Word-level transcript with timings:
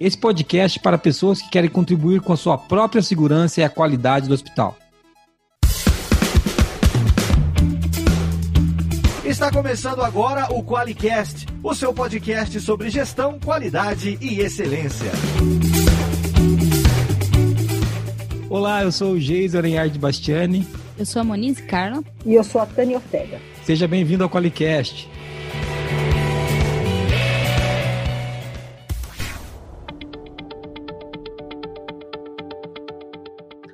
Esse 0.00 0.16
podcast 0.16 0.78
é 0.78 0.82
para 0.82 0.96
pessoas 0.96 1.42
que 1.42 1.50
querem 1.50 1.68
contribuir 1.68 2.22
com 2.22 2.32
a 2.32 2.36
sua 2.36 2.56
própria 2.56 3.02
segurança 3.02 3.60
e 3.60 3.64
a 3.64 3.68
qualidade 3.68 4.28
do 4.28 4.32
hospital. 4.32 4.74
Está 9.22 9.52
começando 9.52 10.00
agora 10.00 10.50
o 10.54 10.64
QualiCast, 10.64 11.46
o 11.62 11.74
seu 11.74 11.92
podcast 11.92 12.58
sobre 12.62 12.88
gestão, 12.88 13.38
qualidade 13.38 14.16
e 14.22 14.40
excelência. 14.40 15.12
Olá, 18.48 18.82
eu 18.82 18.90
sou 18.90 19.12
o 19.12 19.20
Geis 19.20 19.54
Arenhard 19.54 19.98
Bastiani. 19.98 20.66
Eu 20.98 21.04
sou 21.04 21.20
a 21.20 21.24
Monize 21.26 21.62
Carla. 21.62 22.02
E 22.24 22.32
eu 22.32 22.42
sou 22.42 22.62
a 22.62 22.64
Tânia 22.64 22.96
Ortega. 22.96 23.38
Seja 23.64 23.86
bem-vindo 23.86 24.24
ao 24.24 24.30
QualiCast. 24.30 25.10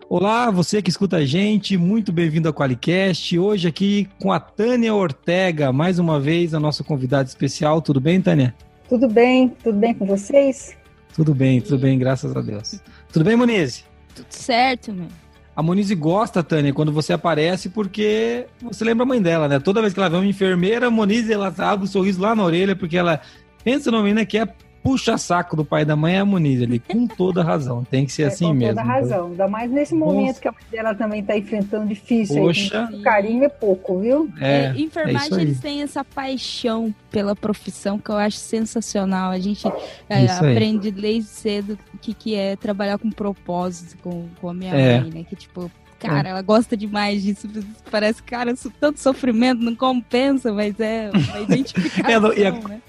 Olá, 0.09 0.53
você 0.53 0.81
que 0.81 0.89
escuta 0.89 1.17
a 1.17 1.27
gente, 1.27 1.77
muito 1.77 2.13
bem-vindo 2.13 2.47
ao 2.47 2.55
Qualicast. 2.55 3.37
Hoje 3.37 3.67
aqui 3.67 4.09
com 4.21 4.33
a 4.33 4.39
Tânia 4.39 4.95
Ortega, 4.95 5.73
mais 5.73 5.99
uma 5.99 6.21
vez 6.21 6.55
a 6.55 6.61
nossa 6.61 6.85
convidada 6.85 7.29
especial. 7.29 7.83
Tudo 7.83 8.01
bem, 8.01 8.23
Tânia? 8.23 8.55
Tudo 8.89 9.09
bem, 9.09 9.49
tudo 9.49 9.77
bem 9.77 9.93
com 9.93 10.07
vocês? 10.07 10.77
Tudo 11.13 11.35
bem, 11.35 11.61
tudo 11.61 11.77
bem, 11.81 11.99
graças 11.99 12.37
a 12.37 12.41
Deus. 12.41 12.81
Tudo 13.13 13.25
bem, 13.25 13.35
Monize? 13.35 13.83
Tudo 14.15 14.29
certo, 14.31 14.93
meu. 14.93 15.09
A 15.57 15.61
Monize 15.61 15.95
gosta, 15.97 16.41
Tânia, 16.41 16.73
quando 16.73 16.93
você 16.93 17.13
aparece, 17.13 17.69
porque 17.69 18.47
você 18.63 18.85
lembra 18.85 19.03
a 19.03 19.09
mãe 19.09 19.21
dela, 19.21 19.49
né? 19.49 19.59
Toda 19.59 19.81
vez 19.81 19.93
que 19.93 19.99
ela 19.99 20.09
vê 20.09 20.17
uma 20.17 20.25
enfermeira, 20.25 20.87
a 20.87 20.91
Monize, 20.91 21.33
ela 21.33 21.49
abre 21.49 21.85
o 21.85 21.89
um 21.89 21.91
sorriso 21.91 22.21
lá 22.21 22.33
na 22.33 22.45
orelha, 22.45 22.77
porque 22.77 22.97
ela 22.97 23.21
pensa 23.65 23.91
numa 23.91 24.05
menina 24.05 24.25
que 24.25 24.39
é 24.39 24.47
puxa-saco 24.87 25.57
do 25.57 25.65
pai 25.65 25.85
da 25.85 25.97
mãe 25.97 26.15
é 26.15 26.21
a 26.21 26.25
Muniz 26.25 26.63
ali, 26.63 26.79
com 26.79 27.09
toda 27.09 27.43
razão. 27.43 27.83
Tem 27.83 28.07
que 28.07 28.13
ser 28.13 28.23
é, 28.23 28.27
assim 28.27 28.47
com 28.47 28.55
mesmo. 28.55 28.77
Com 28.77 28.83
toda 28.83 28.93
razão. 28.95 29.27
Ainda 29.27 29.49
mais 29.49 29.71
nesse 29.71 29.95
momento 29.95 30.27
Nossa. 30.27 30.41
que 30.41 30.49
a 30.49 30.53
mãe 30.53 30.63
dela 30.71 30.95
também 30.95 31.21
está 31.21 31.37
enfrentando 31.37 31.87
difícil. 31.87 32.37
Poxa. 32.37 32.89
Aí, 32.89 33.03
carinho 33.03 33.45
é 33.45 33.49
pouco, 33.49 33.99
viu? 33.99 34.31
É, 34.41 34.67
é 34.67 34.81
enfermagem, 34.81 35.39
é 35.39 35.43
eles 35.43 35.59
têm 35.59 35.83
essa 35.83 36.05
paixão 36.05 36.95
pela 37.11 37.35
profissão 37.35 37.99
que 37.99 38.11
eu 38.11 38.17
acho 38.17 38.37
sensacional. 38.37 39.33
A 39.33 39.39
gente 39.41 39.67
é, 40.09 40.27
aprende 40.27 40.93
desde 40.93 41.31
cedo 41.31 41.79
o 41.93 41.99
que, 41.99 42.15
que 42.15 42.35
é 42.37 42.55
trabalhar 42.55 42.99
com 42.99 43.11
propósito 43.11 43.97
com, 44.03 44.29
com 44.41 44.49
a 44.49 44.55
minha 44.55 44.73
é. 44.73 45.01
mãe, 45.01 45.11
né? 45.11 45.25
Que 45.29 45.35
tipo, 45.35 45.69
cara, 45.99 46.29
é. 46.29 46.31
ela 46.31 46.43
gosta 46.43 46.77
demais 46.77 47.25
disso. 47.25 47.49
Parece, 47.91 48.23
cara, 48.23 48.55
tanto 48.79 49.01
sofrimento 49.01 49.61
não 49.63 49.75
compensa, 49.75 50.53
mas 50.53 50.79
é 50.79 51.11
uma 51.13 51.41
identificação, 51.43 52.33
é, 52.33 52.39
e 52.39 52.47
a, 52.47 52.53
né? 52.53 52.81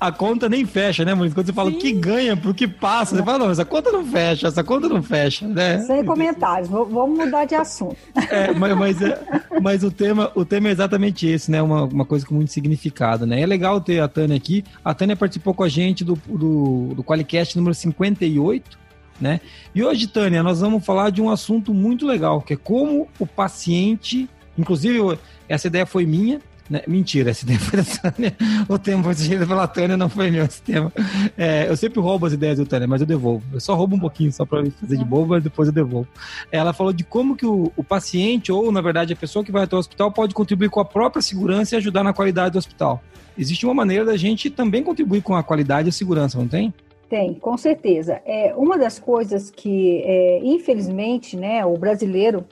A 0.00 0.10
conta 0.10 0.48
nem 0.48 0.64
fecha, 0.64 1.04
né, 1.04 1.12
Maurício? 1.12 1.34
Quando 1.34 1.46
você 1.46 1.52
fala 1.52 1.70
Sim. 1.70 1.76
o 1.76 1.78
que 1.78 1.92
ganha 1.92 2.34
pro 2.34 2.54
que 2.54 2.66
passa, 2.66 3.14
você 3.14 3.22
fala, 3.22 3.38
não, 3.38 3.50
essa 3.50 3.66
conta 3.66 3.92
não 3.92 4.04
fecha, 4.06 4.48
essa 4.48 4.64
conta 4.64 4.88
não 4.88 5.02
fecha, 5.02 5.46
né? 5.46 5.78
Sem 5.82 6.02
comentários, 6.02 6.70
vamos 6.70 7.18
mudar 7.18 7.44
de 7.44 7.54
assunto. 7.54 7.96
É, 8.30 8.52
mas, 8.54 8.76
mas, 8.78 9.02
é, 9.02 9.20
mas, 9.60 9.84
o, 9.84 9.90
tema, 9.90 10.32
o 10.34 10.44
tema 10.44 10.68
é 10.68 10.72
exatamente 10.72 11.26
esse, 11.26 11.50
né? 11.50 11.60
Uma, 11.60 11.84
uma 11.84 12.04
coisa 12.06 12.24
com 12.24 12.34
muito 12.34 12.50
significado, 12.50 13.26
né? 13.26 13.42
É 13.42 13.46
legal 13.46 13.78
ter 13.78 14.00
a 14.00 14.08
Tânia 14.08 14.36
aqui. 14.36 14.64
A 14.82 14.94
Tânia 14.94 15.14
participou 15.14 15.52
com 15.52 15.64
a 15.64 15.68
gente 15.68 16.02
do, 16.02 16.18
do, 16.26 16.94
do 16.94 17.04
Qualicast 17.04 17.56
número 17.56 17.74
58, 17.74 18.78
né? 19.20 19.40
E 19.74 19.84
hoje, 19.84 20.06
Tânia, 20.06 20.42
nós 20.42 20.60
vamos 20.60 20.84
falar 20.84 21.10
de 21.10 21.20
um 21.20 21.28
assunto 21.28 21.74
muito 21.74 22.06
legal, 22.06 22.40
que 22.40 22.54
é 22.54 22.56
como 22.56 23.06
o 23.18 23.26
paciente, 23.26 24.30
inclusive 24.56 25.18
essa 25.46 25.66
ideia 25.66 25.84
foi 25.84 26.06
minha, 26.06 26.40
né? 26.70 26.82
Mentira, 26.86 27.32
esse 27.32 27.44
tema 27.46 27.58
foi 27.58 27.78
da 27.78 27.84
Tânia. 27.84 28.36
O 28.68 28.78
tema 28.78 29.02
foi 29.02 29.14
sugerido 29.14 29.46
pela 29.46 29.66
Tânia, 29.66 29.96
não 29.96 30.08
foi 30.08 30.30
meu 30.30 30.44
esse 30.44 30.62
tema. 30.62 30.92
É, 31.36 31.68
eu 31.68 31.76
sempre 31.76 32.00
roubo 32.00 32.26
as 32.26 32.32
ideias 32.32 32.58
do 32.58 32.64
Tânia, 32.64 32.86
mas 32.86 33.00
eu 33.00 33.06
devolvo. 33.06 33.44
Eu 33.52 33.60
só 33.60 33.74
roubo 33.74 33.96
um 33.96 34.00
pouquinho, 34.00 34.32
só 34.32 34.46
para 34.46 34.64
fazer 34.70 34.96
de 34.96 35.04
bobo, 35.04 35.30
mas 35.30 35.42
depois 35.42 35.68
eu 35.68 35.74
devolvo. 35.74 36.08
Ela 36.52 36.72
falou 36.72 36.92
de 36.92 37.02
como 37.02 37.36
que 37.36 37.44
o, 37.44 37.72
o, 37.76 37.82
paciente, 37.82 38.52
ou 38.52 38.70
na 38.70 38.80
verdade 38.80 39.12
a 39.12 39.16
pessoa 39.16 39.44
que 39.44 39.50
vai 39.50 39.64
até 39.64 39.74
o 39.74 39.78
hospital, 39.78 40.12
pode 40.12 40.32
contribuir 40.32 40.70
com 40.70 40.80
a 40.80 40.84
própria 40.84 41.20
segurança 41.20 41.74
e 41.74 41.78
ajudar 41.78 42.04
na 42.04 42.12
qualidade 42.12 42.52
do 42.52 42.58
hospital. 42.58 43.02
Existe 43.36 43.64
uma 43.64 43.74
maneira 43.74 44.04
da 44.04 44.16
gente 44.16 44.48
também 44.48 44.82
contribuir 44.82 45.22
com 45.22 45.34
a 45.34 45.42
qualidade 45.42 45.88
e 45.88 45.90
a 45.90 45.92
segurança, 45.92 46.38
não 46.38 46.46
tem? 46.46 46.72
Tem, 47.08 47.34
com 47.34 47.56
certeza. 47.56 48.20
É 48.24 48.54
uma 48.54 48.78
das 48.78 49.00
coisas 49.00 49.50
que, 49.50 50.02
é, 50.04 50.40
infelizmente, 50.44 51.36
né, 51.36 51.64
o 51.64 51.74
brasileiro, 51.74 52.44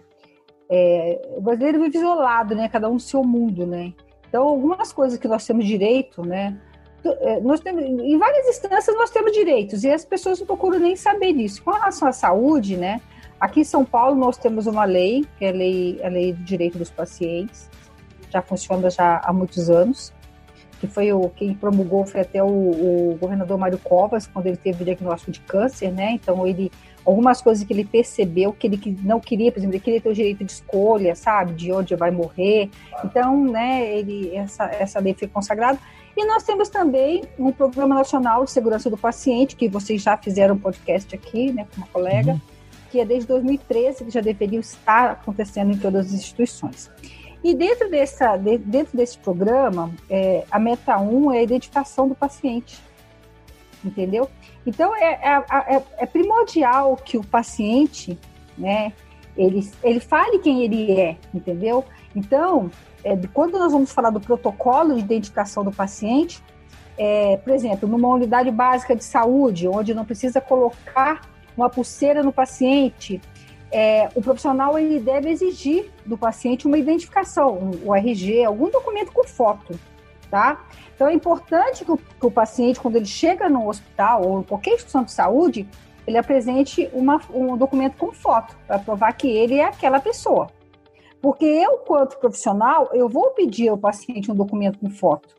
é, 0.69 1.21
o 1.37 1.41
brasileiro 1.41 1.81
vive 1.81 1.99
isolado, 1.99 2.57
né, 2.57 2.69
cada 2.69 2.89
um 2.89 2.95
no 2.95 3.01
seu 3.01 3.23
mundo, 3.23 3.65
né. 3.65 3.93
Então, 4.29 4.47
algumas 4.47 4.93
coisas 4.93 5.19
que 5.19 5.27
nós 5.27 5.47
temos 5.47 5.67
direito, 5.67 6.25
né? 6.25 6.57
É, 7.05 7.41
nós 7.41 7.61
temos, 7.61 7.83
em 7.85 8.19
várias 8.19 8.47
instâncias 8.49 8.95
nós 8.97 9.11
temos 9.11 9.33
direitos 9.33 9.85
e 9.85 9.91
as 9.91 10.05
pessoas 10.05 10.41
não 10.41 10.47
procuram 10.47 10.79
nem 10.79 10.97
saber 10.97 11.33
disso. 11.33 11.63
Com 11.63 11.71
relação 11.71 12.09
à 12.09 12.13
saúde, 12.13 12.77
né? 12.77 13.01
Aqui 13.41 13.61
em 13.61 13.65
São 13.65 13.85
Paulo 13.85 14.17
nós 14.17 14.37
temos 14.37 14.67
uma 14.67 14.85
lei, 14.85 15.25
que 15.39 15.45
é 15.45 15.49
a 15.49 15.53
lei, 15.53 16.01
a 16.03 16.09
lei 16.09 16.33
do 16.33 16.43
direito 16.43 16.77
dos 16.77 16.91
pacientes, 16.91 17.71
já 18.31 18.43
funciona 18.43 18.91
já 18.91 19.21
há 19.25 19.33
muitos 19.33 19.71
anos, 19.71 20.13
que 20.81 20.87
foi 20.87 21.13
o 21.13 21.29
quem 21.31 21.55
promulgou 21.55 22.05
foi 22.05 22.21
até 22.21 22.43
o, 22.43 22.47
o 22.47 23.19
governador 23.21 23.57
Mário 23.57 23.79
Covas 23.79 24.27
quando 24.27 24.47
ele 24.47 24.57
teve 24.57 24.83
o 24.83 24.85
diagnóstico 24.85 25.31
de 25.31 25.41
câncer, 25.41 25.93
né? 25.93 26.13
Então 26.13 26.47
ele 26.47 26.71
algumas 27.05 27.41
coisas 27.41 27.65
que 27.65 27.73
ele 27.73 27.85
percebeu 27.85 28.53
que 28.53 28.67
ele 28.67 28.99
não 29.03 29.21
queria, 29.21 29.51
por 29.51 29.59
exemplo, 29.59 29.77
ele 29.77 29.83
queria 29.83 30.01
ter 30.01 30.09
o 30.09 30.15
direito 30.15 30.45
de 30.45 30.53
escolha, 30.53 31.15
sabe, 31.15 31.53
de 31.55 31.73
onde 31.73 31.95
vai 31.97 32.11
morrer. 32.11 32.71
Então, 33.05 33.45
né, 33.45 33.97
ele, 33.97 34.35
essa, 34.35 34.65
essa 34.67 35.01
lei 35.01 35.15
foi 35.15 35.29
consagrada. 35.29 35.79
E 36.17 36.25
nós 36.27 36.43
temos 36.43 36.69
também 36.69 37.23
um 37.39 37.53
Programa 37.53 37.95
Nacional 37.95 38.45
de 38.45 38.51
Segurança 38.51 38.91
do 38.91 38.97
Paciente, 38.97 39.55
que 39.55 39.69
vocês 39.69 40.03
já 40.03 40.17
fizeram 40.17 40.57
um 40.57 40.59
podcast 40.59 41.15
aqui, 41.15 41.53
né, 41.53 41.67
com 41.71 41.77
uma 41.81 41.87
colega, 41.87 42.33
uhum. 42.33 42.41
que 42.91 43.01
é 43.01 43.05
desde 43.05 43.29
2013, 43.29 44.05
que 44.05 44.11
já 44.11 44.21
deveria 44.21 44.59
estar 44.59 45.13
acontecendo 45.13 45.73
em 45.73 45.79
todas 45.79 46.07
as 46.07 46.13
instituições. 46.13 46.91
E 47.43 47.55
dentro, 47.55 47.89
dessa, 47.89 48.37
dentro 48.37 48.97
desse 48.97 49.17
programa, 49.19 49.93
é, 50.11 50.45
a 50.51 50.59
meta 50.59 50.99
1 50.99 51.33
é 51.33 51.39
a 51.39 51.43
identificação 51.43 52.09
do 52.09 52.15
paciente, 52.15 52.81
entendeu? 53.85 54.29
Então, 54.67 54.95
é, 54.97 55.21
é, 55.23 55.77
é, 55.77 55.83
é, 55.99 56.07
primordial 56.07 56.97
que 56.97 57.17
o 57.17 57.25
paciente, 57.25 58.19
né, 58.57 58.93
ele, 59.37 59.69
ele 59.83 60.01
fale 60.01 60.39
quem 60.39 60.63
ele 60.63 60.93
é, 60.93 61.17
entendeu? 61.33 61.85
Então, 62.15 62.71
é, 63.05 63.17
quando 63.33 63.59
nós 63.59 63.73
vamos 63.73 63.93
falar 63.93 64.11
do 64.11 64.21
protocolo 64.21 64.95
de 64.95 65.01
identificação 65.01 65.65
do 65.65 65.71
paciente, 65.71 66.43
é, 66.97 67.37
por 67.37 67.53
exemplo, 67.53 67.89
numa 67.89 68.09
unidade 68.09 68.51
básica 68.51 68.97
de 68.97 69.05
saúde, 69.05 69.69
onde 69.69 69.95
não 69.95 70.05
precisa 70.05 70.41
colocar 70.41 71.21
uma 71.57 71.71
pulseira 71.71 72.23
no 72.23 72.33
paciente, 72.33 73.21
é, 73.71 74.09
o 74.15 74.23
profissional 74.23 74.79
ele 74.79 74.99
deve 74.99 75.31
exigir 75.31 75.91
do 76.05 76.17
paciente 76.17 76.67
uma 76.67 76.79
identificação, 76.79 77.71
o 77.85 77.95
RG, 77.95 78.45
algum 78.45 78.71
documento 78.71 79.13
com 79.13 79.25
foto, 79.25 79.79
tá? 80.31 80.65
Então 80.95 81.09
é 81.09 81.13
importante 81.13 81.85
que 81.85 81.93
o, 81.93 81.97
que 81.97 82.27
o, 82.27 82.31
paciente, 82.31 82.81
quando 82.81 82.97
ele 82.97 83.07
chega 83.07 83.49
no 83.49 83.69
hospital 83.69 84.27
ou 84.27 84.41
em 84.41 84.43
qualquer 84.43 84.75
instituição 84.75 85.05
de 85.05 85.13
saúde, 85.13 85.69
ele 86.07 86.19
apresente 86.19 86.89
uma, 86.93 87.21
um 87.33 87.57
documento 87.57 87.97
com 87.97 88.13
foto 88.13 88.57
para 88.67 88.79
provar 88.79 89.13
que 89.13 89.29
ele 89.29 89.57
é 89.57 89.65
aquela 89.65 90.01
pessoa. 90.01 90.49
Porque 91.21 91.45
eu, 91.45 91.79
quanto 91.79 92.19
profissional, 92.19 92.91
eu 92.93 93.09
vou 93.09 93.31
pedir 93.31 93.69
ao 93.69 93.77
paciente 93.77 94.31
um 94.31 94.35
documento 94.35 94.79
com 94.79 94.89
foto, 94.89 95.35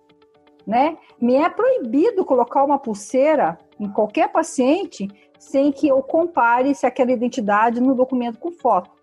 né? 0.68 0.98
Me 1.20 1.36
é 1.36 1.50
proibido 1.50 2.26
colocar 2.26 2.64
uma 2.64 2.78
pulseira 2.78 3.58
em 3.80 3.90
qualquer 3.90 4.30
paciente 4.30 5.08
sem 5.40 5.72
que 5.72 5.88
eu 5.88 6.04
compare 6.04 6.76
se 6.76 6.86
aquela 6.86 7.12
identidade 7.12 7.80
no 7.80 7.96
documento 7.96 8.38
com 8.38 8.52
foto 8.52 8.99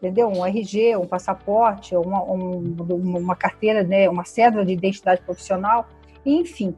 entendeu? 0.00 0.28
Um 0.28 0.44
RG, 0.44 0.96
um 0.96 1.06
passaporte, 1.06 1.94
uma, 1.94 2.24
um, 2.24 2.74
uma 2.90 3.36
carteira, 3.36 3.82
né, 3.82 4.08
uma 4.08 4.24
cédula 4.24 4.64
de 4.64 4.72
identidade 4.72 5.20
profissional, 5.20 5.86
enfim. 6.24 6.74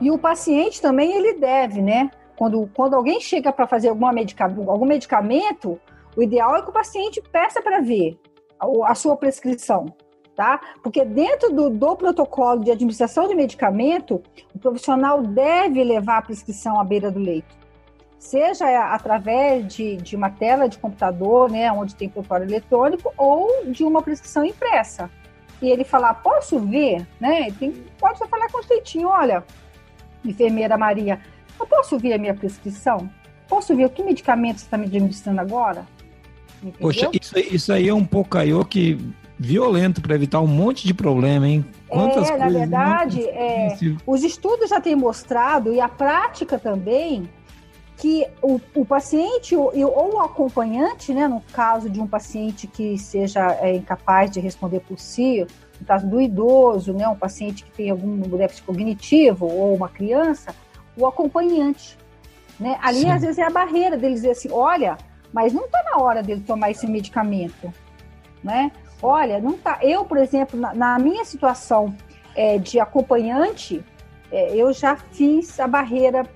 E 0.00 0.10
o 0.10 0.18
paciente 0.18 0.80
também 0.80 1.12
ele 1.12 1.34
deve, 1.34 1.82
né? 1.82 2.10
Quando, 2.34 2.68
quando 2.74 2.94
alguém 2.94 3.20
chega 3.20 3.52
para 3.52 3.66
fazer 3.66 3.90
alguma 3.90 4.12
medica, 4.12 4.44
algum 4.44 4.86
medicamento, 4.86 5.78
o 6.16 6.22
ideal 6.22 6.56
é 6.56 6.62
que 6.62 6.70
o 6.70 6.72
paciente 6.72 7.22
peça 7.30 7.62
para 7.62 7.80
ver 7.80 8.18
a, 8.58 8.90
a, 8.90 8.94
sua 8.94 9.16
prescrição, 9.16 9.86
tá? 10.34 10.58
Porque 10.82 11.04
dentro 11.04 11.52
do, 11.52 11.68
do 11.68 11.94
protocolo 11.94 12.64
de 12.64 12.70
administração 12.70 13.28
de 13.28 13.34
medicamento, 13.34 14.22
o 14.54 14.58
profissional 14.58 15.22
deve 15.22 15.84
levar 15.84 16.18
a 16.18 16.22
prescrição 16.22 16.80
à 16.80 16.84
beira 16.84 17.10
do 17.10 17.20
leito 17.20 17.61
seja 18.22 18.94
através 18.94 19.66
de, 19.74 19.96
de 19.96 20.14
uma 20.14 20.30
tela 20.30 20.68
de 20.68 20.78
computador, 20.78 21.50
né, 21.50 21.70
onde 21.72 21.94
tem 21.96 22.08
protocolo 22.08 22.44
eletrônico, 22.44 23.12
ou 23.18 23.66
de 23.66 23.82
uma 23.82 24.00
prescrição 24.00 24.44
impressa. 24.44 25.10
E 25.60 25.68
ele 25.68 25.82
falar, 25.82 26.14
posso 26.14 26.60
ver? 26.60 27.06
Né? 27.20 27.50
Tem, 27.58 27.72
pode 27.98 28.18
só 28.18 28.26
falar 28.28 28.48
com 28.48 28.60
o 28.60 28.62
jeitinho, 28.62 29.08
olha, 29.08 29.42
enfermeira 30.24 30.78
Maria, 30.78 31.18
eu 31.58 31.66
posso 31.66 31.98
ver 31.98 32.12
a 32.12 32.18
minha 32.18 32.32
prescrição? 32.32 33.10
Posso 33.48 33.74
ver 33.74 33.86
o 33.86 33.90
que 33.90 34.04
medicamento 34.04 34.58
você 34.58 34.64
está 34.66 34.78
me 34.78 34.86
administrando 34.86 35.40
agora? 35.40 35.84
Entendeu? 36.62 36.78
Poxa, 36.80 37.10
isso, 37.12 37.36
isso 37.38 37.72
aí 37.72 37.88
é 37.88 37.94
um 37.94 38.04
poucaiô 38.04 38.64
que 38.64 38.98
violento 39.36 40.00
para 40.00 40.14
evitar 40.14 40.40
um 40.40 40.46
monte 40.46 40.86
de 40.86 40.94
problema, 40.94 41.48
hein? 41.48 41.64
Quantas 41.88 42.30
é, 42.30 42.36
na 42.36 42.48
verdade, 42.48 43.20
é, 43.24 43.76
os 44.06 44.22
estudos 44.22 44.70
já 44.70 44.80
têm 44.80 44.94
mostrado, 44.94 45.74
e 45.74 45.80
a 45.80 45.88
prática 45.88 46.56
também, 46.56 47.28
que 48.02 48.26
o, 48.42 48.60
o 48.74 48.84
paciente 48.84 49.54
ou, 49.54 49.72
ou, 49.72 50.14
o 50.16 50.20
acompanhante, 50.20 51.14
né, 51.14 51.28
no 51.28 51.40
caso 51.52 51.88
de 51.88 52.00
um 52.00 52.06
paciente 52.08 52.66
que 52.66 52.98
seja 52.98 53.56
é, 53.60 53.76
incapaz 53.76 54.28
de 54.28 54.40
responder 54.40 54.80
por 54.80 54.98
si, 54.98 55.46
no 55.80 55.86
caso 55.86 56.04
do 56.08 56.20
idoso, 56.20 56.92
né, 56.92 57.06
um 57.06 57.14
paciente 57.14 57.62
que 57.62 57.70
tem 57.70 57.90
algum 57.90 58.18
déficit 58.36 58.64
cognitivo 58.64 59.46
ou 59.46 59.72
uma 59.76 59.88
criança, 59.88 60.52
o 60.96 61.06
acompanhante. 61.06 61.96
Né? 62.58 62.76
Ali, 62.82 63.02
Sim. 63.02 63.10
às 63.12 63.22
vezes, 63.22 63.38
é 63.38 63.44
a 63.44 63.50
barreira 63.50 63.96
dele 63.96 64.14
dizer 64.14 64.32
assim, 64.32 64.48
olha, 64.50 64.98
mas 65.32 65.52
não 65.52 65.66
está 65.66 65.80
na 65.84 66.02
hora 66.02 66.24
dele 66.24 66.42
tomar 66.44 66.72
esse 66.72 66.88
medicamento, 66.88 67.72
né? 68.42 68.72
Olha, 69.00 69.38
não 69.38 69.52
tá. 69.52 69.78
Eu, 69.80 70.04
por 70.04 70.18
exemplo, 70.18 70.58
na, 70.58 70.74
na 70.74 70.98
minha 70.98 71.24
situação 71.24 71.94
é, 72.34 72.58
de 72.58 72.80
acompanhante, 72.80 73.80
é, 74.32 74.56
eu 74.56 74.72
já 74.72 74.96
fiz 74.96 75.60
a 75.60 75.68
barreira 75.68 76.26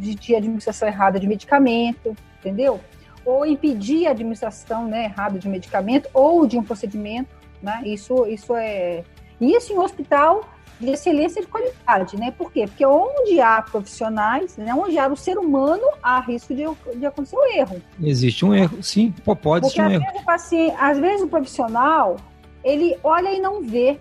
de, 0.00 0.14
de, 0.14 0.34
administração 0.34 0.88
errada 0.88 1.20
de 1.20 1.26
medicamento, 1.26 2.16
entendeu? 2.38 2.80
Ou 3.24 3.44
impedir 3.44 4.06
a 4.06 4.10
administração 4.10 4.86
né, 4.88 5.04
errada 5.04 5.38
de 5.38 5.48
medicamento 5.48 6.08
ou 6.14 6.46
de 6.46 6.58
um 6.58 6.62
procedimento, 6.62 7.28
né? 7.62 7.82
Isso, 7.84 8.26
isso 8.26 8.56
é 8.56 9.04
isso 9.40 9.72
em 9.72 9.78
hospital 9.78 10.46
de 10.78 10.90
excelência 10.90 11.42
de 11.42 11.46
qualidade, 11.46 12.16
né? 12.16 12.30
Por 12.30 12.50
quê? 12.50 12.64
Porque 12.66 12.84
onde 12.86 13.40
há 13.40 13.60
profissionais, 13.60 14.56
né, 14.56 14.74
onde 14.74 14.98
há 14.98 15.06
o 15.08 15.16
ser 15.16 15.38
humano, 15.38 15.82
há 16.02 16.20
risco 16.20 16.54
de, 16.54 16.64
de 16.96 17.06
acontecer 17.06 17.36
um 17.36 17.46
erro. 17.54 17.82
Existe 18.02 18.44
um 18.44 18.54
erro, 18.54 18.82
sim, 18.82 19.14
pode 19.42 19.66
existir 19.66 19.82
um 19.82 19.90
erro. 19.90 20.04
Vezes, 20.04 20.24
paciente, 20.24 20.76
às 20.78 20.98
vezes 20.98 21.22
o 21.22 21.28
profissional, 21.28 22.16
ele 22.64 22.96
olha 23.02 23.30
e 23.30 23.40
não 23.40 23.62
vê, 23.62 24.00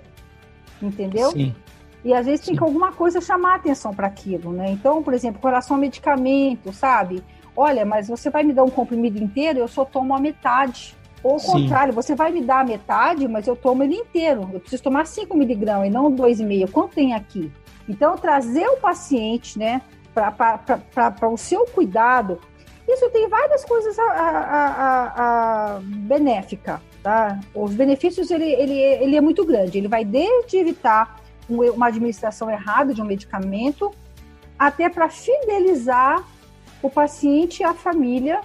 entendeu? 0.82 1.32
Sim. 1.32 1.54
E 2.04 2.14
às 2.14 2.26
vezes 2.26 2.46
tem 2.46 2.56
que 2.56 2.64
alguma 2.64 2.92
coisa 2.92 3.20
chamar 3.20 3.56
atenção 3.56 3.94
para 3.94 4.08
aquilo, 4.08 4.52
né? 4.54 4.72
Então, 4.72 5.04
por 5.04 5.14
exemplo, 5.14 5.42
com 5.42 5.48
relação 5.48 5.76
ao 5.76 5.82
medicamento, 5.82 6.72
sabe? 6.72 7.24
Olha, 7.56 7.86
mas 7.86 8.08
você 8.08 8.30
vai 8.30 8.44
me 8.44 8.54
dar 8.54 8.64
um 8.64 8.70
comprimido 8.70 9.22
inteiro, 9.22 9.60
eu 9.60 9.68
só 9.68 9.84
tomo 9.84 10.16
a 10.16 10.20
metade. 10.20 10.98
Ou 11.22 11.34
ao 11.34 11.40
contrário, 11.42 11.94
você 11.94 12.16
vai 12.16 12.32
me 12.32 12.42
dar 12.42 12.62
a 12.62 12.64
metade, 12.64 13.28
mas 13.28 13.46
eu 13.46 13.56
tomo 13.56 13.84
ele 13.84 13.96
inteiro. 13.96 14.50
Eu 14.54 14.60
preciso 14.62 14.84
tomar 14.84 15.06
5 15.06 15.36
miligramas 15.36 15.88
e 15.88 15.90
não 15.90 16.10
2,5. 16.10 16.72
Quanto 16.72 16.96
tem 16.96 17.14
aqui? 17.14 17.52
Então, 17.90 18.16
trazer 18.16 18.66
o 18.68 18.78
paciente, 18.78 19.60
né, 19.60 19.82
para 20.14 21.28
o 21.30 21.38
seu 21.38 21.66
cuidado, 21.66 22.40
isso 22.88 23.10
tem 23.10 23.28
várias 23.28 23.64
coisas 23.66 23.98
a, 24.00 24.04
a, 24.04 24.40
a, 24.40 25.76
a 25.76 25.80
benéfica, 25.82 26.82
tá? 27.04 27.40
Os 27.54 27.74
benefícios, 27.74 28.32
ele, 28.32 28.46
ele, 28.46 28.80
ele 28.80 29.16
é 29.16 29.22
muito 29.22 29.46
grande. 29.46 29.78
Ele 29.78 29.88
vai 29.88 30.06
desde 30.06 30.58
evitar 30.58 31.20
uma 31.50 31.88
administração 31.88 32.50
errada 32.50 32.94
de 32.94 33.02
um 33.02 33.06
medicamento, 33.06 33.92
até 34.58 34.90
para 34.90 35.10
fidelizar 35.10 36.24
o 36.82 36.90
paciente 36.90 37.62
e 37.62 37.64
a 37.64 37.74
família 37.74 38.42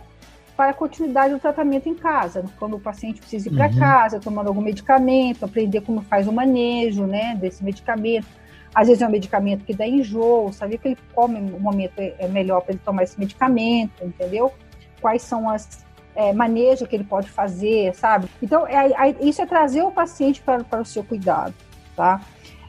para 0.57 0.71
a 0.71 0.75
continuidade 0.75 1.35
do 1.35 1.41
tratamento 1.41 1.89
em 1.89 1.95
casa, 1.95 2.45
quando 2.59 2.77
o 2.77 2.81
paciente 2.81 3.21
precisa 3.21 3.49
ir 3.49 3.55
para 3.55 3.67
uhum. 3.67 3.79
casa, 3.79 4.21
tomando 4.21 4.49
algum 4.49 4.61
medicamento, 4.61 5.45
aprender 5.45 5.81
como 5.81 6.01
faz 6.03 6.29
o 6.29 6.33
manejo, 6.33 7.07
né, 7.07 7.35
desse 7.35 7.65
medicamento. 7.65 8.27
Às 8.73 8.89
vezes 8.89 9.03
é 9.03 9.07
um 9.07 9.11
medicamento 9.11 9.65
que 9.65 9.75
dá 9.75 9.87
enjoo, 9.87 10.53
saber 10.53 10.79
que 10.79 10.89
ele 10.89 10.99
come 11.15 11.41
no 11.41 11.59
momento 11.59 11.99
é, 11.99 12.15
é 12.19 12.29
melhor 12.29 12.61
para 12.61 12.73
ele 12.73 12.81
tomar 12.85 13.03
esse 13.03 13.19
medicamento, 13.19 14.05
entendeu? 14.05 14.53
Quais 15.01 15.23
são 15.23 15.49
as 15.49 15.85
é, 16.15 16.33
manejo 16.33 16.87
que 16.87 16.95
ele 16.95 17.05
pode 17.05 17.29
fazer, 17.31 17.95
sabe? 17.95 18.29
Então, 18.43 18.67
é, 18.67 19.11
é, 19.11 19.17
isso 19.21 19.43
é 19.43 19.47
trazer 19.47 19.83
o 19.83 19.91
paciente 19.91 20.41
para, 20.41 20.63
para 20.63 20.81
o 20.81 20.85
seu 20.85 21.03
cuidado, 21.03 21.55
tá? 21.97 22.21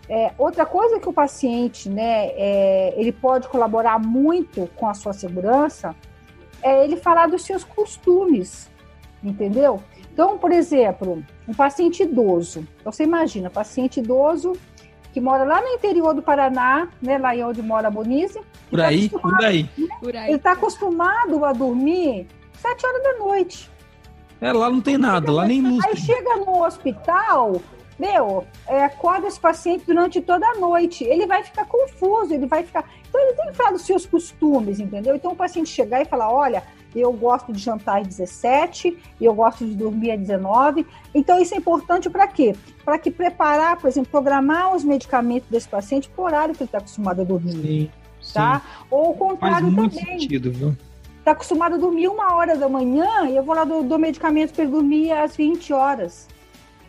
É, 0.08 0.32
outra 0.38 0.66
coisa 0.66 1.00
que 1.00 1.10
o 1.10 1.14
paciente, 1.14 1.90
né, 1.90 2.28
é, 2.36 2.94
ele 2.96 3.12
pode 3.12 3.48
colaborar 3.48 4.00
muito 4.00 4.70
com 4.76 4.88
a 4.88 4.94
sua 4.94 5.14
segurança 5.14 5.96
é 6.62 6.84
ele 6.84 6.96
falar 6.96 7.28
dos 7.28 7.44
seus 7.44 7.64
costumes, 7.64 8.70
entendeu? 9.24 9.82
Então, 10.12 10.38
por 10.38 10.52
exemplo, 10.52 11.24
um 11.48 11.54
paciente 11.54 12.04
idoso. 12.04 12.68
Então, 12.80 12.92
você 12.92 13.04
imagina, 13.04 13.50
paciente 13.50 14.00
idoso 14.00 14.54
que 15.12 15.22
mora 15.22 15.44
lá 15.44 15.62
no 15.62 15.70
interior 15.70 16.14
do 16.14 16.22
Paraná, 16.22 16.90
né, 17.02 17.18
lá 17.18 17.32
onde 17.48 17.62
mora 17.62 17.88
a 17.88 17.92
Bonise. 17.92 18.40
Por 18.70 18.80
tá 18.80 18.88
aí, 18.88 19.10
por 19.10 19.46
aí. 19.46 19.70
Né, 19.78 19.88
por 20.02 20.16
aí. 20.16 20.28
Ele 20.28 20.36
está 20.36 20.52
acostumado 20.52 21.46
a 21.46 21.54
dormir 21.54 22.28
sete 22.54 22.86
horas 22.86 23.02
da 23.02 23.14
noite. 23.20 23.72
É, 24.42 24.52
lá 24.52 24.70
não 24.70 24.82
tem 24.82 24.98
nada, 24.98 25.32
lá 25.32 25.46
nem 25.46 25.62
luz. 25.62 25.84
Aí 25.86 25.96
chega 25.96 26.36
no 26.38 26.64
hospital, 26.64 27.62
meu, 27.98 28.46
é, 28.68 28.84
acorda 28.84 29.28
esse 29.28 29.40
paciente 29.40 29.86
durante 29.86 30.22
toda 30.22 30.46
a 30.46 30.56
noite. 30.56 31.04
Ele 31.04 31.26
vai 31.26 31.44
ficar 31.44 31.66
confuso, 31.66 32.34
ele 32.34 32.46
vai 32.46 32.64
ficar. 32.64 32.84
Então, 33.08 33.22
ele 33.22 33.34
tem 33.34 33.48
que 33.48 33.54
falar 33.54 33.72
dos 33.72 33.84
seus 33.84 34.06
costumes, 34.06 34.80
entendeu? 34.80 35.16
Então, 35.16 35.32
o 35.32 35.36
paciente 35.36 35.70
chegar 35.70 36.02
e 36.02 36.06
falar: 36.06 36.32
olha, 36.32 36.62
eu 36.94 37.12
gosto 37.14 37.54
de 37.54 37.60
jantar 37.60 38.02
às 38.02 38.08
17, 38.08 38.98
eu 39.20 39.34
gosto 39.34 39.66
de 39.66 39.76
dormir 39.76 40.12
às 40.12 40.20
19. 40.20 40.86
Então, 41.14 41.42
isso 41.42 41.54
é 41.54 41.58
importante 41.58 42.10
para 42.10 42.28
quê? 42.28 42.54
Para 42.84 43.00
que 43.00 43.10
preparar, 43.10 43.78
por 43.78 43.88
exemplo, 43.88 44.12
programar 44.12 44.76
os 44.76 44.84
medicamentos 44.84 45.50
desse 45.50 45.68
paciente 45.68 46.10
por 46.10 46.26
horário 46.26 46.54
que 46.54 46.64
ele 46.64 46.68
está 46.68 46.80
acostumado 46.80 47.22
a 47.22 47.24
dormir. 47.24 47.92
Sim, 48.22 48.34
tá? 48.34 48.60
Sim. 48.60 48.86
Ou 48.92 49.12
o 49.12 49.14
contrário 49.14 49.68
Faz 49.68 49.74
muito 49.74 49.98
também. 49.98 50.20
Sentido, 50.20 50.52
viu? 50.52 50.76
Está 51.20 51.32
acostumado 51.32 51.76
a 51.76 51.78
dormir 51.78 52.08
uma 52.08 52.36
hora 52.36 52.56
da 52.56 52.70
manhã 52.70 53.28
e 53.28 53.36
eu 53.36 53.44
vou 53.44 53.56
lá 53.56 53.64
do, 53.64 53.82
do 53.82 53.98
medicamento 53.98 54.54
para 54.54 54.64
ele 54.64 54.72
dormir 54.72 55.12
às 55.12 55.36
20 55.36 55.74
horas 55.74 56.28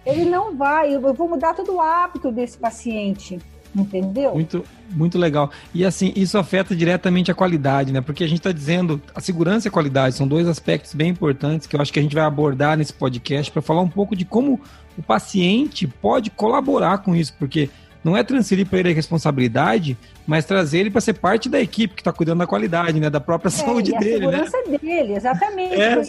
ele 0.07 0.25
não 0.25 0.57
vai, 0.57 0.95
eu 0.95 1.01
vou 1.01 1.29
mudar 1.29 1.53
todo 1.53 1.75
o 1.75 1.81
hábito 1.81 2.31
desse 2.31 2.57
paciente, 2.57 3.41
entendeu? 3.75 4.33
Muito, 4.33 4.65
muito 4.91 5.19
legal. 5.19 5.51
E 5.75 5.85
assim, 5.85 6.13
isso 6.15 6.39
afeta 6.39 6.77
diretamente 6.77 7.31
a 7.31 7.35
qualidade, 7.35 7.93
né? 7.93 8.01
Porque 8.01 8.23
a 8.23 8.29
gente 8.29 8.39
está 8.39 8.53
dizendo, 8.53 9.03
a 9.13 9.21
segurança 9.21 9.67
e 9.67 9.69
a 9.69 9.73
qualidade 9.73 10.15
são 10.15 10.29
dois 10.29 10.47
aspectos 10.47 10.95
bem 10.95 11.11
importantes 11.11 11.67
que 11.67 11.75
eu 11.75 11.81
acho 11.81 11.93
que 11.93 11.99
a 11.99 12.03
gente 12.03 12.15
vai 12.15 12.25
abordar 12.25 12.79
nesse 12.79 12.93
podcast 12.93 13.51
para 13.51 13.61
falar 13.61 13.83
um 13.83 13.89
pouco 13.89 14.15
de 14.15 14.25
como 14.25 14.61
o 14.97 15.03
paciente 15.03 15.89
pode 15.89 16.31
colaborar 16.31 16.99
com 16.99 17.15
isso, 17.15 17.35
porque 17.37 17.69
não 18.07 18.17
é 18.17 18.23
transferir 18.23 18.69
para 18.69 18.79
ele 18.79 18.91
a 18.91 18.95
responsabilidade, 18.95 19.99
mas 20.25 20.45
trazer 20.45 20.79
ele 20.79 20.91
para 20.93 21.01
ser 21.01 21.15
parte 21.15 21.49
da 21.49 21.61
equipe 21.61 21.93
que 21.93 22.01
está 22.03 22.13
cuidando 22.13 22.39
da 22.39 22.47
qualidade, 22.47 23.01
né? 23.01 23.11
Da 23.11 23.19
própria 23.19 23.49
é, 23.49 23.51
saúde 23.51 23.91
e 23.91 23.97
a 23.97 23.99
dele. 23.99 24.27
A 24.27 24.31
né? 24.31 24.45
segurança 24.45 24.71
né? 24.71 24.79
dele, 24.79 25.15
exatamente. 25.15 25.75
É, 25.75 26.03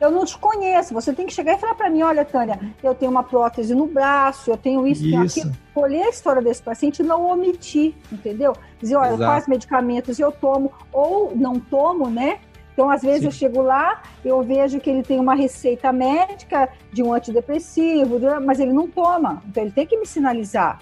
eu 0.00 0.10
não 0.10 0.24
te 0.24 0.38
conheço. 0.38 0.94
Você 0.94 1.12
tem 1.12 1.26
que 1.26 1.34
chegar 1.34 1.52
e 1.52 1.58
falar 1.58 1.74
para 1.74 1.90
mim: 1.90 2.00
olha, 2.00 2.24
Tânia, 2.24 2.58
eu 2.82 2.94
tenho 2.94 3.10
uma 3.10 3.22
prótese 3.22 3.74
no 3.74 3.86
braço, 3.86 4.50
eu 4.50 4.56
tenho 4.56 4.86
isso, 4.86 5.02
tenho 5.02 5.22
aquilo. 5.22 5.52
Colher 5.74 6.06
a 6.06 6.08
história 6.08 6.40
desse 6.40 6.62
paciente 6.62 7.00
e 7.00 7.02
não 7.02 7.30
omitir, 7.30 7.94
entendeu? 8.10 8.56
Dizer, 8.80 8.96
olha, 8.96 9.08
Exato. 9.08 9.24
quais 9.24 9.46
medicamentos 9.46 10.18
eu 10.18 10.32
tomo 10.32 10.72
ou 10.90 11.36
não 11.36 11.60
tomo, 11.60 12.08
né? 12.08 12.38
Então, 12.72 12.90
às 12.90 13.02
vezes, 13.02 13.20
Sim. 13.20 13.26
eu 13.26 13.30
chego 13.32 13.60
lá, 13.60 14.02
eu 14.24 14.42
vejo 14.42 14.80
que 14.80 14.88
ele 14.88 15.02
tem 15.02 15.20
uma 15.20 15.34
receita 15.34 15.92
médica 15.92 16.68
de 16.90 17.02
um 17.02 17.12
antidepressivo, 17.12 18.18
mas 18.40 18.58
ele 18.58 18.72
não 18.72 18.88
toma. 18.88 19.42
Então, 19.46 19.62
ele 19.62 19.72
tem 19.72 19.86
que 19.86 19.96
me 19.96 20.06
sinalizar. 20.06 20.80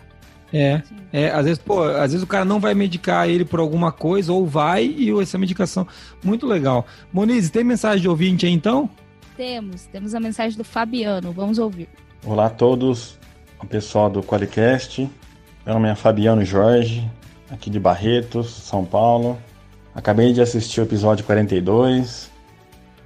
É, 0.53 0.83
é, 1.13 1.31
às 1.31 1.45
vezes, 1.45 1.59
pô, 1.59 1.83
às 1.83 2.13
vezes 2.13 2.23
o 2.23 2.27
cara 2.27 2.45
não 2.45 2.61
vai 2.61 2.75
medicar 2.75 3.29
ele 3.29 3.45
por 3.45 3.59
alguma 3.59 3.91
coisa, 3.91 4.33
ou 4.33 4.47
vai 4.47 4.85
e 4.85 5.11
essa 5.21 5.39
medicação. 5.39 5.87
Muito 6.23 6.47
legal. 6.47 6.87
Monize, 7.13 7.51
tem 7.51 7.65
mensagem 7.65 8.03
de 8.03 8.09
ouvinte 8.09 8.45
aí 8.45 8.53
então? 8.53 8.89
Temos, 9.37 9.87
temos 9.87 10.15
a 10.15 10.21
mensagem 10.21 10.59
do 10.59 10.65
Fabiano, 10.65 11.33
vamos 11.33 11.59
ouvir. 11.59 11.89
Olá 12.25 12.47
a 12.47 12.51
todos, 12.51 13.19
o 13.59 13.67
pessoal 13.67 14.11
do 14.11 14.23
Qualicast. 14.23 15.09
Meu 15.65 15.75
nome 15.75 15.89
é 15.89 15.95
Fabiano 15.95 16.45
Jorge, 16.45 17.09
aqui 17.51 17.71
de 17.71 17.81
Barretos, 17.81 18.51
São 18.51 18.85
Paulo. 18.85 19.39
Acabei 19.95 20.33
de 20.33 20.43
assistir 20.43 20.81
o 20.81 20.85
episódio 20.85 21.25
42, 21.25 22.31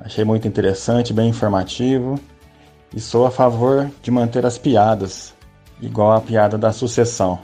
achei 0.01 0.25
muito 0.25 0.49
interessante, 0.49 1.13
bem 1.13 1.29
informativo. 1.29 2.19
E 2.95 3.01
sou 3.01 3.27
a 3.27 3.31
favor 3.31 3.91
de 4.03 4.11
manter 4.11 4.47
as 4.47 4.57
piadas 4.57 5.36
igual 5.81 6.13
a 6.13 6.21
piada 6.21 6.57
da 6.57 6.73
sucessão. 6.73 7.39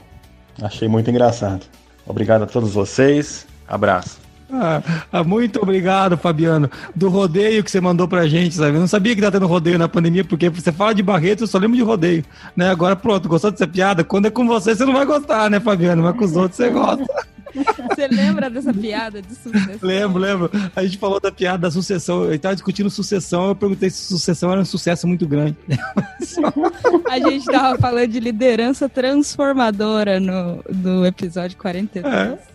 Achei 0.61 0.87
muito 0.87 1.09
engraçado. 1.09 1.65
Obrigado 2.05 2.43
a 2.43 2.47
todos 2.47 2.73
vocês. 2.73 3.47
Abraço. 3.67 4.23
Ah, 4.55 4.83
ah, 5.11 5.23
muito 5.23 5.59
obrigado, 5.59 6.15
Fabiano. 6.15 6.69
Do 6.95 7.09
rodeio 7.09 7.63
que 7.63 7.71
você 7.71 7.81
mandou 7.81 8.07
pra 8.07 8.27
gente, 8.27 8.53
sabe? 8.53 8.75
Eu 8.75 8.81
não 8.81 8.87
sabia 8.87 9.15
que 9.15 9.21
tá 9.21 9.31
tendo 9.31 9.47
rodeio 9.47 9.79
na 9.79 9.89
pandemia, 9.89 10.23
porque 10.23 10.47
você 10.49 10.71
fala 10.71 10.93
de 10.93 11.01
Barreto, 11.01 11.43
eu 11.43 11.47
só 11.47 11.57
lembro 11.57 11.75
de 11.75 11.81
rodeio. 11.81 12.23
Né? 12.55 12.69
Agora, 12.69 12.95
pronto, 12.95 13.27
gostou 13.27 13.49
dessa 13.49 13.67
piada? 13.67 14.03
Quando 14.03 14.27
é 14.27 14.29
com 14.29 14.45
você, 14.45 14.75
você 14.75 14.85
não 14.85 14.93
vai 14.93 15.05
gostar, 15.05 15.49
né, 15.49 15.59
Fabiano? 15.59 16.03
Mas 16.03 16.15
com 16.15 16.25
os 16.25 16.35
outros 16.35 16.57
você 16.57 16.69
gosta. 16.69 17.32
Você 17.89 18.07
lembra 18.07 18.49
dessa 18.49 18.73
piada 18.73 19.21
de 19.21 19.35
sucessão? 19.35 19.77
Lembro, 19.81 20.19
lembro. 20.19 20.51
A 20.75 20.83
gente 20.83 20.97
falou 20.97 21.19
da 21.19 21.31
piada 21.31 21.59
da 21.59 21.71
sucessão. 21.71 22.23
Eu 22.25 22.33
estava 22.33 22.55
discutindo 22.55 22.89
sucessão, 22.89 23.49
eu 23.49 23.55
perguntei 23.55 23.89
se 23.89 24.05
sucessão 24.05 24.51
era 24.51 24.61
um 24.61 24.65
sucesso 24.65 25.07
muito 25.07 25.27
grande. 25.27 25.55
A 27.09 27.19
gente 27.19 27.47
estava 27.47 27.77
falando 27.77 28.07
de 28.07 28.19
liderança 28.19 28.89
transformadora 28.89 30.19
no, 30.19 30.63
no 30.69 31.05
episódio 31.05 31.57
42. 31.57 32.13
É. 32.13 32.52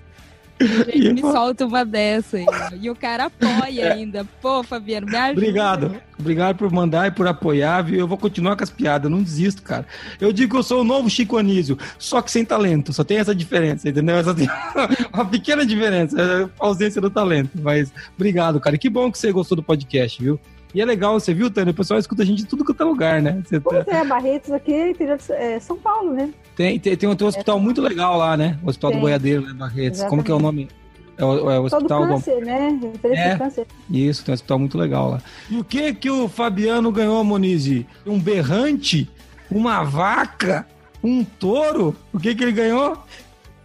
Gente, 0.61 1.12
me 1.12 1.21
solta 1.21 1.67
uma 1.67 1.85
dessa 1.85 2.37
aí. 2.37 2.47
E 2.81 2.91
o 2.91 2.97
cara 2.97 3.27
apoia 3.27 3.93
ainda. 3.93 4.25
Pô, 4.43 4.62
Fabiano, 4.62 5.07
me 5.07 5.17
ajuda. 5.17 5.41
Obrigado. 5.41 5.97
Obrigado 6.19 6.57
por 6.57 6.71
mandar 6.73 7.07
e 7.07 7.11
por 7.12 7.27
apoiar, 7.29 7.83
viu? 7.83 8.00
Eu 8.00 8.09
vou 8.09 8.19
continuar 8.19 8.57
com 8.57 8.65
as 8.65 8.71
piadas, 8.71 9.11
não 9.11 9.23
desisto, 9.23 9.62
cara. 9.62 9.87
Eu 10.21 10.33
digo 10.33 10.53
que 10.53 10.59
eu 10.59 10.62
sou 10.65 10.81
o 10.81 10.85
novo 10.85 11.09
Chico 11.09 11.37
Anísio, 11.37 11.79
só 11.97 12.21
que 12.21 12.31
sem 12.31 12.45
talento. 12.45 12.93
Só 12.93 13.05
tem 13.05 13.19
essa 13.19 13.35
diferença, 13.35 13.88
entendeu? 13.88 14.17
Essa 14.17 14.35
uma 15.15 15.25
pequena 15.25 15.65
diferença, 15.65 16.21
é 16.21 16.45
a 16.45 16.49
ausência 16.59 17.00
do 17.00 17.11
talento. 17.11 17.50
Mas 17.62 17.93
obrigado, 18.17 18.61
cara. 18.61 18.75
E 18.75 18.79
que 18.79 18.91
bom 18.91 19.12
que 19.12 19.19
você 19.19 19.31
gostou 19.31 19.55
do 19.55 19.62
podcast, 19.62 20.21
viu? 20.21 20.41
E 20.75 20.80
é 20.80 20.84
legal, 20.84 21.18
você 21.18 21.32
viu, 21.32 21.50
Tânia? 21.50 21.70
O 21.70 21.75
pessoal 21.75 21.98
escuta 21.98 22.22
a 22.22 22.26
gente 22.26 22.42
de 22.42 22.46
tudo 22.46 22.64
quanto 22.64 22.82
é 22.82 22.87
lugar, 22.87 23.22
né? 23.22 23.42
Você 23.44 23.58
pois 23.58 23.84
tá... 23.84 23.96
é, 23.96 24.04
Barretos 24.04 24.52
aqui 24.52 24.94
é 25.30 25.60
São 25.60 25.76
Paulo, 25.76 26.12
né? 26.12 26.30
Tem, 26.54 26.78
tem, 26.78 26.96
tem, 26.96 27.08
um, 27.08 27.14
tem 27.14 27.25
um 27.25 27.28
hospital 27.28 27.58
é. 27.58 27.60
muito 27.60 27.80
legal 27.80 28.18
lá, 28.18 28.37
né? 28.37 28.58
O 28.62 28.68
Hospital 28.68 28.90
tem. 28.90 28.98
do 28.98 29.02
Boiadeiro, 29.02 29.42
né, 29.42 29.54
Barretos? 29.54 30.00
Exatamente. 30.00 30.10
Como 30.10 30.22
que 30.25 30.30
é 30.30 30.34
o 30.34 30.38
nome? 30.38 30.68
É 31.16 31.25
o, 31.25 31.50
é 31.50 31.58
o 31.58 31.64
hospital 31.64 32.06
do 32.06 32.12
câncer, 32.14 32.40
do... 32.40 32.46
né? 32.46 32.80
é, 33.04 33.37
câncer. 33.37 33.66
Isso, 33.90 34.25
tem 34.25 34.32
um 34.32 34.34
hospital 34.34 34.58
muito 34.58 34.78
legal 34.78 35.10
lá. 35.10 35.22
E 35.50 35.56
o 35.56 35.64
que 35.64 35.92
que 35.94 36.10
o 36.10 36.28
Fabiano 36.28 36.92
ganhou, 36.92 37.25
Monize? 37.25 37.87
Um 38.06 38.20
berrante? 38.20 39.10
Uma 39.50 39.82
vaca? 39.82 40.66
Um 41.02 41.25
touro? 41.25 41.96
O 42.12 42.20
que 42.20 42.34
que 42.34 42.44
ele 42.44 42.52
ganhou? 42.52 42.96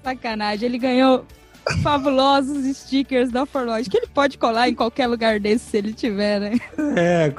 Sacanagem, 0.03 0.67
ele 0.67 0.79
ganhou 0.79 1.25
fabulosos 1.82 2.65
stickers 2.77 3.32
da 3.32 3.46
Forlodge, 3.46 3.89
que 3.89 3.98
ele 3.98 4.08
pode 4.08 4.38
colar 4.38 4.70
em 4.70 4.75
qualquer 4.75 5.08
lugar 5.08 5.39
desse 5.39 5.70
se 5.72 5.77
ele 5.77 5.93
tiver, 5.93 6.39
né? 6.39 6.60
É, 6.96 7.34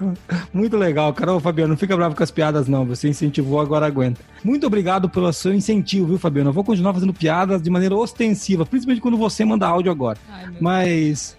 muito 0.52 0.76
legal. 0.76 1.12
Carol, 1.12 1.40
Fabiano, 1.40 1.70
não 1.70 1.76
fica 1.76 1.96
bravo 1.96 2.14
com 2.14 2.22
as 2.22 2.30
piadas, 2.30 2.66
não. 2.66 2.84
Você 2.86 3.08
incentivou, 3.08 3.60
agora 3.60 3.86
aguenta. 3.86 4.20
Muito 4.42 4.66
obrigado 4.66 5.08
pelo 5.08 5.32
seu 5.32 5.54
incentivo, 5.54 6.06
viu, 6.06 6.18
Fabiano? 6.18 6.50
Eu 6.50 6.54
vou 6.54 6.64
continuar 6.64 6.92
fazendo 6.92 7.14
piadas 7.14 7.62
de 7.62 7.70
maneira 7.70 7.94
ostensiva, 7.94 8.66
principalmente 8.66 9.00
quando 9.00 9.16
você 9.16 9.44
manda 9.44 9.66
áudio 9.66 9.92
agora. 9.92 10.18
Ai, 10.28 10.48
Mas. 10.60 11.36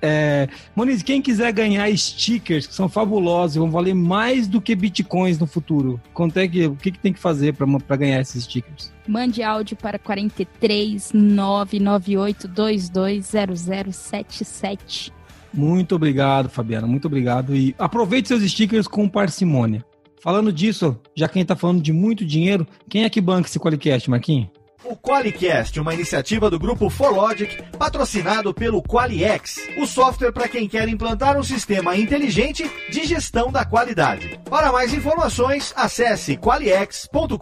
É, 0.00 0.48
Moniz, 0.76 1.02
quem 1.02 1.20
quiser 1.20 1.52
ganhar 1.52 1.90
stickers 1.96 2.66
que 2.66 2.74
são 2.74 2.88
fabulosos 2.88 3.56
e 3.56 3.58
vão 3.58 3.70
valer 3.70 3.94
mais 3.94 4.46
do 4.46 4.60
que 4.60 4.74
bitcoins 4.74 5.38
no 5.38 5.46
futuro, 5.46 5.98
quanto 6.14 6.38
é 6.38 6.46
que, 6.46 6.66
o 6.66 6.76
que, 6.76 6.92
que 6.92 6.98
tem 6.98 7.10
que 7.12 7.18
fazer 7.18 7.54
para 7.54 7.96
ganhar 7.96 8.20
esses 8.20 8.44
stickers? 8.44 8.92
Mande 9.06 9.42
áudio 9.42 9.76
para 9.76 9.98
43 9.98 11.12
998 11.12 12.48
220077. 12.48 15.12
Muito 15.52 15.96
obrigado, 15.96 16.48
Fabiana. 16.48 16.86
Muito 16.86 17.06
obrigado. 17.06 17.56
E 17.56 17.74
aproveite 17.78 18.28
seus 18.28 18.42
stickers 18.42 18.86
com 18.86 19.08
parcimônia. 19.08 19.84
Falando 20.20 20.52
disso, 20.52 21.00
já 21.14 21.28
quem 21.28 21.42
está 21.42 21.56
falando 21.56 21.80
de 21.80 21.92
muito 21.92 22.24
dinheiro, 22.24 22.66
quem 22.88 23.04
é 23.04 23.10
que 23.10 23.20
banca 23.20 23.48
esse 23.48 23.58
Qualicast, 23.58 24.10
Marquinhos? 24.10 24.48
O 24.84 24.96
Qualicast, 24.96 25.80
uma 25.80 25.92
iniciativa 25.92 26.48
do 26.48 26.58
grupo 26.58 26.88
Forlogic, 26.88 27.62
patrocinado 27.76 28.54
pelo 28.54 28.80
Qualiex, 28.80 29.56
o 29.76 29.86
software 29.86 30.30
para 30.30 30.48
quem 30.48 30.68
quer 30.68 30.88
implantar 30.88 31.36
um 31.36 31.42
sistema 31.42 31.96
inteligente 31.96 32.70
de 32.88 33.04
gestão 33.04 33.50
da 33.50 33.64
qualidade. 33.64 34.38
Para 34.48 34.70
mais 34.70 34.94
informações, 34.94 35.74
acesse 35.76 36.36
qualiex.com.br. 36.36 37.38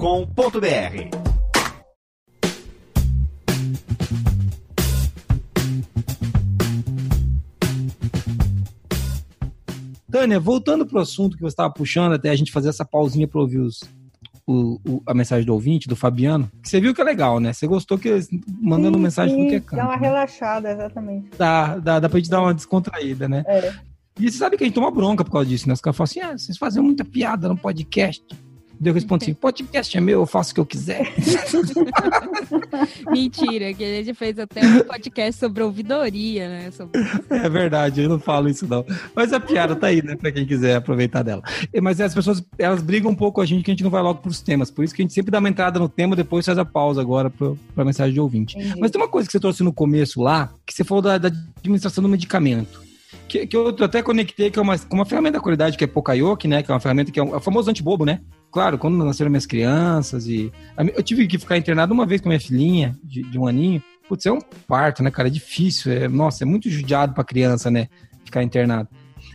Tânia, 10.11 10.41
voltando 10.41 10.87
para 10.87 10.99
o 10.99 11.03
assunto 11.03 11.37
que 11.37 11.43
você 11.43 11.53
estava 11.53 11.71
puxando, 11.71 12.15
até 12.15 12.31
a 12.31 12.35
gente 12.35 12.51
fazer 12.51 12.71
essa 12.71 12.87
pausinha 12.87 13.29
para 13.29 13.39
ouvir 13.39 13.59
os, 13.59 13.81
o, 14.47 14.81
o, 14.87 15.03
a 15.05 15.13
mensagem 15.13 15.45
do 15.45 15.53
ouvinte, 15.53 15.89
do 15.89 15.97
Fabiano, 15.97 16.51
que 16.63 16.69
você 16.69 16.81
viu 16.81 16.95
que 16.95 17.01
é 17.01 17.05
legal, 17.05 17.41
né? 17.41 17.53
Você 17.53 17.67
gostou 17.67 17.99
que 17.99 18.21
mandando 18.61 18.97
sim, 18.97 19.03
mensagem 19.03 19.37
sim, 19.37 19.49
que 19.49 19.55
é 19.57 19.61
canto. 19.61 19.77
Dá 19.77 19.85
uma 19.85 19.97
né? 19.97 20.07
relaxada, 20.07 20.71
exatamente. 20.71 21.31
Dá, 21.37 21.77
dá, 21.79 21.99
dá 21.99 22.09
pra 22.09 22.19
gente 22.19 22.31
dar 22.31 22.41
uma 22.41 22.55
descontraída, 22.55 23.29
né? 23.29 23.45
É. 23.47 23.75
E 24.19 24.31
você 24.31 24.39
sabe 24.39 24.57
que 24.57 24.65
a 24.65 24.67
gente 24.67 24.75
toma 24.75 24.91
bronca 24.91 25.25
por 25.25 25.33
causa 25.33 25.49
disso, 25.49 25.69
né? 25.69 25.75
Os 25.75 25.81
caras 25.81 25.97
falam 25.97 26.07
assim: 26.07 26.21
ah, 26.21 26.39
vocês 26.39 26.57
fazem 26.57 26.83
muita 26.83 27.05
piada 27.05 27.49
no 27.49 27.57
podcast. 27.57 28.25
Deu 28.79 28.93
respondo 28.93 29.25
assim: 29.25 29.35
podcast 29.35 29.97
é 29.97 30.01
meu, 30.01 30.21
eu 30.21 30.27
faço 30.27 30.53
o 30.53 30.55
que 30.55 30.61
eu 30.61 30.67
quiser. 30.67 31.13
Mentira, 33.11 33.73
que 33.73 33.85
a 33.85 34.03
gente 34.03 34.15
fez 34.15 34.39
até 34.39 34.61
um 34.61 34.81
podcast 34.81 35.41
sobre 35.41 35.63
ouvidoria, 35.63 36.49
né? 36.49 36.71
Sobre... 36.71 37.01
É 37.31 37.49
verdade, 37.49 38.03
eu 38.03 38.09
não 38.09 38.19
falo 38.19 38.49
isso 38.49 38.67
não. 38.67 38.85
Mas 39.15 39.33
a 39.33 39.41
piada 39.41 39.75
tá 39.75 39.87
aí, 39.89 40.03
né? 40.03 40.17
Pra 40.17 40.31
quem 40.31 40.45
quiser 40.45 40.77
aproveitar 40.77 41.23
dela. 41.23 41.43
Mas 41.83 42.01
as 42.01 42.15
pessoas, 42.15 42.45
elas 42.59 42.83
brigam 42.83 43.11
um 43.11 43.15
pouco 43.15 43.37
com 43.37 43.41
a 43.41 43.47
gente 43.47 43.65
que 43.65 43.71
a 43.71 43.75
gente 43.75 43.85
não 43.85 43.91
vai 43.91 44.03
logo 44.03 44.21
pros 44.21 44.41
temas. 44.41 44.71
Por 44.71 44.85
isso 44.85 44.95
que 44.95 45.03
a 45.03 45.05
gente 45.05 45.15
sempre 45.15 45.31
dá 45.31 45.39
uma 45.39 45.49
entrada 45.49 45.79
no 45.79 45.89
tema, 45.89 46.15
depois 46.15 46.45
faz 46.45 46.59
a 46.59 46.65
pausa 46.65 47.01
agora 47.01 47.31
pro, 47.31 47.59
pra 47.75 47.85
mensagem 47.85 48.13
de 48.13 48.21
ouvinte. 48.21 48.59
Entendi. 48.59 48.79
Mas 48.79 48.91
tem 48.91 49.01
uma 49.01 49.09
coisa 49.09 49.27
que 49.27 49.33
você 49.33 49.41
trouxe 49.41 49.63
no 49.63 49.73
começo 49.73 50.21
lá, 50.21 50.53
que 50.67 50.75
você 50.75 50.85
falou 50.85 51.03
da, 51.03 51.19
da 51.19 51.29
administração 51.29 52.03
do 52.03 52.09
medicamento 52.09 52.87
que, 53.27 53.47
que 53.47 53.57
eu 53.57 53.69
até 53.81 54.03
conectei 54.03 54.51
que 54.51 54.59
é 54.59 54.63
uma, 54.63 54.77
uma 54.91 55.05
ferramenta 55.05 55.39
da 55.39 55.43
qualidade 55.43 55.77
que 55.77 55.85
é 55.85 55.87
Pokayoke, 55.87 56.49
né? 56.49 56.63
Que 56.63 56.71
é 56.71 56.75
uma 56.75 56.81
ferramenta 56.81 57.11
que 57.11 57.19
é, 57.19 57.23
um, 57.23 57.35
é 57.35 57.37
o 57.37 57.41
famoso 57.41 57.71
antibobo, 57.71 58.05
né? 58.05 58.21
Claro, 58.57 58.79
quando 58.79 58.97
nasceram 59.05 59.31
minhas 59.31 59.45
crianças 59.45 60.27
e... 60.27 60.51
Eu 60.79 61.03
tive 61.03 61.27
que 61.27 61.39
ficar 61.39 61.59
internado 61.59 61.93
uma 61.93 62.07
vez 62.07 62.23
com 62.23 62.31
minha 62.31 62.41
filhinha, 62.41 62.97
de, 63.05 63.23
de 63.23 63.39
um 63.39 63.47
aninho. 63.47 63.83
Putz, 64.09 64.25
é 64.25 64.33
um 64.33 64.41
parto, 64.67 65.03
né, 65.03 65.11
cara? 65.11 65.29
É 65.29 65.31
difícil. 65.31 65.93
É, 65.93 66.09
nossa, 66.09 66.43
é 66.43 66.47
muito 66.47 66.71
judiado 66.71 67.13
pra 67.13 67.23
criança, 67.23 67.71
né? 67.71 67.87
Ficar 68.25 68.43
internado. 68.43 68.89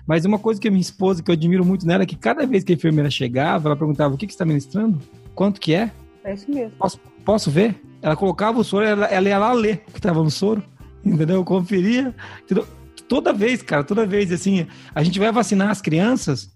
Mas 0.07 0.25
uma 0.25 0.39
coisa 0.39 0.59
que 0.59 0.67
a 0.67 0.71
minha 0.71 0.81
esposa, 0.81 1.21
que 1.21 1.29
eu 1.29 1.33
admiro 1.33 1.63
muito 1.63 1.85
nela, 1.85 2.01
é 2.01 2.05
que 2.07 2.15
cada 2.15 2.47
vez 2.47 2.63
que 2.63 2.71
a 2.71 2.75
enfermeira 2.75 3.11
chegava, 3.11 3.69
ela 3.69 3.75
perguntava, 3.75 4.11
o 4.11 4.17
que, 4.17 4.25
que 4.25 4.33
você 4.33 4.37
está 4.37 4.43
ministrando? 4.45 4.97
Quanto 5.35 5.61
que 5.61 5.75
é? 5.75 5.91
É 6.23 6.33
isso 6.33 6.49
mesmo. 6.49 6.71
Posso, 6.79 6.99
posso 7.23 7.51
ver? 7.51 7.79
Ela 8.01 8.15
colocava 8.15 8.59
o 8.59 8.63
soro, 8.63 8.87
ela, 8.87 9.05
ela 9.05 9.29
ia 9.29 9.37
lá 9.37 9.53
ler 9.53 9.83
o 9.87 9.91
que 9.91 9.99
estava 9.99 10.23
no 10.23 10.31
soro, 10.31 10.63
entendeu? 11.05 11.35
Eu 11.35 11.45
conferia, 11.45 12.15
entendeu? 12.43 12.67
Toda 13.07 13.31
vez, 13.31 13.61
cara, 13.61 13.83
toda 13.83 14.03
vez, 14.03 14.31
assim, 14.31 14.65
a 14.95 15.03
gente 15.03 15.19
vai 15.19 15.31
vacinar 15.31 15.69
as 15.69 15.79
crianças, 15.79 16.49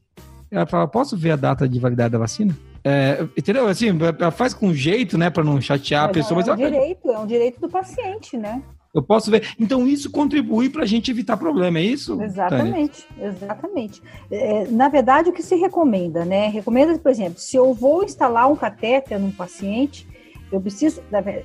ela 0.57 0.65
fala, 0.65 0.87
posso 0.87 1.17
ver 1.17 1.31
a 1.31 1.35
data 1.35 1.67
de 1.67 1.79
validade 1.79 2.11
da 2.11 2.17
vacina? 2.17 2.55
É, 2.83 3.25
entendeu? 3.35 3.67
Assim, 3.67 3.87
ela 4.19 4.31
faz 4.31 4.53
com 4.53 4.73
jeito, 4.73 5.17
né, 5.17 5.29
para 5.29 5.43
não 5.43 5.59
chatear 5.59 6.03
mas 6.03 6.11
a 6.11 6.13
pessoa. 6.13 6.41
É 6.41 6.53
um 6.53 6.55
direito, 6.55 7.11
é 7.11 7.19
um 7.19 7.27
direito 7.27 7.59
do 7.59 7.69
paciente, 7.69 8.37
né? 8.37 8.61
Eu 8.93 9.03
posso 9.03 9.29
ver. 9.29 9.49
Então, 9.59 9.85
isso 9.85 10.09
contribui 10.09 10.69
para 10.69 10.83
a 10.83 10.85
gente 10.85 11.11
evitar 11.11 11.35
problema, 11.35 11.79
é 11.79 11.81
isso? 11.81 12.21
Exatamente, 12.21 13.05
Tânia? 13.07 13.29
exatamente. 13.29 14.01
É, 14.31 14.67
na 14.67 14.87
verdade, 14.87 15.29
o 15.29 15.33
que 15.33 15.43
se 15.43 15.55
recomenda, 15.55 16.23
né? 16.23 16.47
Recomenda, 16.47 16.97
por 16.97 17.11
exemplo, 17.11 17.37
se 17.37 17.57
eu 17.57 17.73
vou 17.73 18.05
instalar 18.05 18.49
um 18.49 18.55
catéter 18.55 19.19
num 19.19 19.31
paciente, 19.31 20.07
eu 20.49 20.61
preciso, 20.61 21.03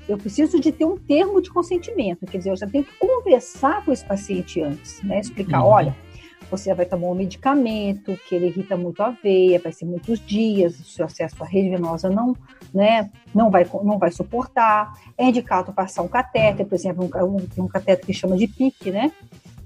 eu 0.09 0.17
preciso 0.17 0.61
de 0.61 0.71
ter 0.71 0.85
um 0.85 0.97
termo 0.97 1.43
de 1.43 1.51
consentimento, 1.51 2.25
quer 2.27 2.39
dizer, 2.39 2.51
eu 2.51 2.57
já 2.57 2.67
tenho 2.69 2.85
que 2.85 2.93
conversar 2.99 3.85
com 3.85 3.93
esse 3.93 4.05
paciente 4.05 4.63
antes, 4.63 5.03
né? 5.03 5.19
Explicar, 5.19 5.63
uhum. 5.63 5.69
olha, 5.69 5.97
você 6.51 6.75
vai 6.75 6.85
tomar 6.87 7.09
um 7.09 7.15
medicamento 7.15 8.19
que 8.29 8.35
ele 8.35 8.49
irrita 8.49 8.77
muito 8.77 9.03
a 9.03 9.11
veia, 9.11 9.59
vai 9.59 9.73
ser 9.73 9.85
muitos 9.85 10.19
dias, 10.25 10.79
o 10.81 10.85
seu 10.85 11.07
acesso 11.07 11.43
à 11.43 11.47
rede 11.47 11.71
venosa 11.71 12.11
não, 12.11 12.37
né, 12.75 13.11
não 13.35 13.51
vai, 13.51 13.67
não 13.83 13.99
vai 13.99 14.11
suportar. 14.11 14.93
É 15.17 15.25
indicado 15.25 15.73
passar 15.73 16.03
um 16.03 16.09
catéter, 16.09 16.67
por 16.67 16.75
exemplo, 16.75 17.09
um, 17.25 17.65
um 17.65 17.69
catéter 17.69 18.05
que 18.05 18.13
chama 18.13 18.37
de 18.37 18.49
PIC, 18.49 18.91
né? 18.91 19.13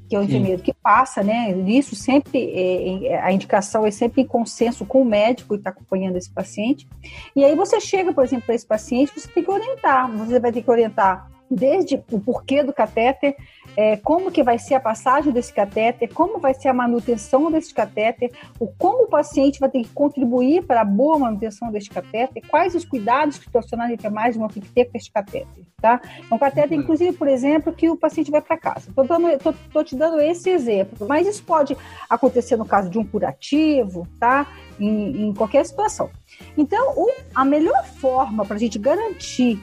que 0.08 0.14
é 0.14 0.18
o 0.18 0.22
enfermeiro 0.22 0.58
Sim. 0.58 0.64
que 0.64 0.74
passa, 0.74 1.22
né? 1.22 1.50
Isso 1.66 1.96
sempre, 1.96 2.38
é, 2.38 3.06
é, 3.06 3.20
a 3.22 3.32
indicação 3.32 3.86
é 3.86 3.90
sempre 3.90 4.22
em 4.22 4.26
consenso 4.26 4.84
com 4.84 5.00
o 5.00 5.04
médico 5.04 5.54
que 5.54 5.60
está 5.60 5.70
acompanhando 5.70 6.16
esse 6.16 6.30
paciente. 6.30 6.86
E 7.34 7.42
aí 7.42 7.56
você 7.56 7.80
chega, 7.80 8.12
por 8.12 8.22
exemplo, 8.22 8.44
para 8.44 8.54
esse 8.54 8.66
paciente, 8.66 9.12
você 9.16 9.28
tem 9.28 9.42
que 9.42 9.50
orientar. 9.50 10.10
Você 10.18 10.38
vai 10.38 10.52
ter 10.52 10.62
que 10.62 10.70
orientar 10.70 11.30
desde 11.54 12.02
o 12.10 12.20
porquê 12.20 12.62
do 12.62 12.72
catéter, 12.72 13.36
é, 13.76 13.96
como 13.96 14.30
que 14.30 14.42
vai 14.42 14.58
ser 14.58 14.74
a 14.74 14.80
passagem 14.80 15.32
desse 15.32 15.52
catéter, 15.52 16.12
como 16.12 16.38
vai 16.38 16.54
ser 16.54 16.68
a 16.68 16.74
manutenção 16.74 17.50
desse 17.50 17.72
catéter, 17.72 18.30
o 18.58 18.66
como 18.66 19.04
o 19.04 19.08
paciente 19.08 19.58
vai 19.58 19.68
ter 19.68 19.82
que 19.82 19.88
contribuir 19.90 20.64
para 20.64 20.82
a 20.82 20.84
boa 20.84 21.18
manutenção 21.18 21.70
desse 21.70 21.90
catéter, 21.90 22.42
quais 22.48 22.74
os 22.74 22.84
cuidados 22.84 23.38
que 23.38 23.46
os 23.46 23.52
profissionais 23.52 23.88
de 23.88 23.94
enfermagem 23.94 24.38
vão 24.38 24.48
ter 24.48 24.60
que 24.60 24.68
ter 24.68 24.84
com 24.86 24.96
este 24.96 25.10
catéter, 25.10 25.64
tá? 25.80 26.00
É 26.30 26.34
um 26.34 26.38
catéter, 26.38 26.78
inclusive, 26.78 27.12
por 27.12 27.28
exemplo, 27.28 27.72
que 27.72 27.88
o 27.88 27.96
paciente 27.96 28.30
vai 28.30 28.40
para 28.40 28.56
casa. 28.56 28.90
Estou 28.90 29.84
te 29.84 29.96
dando 29.96 30.20
esse 30.20 30.50
exemplo, 30.50 31.06
mas 31.08 31.26
isso 31.26 31.42
pode 31.42 31.76
acontecer 32.08 32.56
no 32.56 32.64
caso 32.64 32.90
de 32.90 32.98
um 32.98 33.04
curativo, 33.04 34.06
tá? 34.18 34.46
Em, 34.78 35.28
em 35.28 35.34
qualquer 35.34 35.64
situação. 35.64 36.10
Então, 36.56 36.94
o, 36.96 37.10
a 37.34 37.44
melhor 37.44 37.84
forma 37.84 38.44
para 38.44 38.56
a 38.56 38.58
gente 38.58 38.78
garantir 38.78 39.60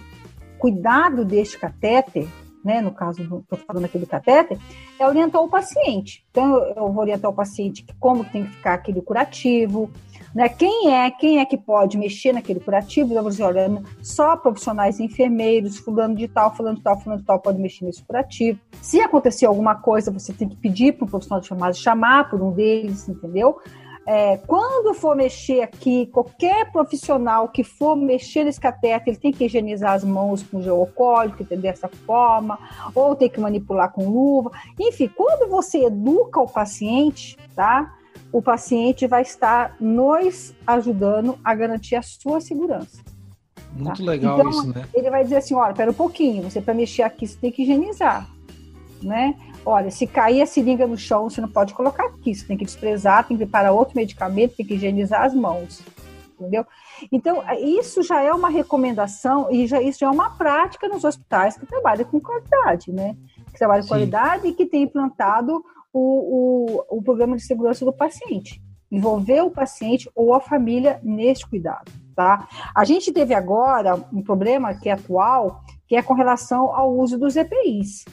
cuidado 0.61 1.25
deste 1.25 1.57
catéter, 1.57 2.27
né, 2.63 2.79
no 2.79 2.91
caso, 2.91 3.23
estou 3.23 3.57
falando 3.65 3.85
aqui 3.85 3.97
do 3.97 4.05
catéter, 4.05 4.59
é 4.99 5.07
orientar 5.07 5.41
o 5.41 5.49
paciente. 5.49 6.23
Então, 6.29 6.55
eu 6.75 6.93
vou 6.93 6.99
orientar 6.99 7.31
o 7.31 7.33
paciente 7.33 7.83
como 7.99 8.23
tem 8.23 8.43
que 8.43 8.51
ficar 8.51 8.75
aquele 8.75 9.01
curativo, 9.01 9.89
né, 10.35 10.47
quem 10.47 10.93
é, 10.93 11.09
quem 11.09 11.39
é 11.39 11.45
que 11.45 11.57
pode 11.57 11.97
mexer 11.97 12.31
naquele 12.31 12.59
curativo, 12.59 13.13
eu 13.13 13.21
vou 13.23 13.31
dizer, 13.31 13.43
olha, 13.43 13.81
só 14.03 14.37
profissionais 14.37 14.99
enfermeiros, 14.99 15.77
fulano 15.79 16.15
de 16.15 16.27
tal, 16.27 16.55
fulano 16.55 16.77
de 16.77 16.83
tal, 16.83 16.99
fulano 17.01 17.21
de 17.21 17.27
tal 17.27 17.39
pode 17.39 17.59
mexer 17.59 17.83
nesse 17.83 18.03
curativo. 18.03 18.59
Se 18.81 19.01
acontecer 19.01 19.47
alguma 19.47 19.75
coisa, 19.75 20.11
você 20.11 20.31
tem 20.31 20.47
que 20.47 20.55
pedir 20.55 20.93
para 20.93 21.05
o 21.05 21.09
profissional 21.09 21.41
de 21.41 21.47
chamada 21.47 21.73
chamar 21.73 22.29
por 22.29 22.41
um 22.41 22.51
deles, 22.51 23.09
entendeu? 23.09 23.57
É, 24.05 24.37
quando 24.37 24.93
for 24.95 25.15
mexer 25.15 25.61
aqui, 25.61 26.07
qualquer 26.07 26.71
profissional 26.71 27.47
que 27.47 27.63
for 27.63 27.95
mexer 27.95 28.43
nesse 28.43 28.59
cateter, 28.59 29.03
ele 29.05 29.17
tem 29.17 29.31
que 29.31 29.45
higienizar 29.45 29.93
as 29.93 30.03
mãos 30.03 30.41
com 30.41 30.61
gel 30.61 30.77
alcoólico, 30.77 31.43
dessa 31.43 31.87
forma, 31.87 32.57
ou 32.95 33.15
tem 33.15 33.29
que 33.29 33.39
manipular 33.39 33.91
com 33.91 34.09
luva. 34.09 34.51
Enfim, 34.79 35.07
quando 35.15 35.49
você 35.49 35.85
educa 35.85 36.41
o 36.41 36.47
paciente, 36.47 37.37
tá? 37.55 37.95
O 38.31 38.41
paciente 38.41 39.05
vai 39.07 39.21
estar 39.21 39.75
nos 39.79 40.53
ajudando 40.65 41.37
a 41.43 41.53
garantir 41.53 41.95
a 41.95 42.01
sua 42.01 42.41
segurança. 42.41 43.03
Muito 43.73 44.03
tá? 44.03 44.11
legal 44.11 44.39
então, 44.39 44.49
isso, 44.49 44.67
né? 44.73 44.85
Ele 44.93 45.09
vai 45.09 45.23
dizer 45.23 45.37
assim, 45.37 45.53
olha, 45.53 45.73
pera 45.73 45.91
um 45.91 45.93
pouquinho, 45.93 46.43
você 46.43 46.59
para 46.59 46.73
mexer 46.73 47.03
aqui, 47.03 47.27
você 47.27 47.37
tem 47.37 47.51
que 47.51 47.61
higienizar, 47.61 48.27
né? 49.01 49.35
Olha, 49.65 49.91
se 49.91 50.07
cair 50.07 50.41
a 50.41 50.45
seringa 50.45 50.87
no 50.87 50.97
chão, 50.97 51.29
você 51.29 51.39
não 51.39 51.49
pode 51.49 51.73
colocar 51.73 52.05
aqui, 52.05 52.33
você 52.33 52.45
tem 52.45 52.57
que 52.57 52.65
desprezar, 52.65 53.27
tem 53.27 53.37
que 53.37 53.43
preparar 53.43 53.71
outro 53.71 53.95
medicamento, 53.95 54.55
tem 54.55 54.65
que 54.65 54.73
higienizar 54.73 55.23
as 55.23 55.35
mãos, 55.35 55.83
entendeu? 56.33 56.65
Então, 57.11 57.43
isso 57.59 58.01
já 58.01 58.21
é 58.21 58.33
uma 58.33 58.49
recomendação 58.49 59.51
e 59.51 59.67
já, 59.67 59.81
isso 59.81 59.99
já 59.99 60.07
é 60.07 60.09
uma 60.09 60.31
prática 60.31 60.87
nos 60.87 61.03
hospitais 61.03 61.57
que 61.57 61.65
trabalham 61.65 62.05
com 62.05 62.19
qualidade, 62.19 62.91
né? 62.91 63.15
Que 63.51 63.59
trabalham 63.59 63.83
com 63.83 63.89
qualidade 63.89 64.47
e 64.47 64.53
que 64.53 64.65
tem 64.65 64.83
implantado 64.83 65.63
o, 65.93 66.79
o, 66.89 66.97
o 66.97 67.01
programa 67.03 67.35
de 67.35 67.43
segurança 67.43 67.85
do 67.85 67.93
paciente. 67.93 68.61
Envolver 68.91 69.41
o 69.41 69.51
paciente 69.51 70.09
ou 70.15 70.33
a 70.33 70.39
família 70.39 70.99
neste 71.03 71.47
cuidado, 71.47 71.91
tá? 72.15 72.47
A 72.75 72.83
gente 72.83 73.11
teve 73.11 73.33
agora 73.33 73.95
um 74.11 74.23
problema 74.23 74.73
que 74.73 74.89
é 74.89 74.93
atual, 74.93 75.61
que 75.87 75.95
é 75.95 76.01
com 76.01 76.13
relação 76.13 76.75
ao 76.75 76.91
uso 76.91 77.17
dos 77.17 77.35
EPIs, 77.35 78.05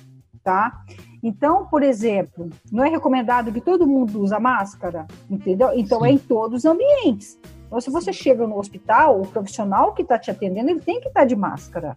tá? 0.43 0.73
Então, 1.23 1.67
por 1.67 1.83
exemplo, 1.83 2.49
não 2.71 2.85
é 2.85 2.89
recomendado 2.89 3.53
que 3.53 3.61
todo 3.61 3.87
mundo 3.87 4.23
use 4.23 4.39
máscara, 4.39 5.07
entendeu? 5.29 5.71
Então, 5.75 6.01
Sim. 6.01 6.07
é 6.07 6.11
em 6.11 6.19
todos 6.19 6.59
os 6.59 6.65
ambientes. 6.65 7.39
Então, 7.67 7.81
se 7.81 7.91
você 7.91 8.13
chega 8.13 8.47
no 8.47 8.59
hospital, 8.59 9.21
o 9.21 9.27
profissional 9.27 9.93
que 9.93 10.03
está 10.03 10.19
te 10.19 10.31
atendendo, 10.31 10.71
ele 10.71 10.81
tem 10.81 11.01
que 11.01 11.09
estar 11.09 11.21
tá 11.21 11.27
de 11.27 11.37
máscara. 11.37 11.97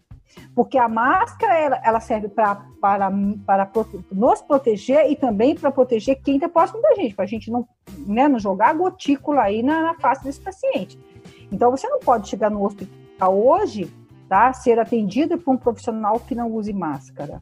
Porque 0.55 0.77
a 0.77 0.87
máscara, 0.87 1.57
ela, 1.57 1.81
ela 1.83 1.99
serve 1.99 2.27
pra, 2.27 2.65
para, 2.81 3.11
para 3.45 3.71
nos 4.11 4.41
proteger 4.41 5.09
e 5.09 5.15
também 5.15 5.55
para 5.55 5.71
proteger 5.71 6.21
quem 6.21 6.35
está 6.35 6.49
próximo 6.49 6.81
da 6.81 6.93
gente, 6.95 7.15
para 7.15 7.23
a 7.25 7.27
gente 7.27 7.49
não, 7.49 7.67
né, 8.05 8.27
não 8.27 8.39
jogar 8.39 8.73
gotícula 8.73 9.43
aí 9.43 9.63
na, 9.63 9.81
na 9.81 9.93
face 9.95 10.23
desse 10.23 10.41
paciente. 10.41 10.99
Então, 11.51 11.71
você 11.71 11.87
não 11.87 11.99
pode 11.99 12.27
chegar 12.27 12.49
no 12.49 12.65
hospital 12.65 13.37
hoje, 13.37 13.91
tá, 14.27 14.51
ser 14.51 14.79
atendido 14.79 15.37
por 15.37 15.53
um 15.53 15.57
profissional 15.57 16.19
que 16.19 16.35
não 16.35 16.51
use 16.51 16.73
máscara. 16.73 17.41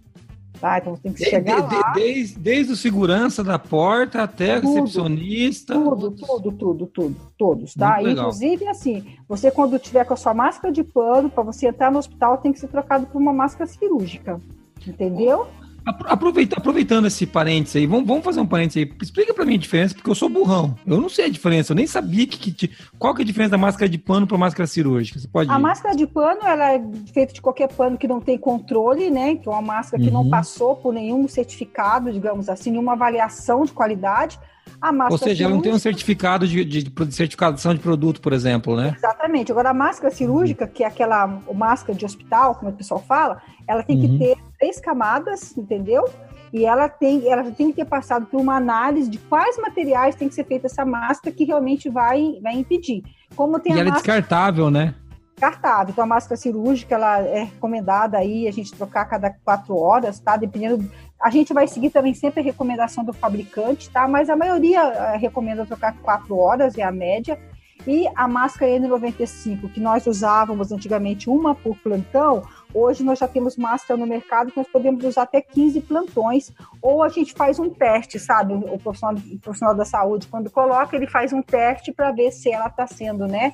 Tá? 0.60 0.78
Então 0.78 0.96
tem 0.98 1.14
que 1.14 1.24
chegar 1.24 1.62
de, 1.68 1.76
lá. 1.76 1.92
Desde, 1.94 2.38
desde 2.38 2.74
o 2.74 2.76
segurança 2.76 3.44
da 3.44 3.58
porta 3.58 4.24
até 4.24 4.60
tudo, 4.60 4.74
recepcionista. 4.74 5.74
Tudo, 5.74 6.12
tudo, 6.12 6.52
tudo, 6.52 6.86
tudo, 6.88 7.16
todos, 7.38 7.74
tá? 7.74 8.02
Inclusive, 8.02 8.68
assim, 8.68 9.06
você 9.28 9.50
quando 9.50 9.80
tiver 9.80 10.04
com 10.06 10.14
a 10.14 10.18
sua 10.18 10.34
máscara 10.34 10.74
de 10.74 10.84
pano, 10.84 11.30
para 11.30 11.44
você 11.44 11.68
entrar 11.68 11.92
no 11.92 12.00
hospital, 12.00 12.38
tem 12.38 12.52
que 12.52 12.60
ser 12.60 12.68
trocado 12.68 13.06
por 13.08 13.22
uma 13.22 13.34
máscara 13.34 13.70
cirúrgica. 13.70 14.40
Entendeu? 14.86 15.48
Aproveita, 15.86 16.58
aproveitando 16.58 17.08
esse 17.08 17.26
parênteses 17.26 17.76
aí, 17.78 17.86
vamos, 17.86 18.08
vamos 18.08 18.24
fazer 18.24 18.40
um 18.40 18.46
parênteses 18.46 18.84
aí. 18.84 18.94
Explica 19.02 19.34
pra 19.34 19.46
mim 19.46 19.56
a 19.56 19.58
diferença, 19.58 19.96
porque 19.96 20.10
eu 20.10 20.16
sou 20.16 20.30
burrão. 20.30 20.76
Eu 20.86 21.00
não 21.00 21.10
sei 21.10 21.26
a 21.26 21.30
diferença, 21.30 21.72
eu 21.72 21.76
nem 21.76 21.88
sabia 21.88 22.26
que, 22.28 22.52
que 22.52 22.72
qual 22.98 23.14
que 23.14 23.22
é 23.22 23.24
a 23.24 23.26
diferença 23.26 23.52
da 23.52 23.58
máscara 23.58 23.90
de 23.90 23.98
pano 23.98 24.28
para 24.28 24.38
máscara 24.38 24.68
cirúrgica. 24.68 25.20
Você 25.20 25.28
pode. 25.28 25.50
A 25.50 25.60
máscara 25.60 25.96
de 25.96 26.06
pano, 26.06 26.42
ela 26.44 26.74
é 26.74 26.82
feita 27.14 27.34
de 27.34 27.42
qualquer 27.42 27.68
pano 27.70 27.98
que 27.98 28.08
não 28.08 28.20
tem 28.20 28.38
controle, 28.38 29.10
né? 29.10 29.36
Que 29.36 29.48
é 29.48 29.52
uma 29.52 29.62
máscara 29.62 30.02
que 30.02 30.10
uhum. 30.10 30.24
não 30.24 30.30
passou 30.30 30.76
por 30.76 30.94
nenhum 30.94 31.28
certificado, 31.28 32.12
digamos 32.12 32.50
assim, 32.50 32.72
nenhuma 32.72 32.94
avaliação 32.94 33.66
de 33.66 33.72
qualidade. 33.72 34.40
A 34.82 34.92
máscara 34.92 35.14
Ou 35.14 35.18
seja, 35.18 35.44
ela 35.46 35.54
não 35.54 35.62
tem 35.62 35.74
um 35.74 35.80
certificado 35.80 36.48
de, 36.48 36.64
de, 36.64 36.84
de, 36.84 37.14
certificação 37.14 37.74
de 37.74 37.80
produto, 37.80 38.22
por 38.22 38.34
exemplo, 38.34 38.76
né? 38.76 38.94
Exatamente. 38.96 39.52
Agora, 39.52 39.72
a 39.72 39.74
máscara 39.74 40.14
cirúrgica, 40.14 40.68
que 40.68 40.84
é 40.84 40.88
aquela 40.88 41.28
máscara 41.54 41.98
de 41.98 42.06
hospital, 42.06 42.56
como 42.56 42.72
o 42.72 42.74
pessoal 42.74 43.04
fala, 43.06 43.42
ela 43.68 43.84
tem 43.84 43.98
uhum. 43.98 44.18
que 44.18 44.20
ter 44.20 44.49
três 44.60 44.80
camadas, 44.80 45.58
entendeu? 45.58 46.04
E 46.52 46.66
ela 46.66 46.90
tem, 46.90 47.28
ela 47.28 47.44
tem 47.52 47.70
que 47.70 47.78
ter 47.78 47.86
passado 47.86 48.26
por 48.26 48.42
uma 48.42 48.56
análise 48.56 49.10
de 49.10 49.18
quais 49.18 49.58
materiais 49.58 50.16
tem 50.16 50.28
que 50.28 50.36
ser 50.36 50.46
feita 50.46 50.68
essa 50.68 50.84
máscara 50.84 51.34
que 51.34 51.46
realmente 51.46 51.90
vai, 51.90 52.40
vai 52.42 52.56
impedir. 52.56 53.04
Como 53.36 53.60
tem 53.60 53.74
e 53.74 53.76
a 53.76 53.80
ela 53.80 53.90
é 53.90 53.92
máscara... 53.92 54.18
é 54.18 54.22
descartável, 54.22 54.72
né? 54.72 54.96
Descartável. 55.36 55.92
Então, 55.92 56.04
a 56.04 56.08
máscara 56.08 56.36
cirúrgica, 56.36 56.96
ela 56.96 57.20
é 57.20 57.44
recomendada 57.44 58.18
aí 58.18 58.48
a 58.48 58.52
gente 58.52 58.74
trocar 58.74 59.02
a 59.02 59.06
cada 59.06 59.30
quatro 59.30 59.76
horas, 59.78 60.20
tá? 60.20 60.36
Dependendo... 60.36 60.90
A 61.22 61.30
gente 61.30 61.54
vai 61.54 61.68
seguir 61.68 61.90
também 61.92 62.14
sempre 62.14 62.40
a 62.40 62.44
recomendação 62.44 63.04
do 63.04 63.14
fabricante, 63.14 63.90
tá? 63.90 64.08
Mas 64.08 64.30
a 64.30 64.36
maioria 64.36 64.88
uh, 64.88 65.20
recomenda 65.20 65.66
trocar 65.66 65.96
quatro 66.02 66.38
horas, 66.38 66.78
é 66.78 66.84
a 66.84 66.92
média. 66.92 67.38
E 67.86 68.08
a 68.16 68.28
máscara 68.28 68.72
N95, 68.72 69.72
que 69.72 69.80
nós 69.80 70.08
usávamos 70.08 70.72
antigamente 70.72 71.30
uma 71.30 71.56
por 71.56 71.78
plantão, 71.78 72.44
hoje 72.74 73.04
nós 73.04 73.20
já 73.20 73.28
temos 73.28 73.58
máscara 73.58 74.00
no 74.00 74.06
mercado 74.06 74.52
que 74.52 74.58
nós 74.58 74.68
podemos 74.68 75.04
usar 75.04 75.24
até 75.24 75.42
15 75.42 75.82
plantões, 75.82 76.52
ou 76.82 77.04
a 77.04 77.10
gente 77.10 77.34
faz 77.34 77.60
um 77.60 77.70
teste, 77.70 78.20
sabe? 78.20 78.54
O 78.54 78.78
profissional, 78.78 79.16
o 79.16 79.40
profissional 79.40 79.76
da 79.76 79.86
saúde, 79.86 80.28
quando 80.28 80.50
coloca, 80.50 80.96
ele 80.96 81.08
faz 81.08 81.34
um 81.34 81.42
teste 81.42 81.92
para 81.92 82.12
ver 82.12 82.32
se 82.32 82.52
ela 82.52 82.68
está 82.68 82.86
sendo, 82.88 83.28
né? 83.28 83.52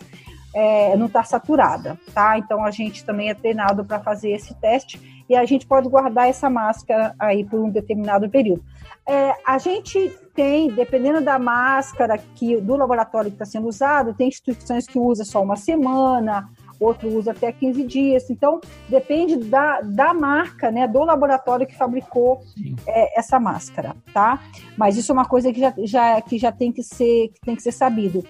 É, 0.54 0.96
não 0.96 1.08
está 1.08 1.24
saturada, 1.24 2.00
tá? 2.14 2.38
Então 2.38 2.64
a 2.64 2.72
gente 2.72 3.04
também 3.04 3.30
é 3.30 3.34
treinado 3.34 3.84
para 3.84 4.00
fazer 4.00 4.32
esse 4.32 4.54
teste 4.56 5.26
e 5.28 5.36
a 5.36 5.44
gente 5.44 5.66
pode 5.66 5.90
guardar 5.90 6.30
essa 6.30 6.50
máscara 6.50 7.14
aí 7.20 7.44
por 7.44 7.60
um 7.60 7.70
determinado 7.70 8.30
período. 8.30 8.64
É, 9.08 9.36
a 9.46 9.58
gente 9.58 10.10
tem, 10.34 10.70
dependendo 10.70 11.22
da 11.22 11.38
máscara 11.38 12.18
que 12.18 12.60
do 12.62 12.76
laboratório 12.76 13.30
que 13.30 13.36
está 13.36 13.46
sendo 13.46 13.68
usado, 13.68 14.14
tem 14.14 14.28
instituições 14.28 14.88
que 14.88 14.98
usa 15.00 15.24
só 15.24 15.42
uma 15.42 15.56
semana, 15.56 16.50
outro 16.86 17.10
usa 17.10 17.32
até 17.32 17.52
15 17.52 17.84
dias. 17.84 18.30
Então, 18.30 18.60
depende 18.88 19.38
da, 19.38 19.82
da 19.82 20.14
marca, 20.14 20.72
né, 20.72 20.88
do 20.88 21.04
laboratório 21.04 21.68
que 21.68 21.76
fabricou 21.76 22.42
é, 22.88 23.20
essa 23.20 23.40
máscara, 23.40 23.96
tá? 24.14 24.42
Mas 24.78 24.98
isso 24.98 25.12
é 25.12 25.14
uma 25.14 25.26
coisa 25.26 25.52
que 25.52 25.60
já, 25.60 25.74
já, 25.80 26.22
que 26.22 26.38
já 26.38 26.52
tem, 26.52 26.72
que 26.72 26.84
ser, 26.84 27.30
que 27.30 27.42
tem 27.42 27.56
que 27.56 27.62
ser 27.62 27.72
sabido. 27.72 28.24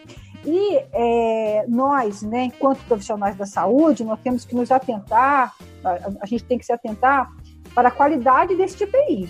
E 0.45 0.77
é, 0.93 1.65
nós, 1.67 2.21
né, 2.21 2.45
enquanto 2.45 2.85
profissionais 2.85 3.35
da 3.35 3.45
saúde, 3.45 4.03
nós 4.03 4.19
temos 4.19 4.45
que 4.45 4.55
nos 4.55 4.71
atentar, 4.71 5.53
a, 5.83 5.99
a 6.21 6.25
gente 6.25 6.43
tem 6.43 6.57
que 6.57 6.65
se 6.65 6.71
atentar 6.71 7.31
para 7.73 7.89
a 7.89 7.91
qualidade 7.91 8.55
desse 8.55 8.77
TPI. 8.77 9.27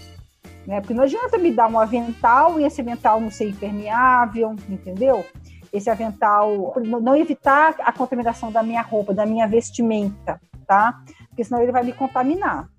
Né? 0.67 0.81
Porque 0.81 0.93
não 0.93 1.03
adianta 1.03 1.38
me 1.38 1.51
dar 1.51 1.69
um 1.69 1.79
avental 1.79 2.59
e 2.59 2.63
esse 2.63 2.81
avental 2.81 3.21
não 3.21 3.29
ser 3.29 3.49
impermeável, 3.49 4.55
entendeu? 4.67 5.23
Esse 5.75 5.89
avental, 5.89 6.73
não 7.01 7.15
evitar 7.15 7.75
a 7.79 7.91
contaminação 7.91 8.51
da 8.51 8.63
minha 8.63 8.81
roupa, 8.81 9.13
da 9.13 9.25
minha 9.25 9.47
vestimenta, 9.47 10.39
tá? 10.65 11.01
Porque 11.29 11.43
senão 11.43 11.61
ele 11.61 11.71
vai 11.71 11.83
me 11.83 11.91
contaminar. 11.91 12.69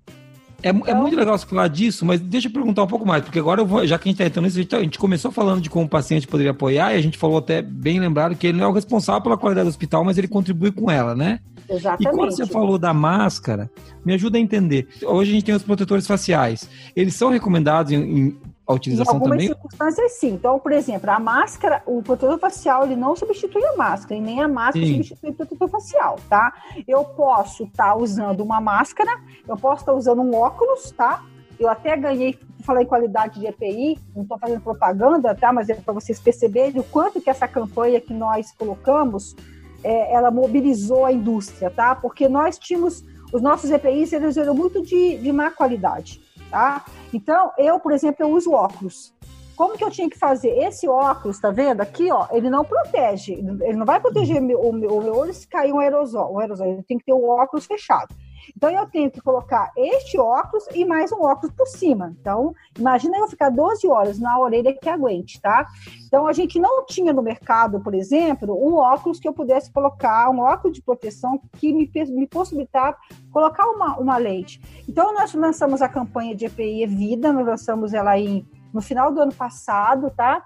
É, 0.63 0.69
é 0.69 0.71
então, 0.71 0.87
é 0.87 0.93
muito 0.95 1.15
legal 1.15 1.37
você 1.37 1.45
falar 1.45 1.67
disso, 1.67 2.05
mas 2.05 2.19
deixa 2.19 2.47
eu 2.47 2.51
perguntar 2.51 2.83
um 2.83 2.87
pouco 2.87 3.05
mais, 3.05 3.23
porque 3.23 3.39
agora, 3.39 3.63
vou, 3.63 3.85
já 3.85 3.97
que 3.97 4.07
a 4.07 4.11
gente 4.11 4.15
está 4.15 4.25
entrando 4.25 4.45
nisso, 4.45 4.57
a 4.57 4.61
gente, 4.61 4.69
tá, 4.69 4.77
a 4.77 4.81
gente, 4.81 4.97
começou 4.97 5.31
falando 5.31 5.61
de 5.61 5.69
como 5.69 5.85
o 5.85 5.89
paciente 5.89 6.27
poderia 6.27 6.51
apoiar, 6.51 6.93
e 6.93 6.97
a 6.97 7.01
gente 7.01 7.17
falou 7.17 7.37
até 7.37 7.61
bem 7.61 7.99
lembrado 7.99 8.35
que 8.35 8.47
ele 8.47 8.57
não 8.57 8.65
é 8.65 8.67
o 8.69 8.73
responsável 8.73 9.21
pela 9.21 9.37
qualidade 9.37 9.65
do 9.65 9.69
hospital, 9.69 10.03
mas 10.03 10.17
ele 10.17 10.27
contribui 10.27 10.71
com 10.71 10.89
ela, 10.89 11.15
né? 11.15 11.39
Exatamente. 11.69 12.07
E 12.07 12.17
quando 12.17 12.31
você 12.31 12.45
falou 12.45 12.77
da 12.77 12.93
máscara, 12.93 13.69
me 14.03 14.13
ajuda 14.13 14.37
a 14.37 14.41
entender. 14.41 14.87
Hoje 15.03 15.31
a 15.31 15.33
gente 15.33 15.45
tem 15.45 15.55
os 15.55 15.63
protetores 15.63 16.07
faciais. 16.07 16.69
Eles 16.95 17.13
são 17.13 17.29
recomendados 17.29 17.91
em, 17.91 17.97
em 17.97 18.37
a 18.67 18.73
utilização 18.73 19.13
em 19.13 19.15
algumas 19.15 19.37
também? 19.37 19.47
circunstâncias, 19.47 20.11
sim. 20.13 20.33
Então, 20.33 20.59
por 20.59 20.73
exemplo, 20.73 21.09
a 21.09 21.19
máscara, 21.19 21.81
o 21.85 22.03
protetor 22.03 22.37
facial, 22.37 22.83
ele 22.83 22.97
não 22.97 23.15
substitui 23.15 23.63
a 23.65 23.75
máscara, 23.77 24.15
e 24.15 24.21
nem 24.21 24.41
a 24.41 24.47
máscara 24.47 24.85
sim. 24.85 24.95
substitui 24.95 25.29
o 25.29 25.33
protetor 25.33 25.69
facial, 25.69 26.19
tá? 26.29 26.53
Eu 26.85 27.05
posso 27.05 27.63
estar 27.63 27.93
tá 27.93 27.95
usando 27.95 28.41
uma 28.41 28.59
máscara, 28.59 29.09
eu 29.47 29.55
posso 29.55 29.83
estar 29.83 29.93
tá 29.93 29.97
usando 29.97 30.21
um 30.21 30.35
óculos, 30.35 30.91
tá? 30.91 31.23
Eu 31.57 31.69
até 31.69 31.95
ganhei, 31.95 32.37
falei 32.59 32.85
qualidade 32.85 33.39
de 33.39 33.47
EPI, 33.47 33.97
não 34.13 34.23
estou 34.23 34.37
fazendo 34.37 34.61
propaganda, 34.61 35.33
tá? 35.33 35.53
Mas 35.53 35.69
é 35.69 35.73
para 35.73 35.93
vocês 35.93 36.19
perceberem 36.19 36.79
o 36.79 36.83
quanto 36.83 37.21
que 37.21 37.29
essa 37.29 37.47
campanha 37.47 38.01
que 38.01 38.13
nós 38.13 38.51
colocamos, 38.51 39.33
é, 39.81 40.13
ela 40.13 40.29
mobilizou 40.29 41.05
a 41.05 41.11
indústria, 41.11 41.69
tá? 41.69 41.95
Porque 41.95 42.27
nós 42.27 42.59
tínhamos, 42.59 43.03
os 43.31 43.41
nossos 43.41 43.71
EPIs, 43.71 44.11
eles 44.11 44.35
eram 44.35 44.53
muito 44.53 44.81
de, 44.81 45.17
de 45.17 45.31
má 45.31 45.49
qualidade 45.49 46.26
tá? 46.49 46.85
Então, 47.13 47.51
eu, 47.57 47.79
por 47.79 47.91
exemplo, 47.91 48.25
eu 48.25 48.31
uso 48.31 48.51
óculos. 48.51 49.13
Como 49.55 49.75
que 49.75 49.83
eu 49.83 49.89
tinha 49.89 50.09
que 50.09 50.17
fazer? 50.17 50.49
Esse 50.49 50.87
óculos, 50.87 51.39
tá 51.39 51.49
vendo? 51.49 51.81
Aqui, 51.81 52.11
ó, 52.11 52.27
ele 52.31 52.47
não 52.47 52.63
protege. 52.63 53.33
Ele 53.33 53.73
não 53.73 53.85
vai 53.85 53.99
proteger 53.99 54.39
o 54.39 54.43
meu, 54.43 54.59
o 54.59 54.71
meu 54.71 55.15
olho 55.15 55.33
se 55.33 55.47
cair 55.47 55.73
um 55.73 55.79
aerosol. 55.79 56.35
Um 56.35 56.39
aerosol. 56.39 56.67
Ele 56.67 56.83
tem 56.83 56.97
que 56.97 57.05
ter 57.05 57.13
o 57.13 57.27
óculos 57.27 57.65
fechado. 57.65 58.13
Então 58.55 58.69
eu 58.69 58.85
tenho 58.87 59.09
que 59.11 59.21
colocar 59.21 59.71
este 59.75 60.19
óculos 60.19 60.65
e 60.73 60.85
mais 60.85 61.11
um 61.11 61.21
óculos 61.21 61.53
por 61.55 61.67
cima. 61.67 62.15
Então, 62.19 62.53
imagina 62.77 63.17
eu 63.17 63.27
ficar 63.27 63.49
12 63.49 63.87
horas 63.87 64.19
na 64.19 64.39
orelha 64.39 64.73
que 64.73 64.89
aguente, 64.89 65.41
tá? 65.41 65.67
Então 66.05 66.27
a 66.27 66.33
gente 66.33 66.59
não 66.59 66.85
tinha 66.85 67.13
no 67.13 67.21
mercado, 67.21 67.79
por 67.79 67.93
exemplo, 67.93 68.55
um 68.55 68.75
óculos 68.75 69.19
que 69.19 69.27
eu 69.27 69.33
pudesse 69.33 69.71
colocar, 69.71 70.29
um 70.29 70.39
óculos 70.39 70.75
de 70.75 70.81
proteção 70.81 71.39
que 71.53 71.73
me, 71.73 71.89
me 72.09 72.27
possibilitava 72.27 72.97
colocar 73.31 73.65
uma, 73.67 73.97
uma 73.97 74.17
lente. 74.17 74.61
Então 74.87 75.13
nós 75.13 75.33
lançamos 75.33 75.81
a 75.81 75.89
campanha 75.89 76.35
de 76.35 76.45
EPI 76.45 76.85
Vida, 76.87 77.33
nós 77.33 77.45
lançamos 77.45 77.93
ela 77.93 78.11
aí 78.11 78.45
no 78.73 78.81
final 78.81 79.11
do 79.11 79.21
ano 79.21 79.33
passado, 79.33 80.11
tá? 80.15 80.43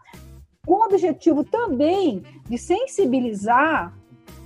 com 0.66 0.76
o 0.76 0.86
objetivo 0.86 1.44
também 1.44 2.24
de 2.48 2.58
sensibilizar 2.58 3.94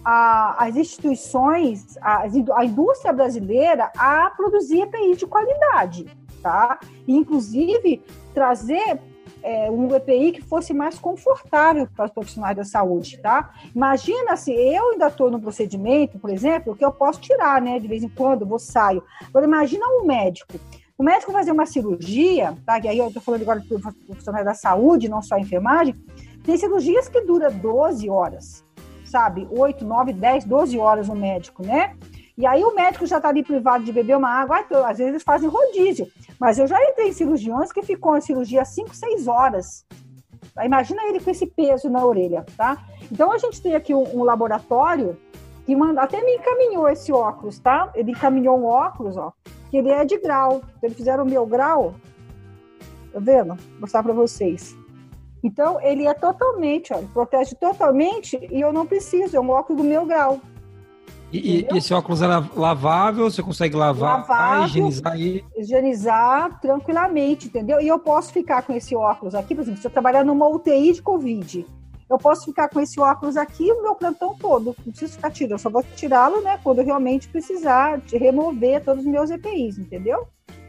a, 0.05 0.63
as 0.63 0.75
instituições, 0.75 1.97
a, 1.99 2.27
a 2.55 2.65
indústria 2.65 3.11
brasileira 3.11 3.91
a 3.97 4.29
produzir 4.29 4.81
EPI 4.81 5.15
de 5.15 5.25
qualidade, 5.25 6.05
tá? 6.43 6.79
E, 7.07 7.15
inclusive, 7.15 8.03
trazer 8.31 8.99
é, 9.41 9.69
um 9.71 9.93
EPI 9.95 10.33
que 10.33 10.41
fosse 10.41 10.73
mais 10.73 10.99
confortável 10.99 11.87
para 11.95 12.05
os 12.05 12.11
profissionais 12.11 12.55
da 12.55 12.63
saúde, 12.63 13.17
tá? 13.17 13.51
Imagina 13.73 14.37
se 14.37 14.51
eu 14.51 14.91
ainda 14.91 15.07
estou 15.07 15.31
no 15.31 15.41
procedimento, 15.41 16.19
por 16.19 16.29
exemplo, 16.29 16.75
que 16.75 16.85
eu 16.85 16.91
posso 16.91 17.19
tirar, 17.19 17.59
né? 17.59 17.79
De 17.79 17.87
vez 17.87 18.03
em 18.03 18.09
quando, 18.09 18.45
vou 18.45 18.59
saio. 18.59 19.03
Agora, 19.27 19.45
imagina 19.45 19.85
um 19.87 20.05
médico. 20.05 20.53
O 20.97 21.03
médico 21.03 21.31
fazer 21.31 21.51
uma 21.51 21.65
cirurgia, 21.65 22.55
tá? 22.65 22.79
E 22.79 22.87
aí 22.87 22.97
eu 22.97 23.07
estou 23.07 23.21
falando 23.21 23.41
agora 23.41 23.59
do 23.59 23.79
profissionais 24.05 24.45
da 24.45 24.53
saúde, 24.53 25.09
não 25.09 25.21
só 25.21 25.37
enfermagem, 25.37 25.95
tem 26.43 26.57
cirurgias 26.57 27.09
que 27.09 27.21
duram 27.21 27.51
12 27.51 28.09
horas, 28.09 28.64
sabe? 29.15 29.47
8, 29.49 29.85
9, 29.85 30.11
10, 30.11 30.43
12 30.43 30.77
horas 30.77 31.07
no 31.07 31.15
médico, 31.15 31.65
né? 31.65 31.95
E 32.37 32.45
aí 32.45 32.61
o 32.65 32.75
médico 32.75 33.05
já 33.05 33.15
está 33.15 33.29
ali 33.29 33.43
privado 33.43 33.85
de 33.85 33.93
beber 33.93 34.17
uma 34.17 34.27
água, 34.27 34.59
às 34.59 34.97
vezes 34.97 35.13
eles 35.13 35.23
fazem 35.23 35.47
rodízio. 35.47 36.05
Mas 36.37 36.59
eu 36.59 36.67
já 36.67 36.77
entrei 36.83 37.07
em 37.07 37.13
cirurgiões 37.13 37.71
que 37.71 37.81
ficou 37.81 38.17
em 38.17 38.19
cirurgia 38.19 38.65
5, 38.65 38.93
6 38.93 39.25
horas. 39.29 39.85
Imagina 40.61 41.01
ele 41.05 41.21
com 41.21 41.31
esse 41.31 41.47
peso 41.47 41.89
na 41.89 42.03
orelha, 42.03 42.45
tá? 42.57 42.77
Então 43.09 43.31
a 43.31 43.37
gente 43.37 43.61
tem 43.61 43.73
aqui 43.73 43.95
um, 43.95 44.03
um 44.19 44.23
laboratório 44.25 45.17
que 45.65 45.73
manda, 45.73 46.01
até 46.01 46.21
me 46.21 46.35
encaminhou 46.35 46.89
esse 46.89 47.13
óculos, 47.13 47.57
tá? 47.57 47.89
Ele 47.95 48.11
encaminhou 48.11 48.59
um 48.59 48.65
óculos, 48.65 49.15
ó, 49.15 49.31
que 49.71 49.77
ele 49.77 49.91
é 49.91 50.03
de 50.03 50.17
grau. 50.17 50.57
Então, 50.57 50.79
eles 50.83 50.97
fizeram 50.97 51.23
o 51.23 51.29
meu 51.29 51.45
grau, 51.45 51.95
tá 53.13 53.19
vendo? 53.21 53.55
Vou 53.55 53.79
mostrar 53.79 54.03
para 54.03 54.11
vocês. 54.11 54.75
Então, 55.45 55.79
ele 55.79 56.07
é 56.07 56.13
totalmente, 56.15 56.91
ó, 56.91 56.97
protege 57.13 57.53
totalmente 57.53 58.35
e 58.51 58.59
eu 58.59 58.73
não 58.73 58.83
preciso, 58.83 59.37
é 59.37 59.39
um 59.39 59.51
óculos 59.51 59.79
do 59.79 59.87
meu 59.87 60.03
grau. 60.03 60.41
E, 61.31 61.67
e, 61.71 61.77
esse 61.77 61.93
óculos 61.93 62.23
é 62.23 62.27
lavável, 62.55 63.29
você 63.29 63.43
consegue 63.43 63.75
lavar, 63.75 64.21
lavável, 64.21 64.65
higienizar 64.65 65.15
ele? 65.15 65.45
Higienizar 65.55 66.59
tranquilamente, 66.59 67.45
entendeu? 67.45 67.79
E 67.79 67.87
eu 67.87 67.99
posso 67.99 68.33
ficar 68.33 68.63
com 68.63 68.73
esse 68.73 68.95
óculos 68.95 69.35
aqui, 69.35 69.53
por 69.53 69.61
exemplo, 69.61 69.79
se 69.79 69.85
eu 69.85 69.91
trabalhar 69.91 70.25
numa 70.25 70.47
UTI 70.47 70.93
de 70.93 71.03
Covid, 71.03 71.63
eu 72.09 72.17
posso 72.17 72.45
ficar 72.45 72.67
com 72.67 72.79
esse 72.79 72.99
óculos 72.99 73.37
aqui 73.37 73.71
o 73.71 73.83
meu 73.83 73.93
plantão 73.93 74.35
todo. 74.35 74.75
Não 74.83 74.93
preciso 74.93 75.13
ficar 75.13 75.29
tirando, 75.29 75.51
eu 75.51 75.59
só 75.59 75.69
vou 75.69 75.83
tirá-lo, 75.95 76.41
né, 76.41 76.59
quando 76.63 76.79
eu 76.79 76.85
realmente 76.85 77.27
precisar 77.27 77.99
de 77.99 78.17
remover 78.17 78.83
todos 78.83 79.05
os 79.05 79.11
meus 79.11 79.29
EPIs, 79.29 79.77
entendeu? 79.77 80.27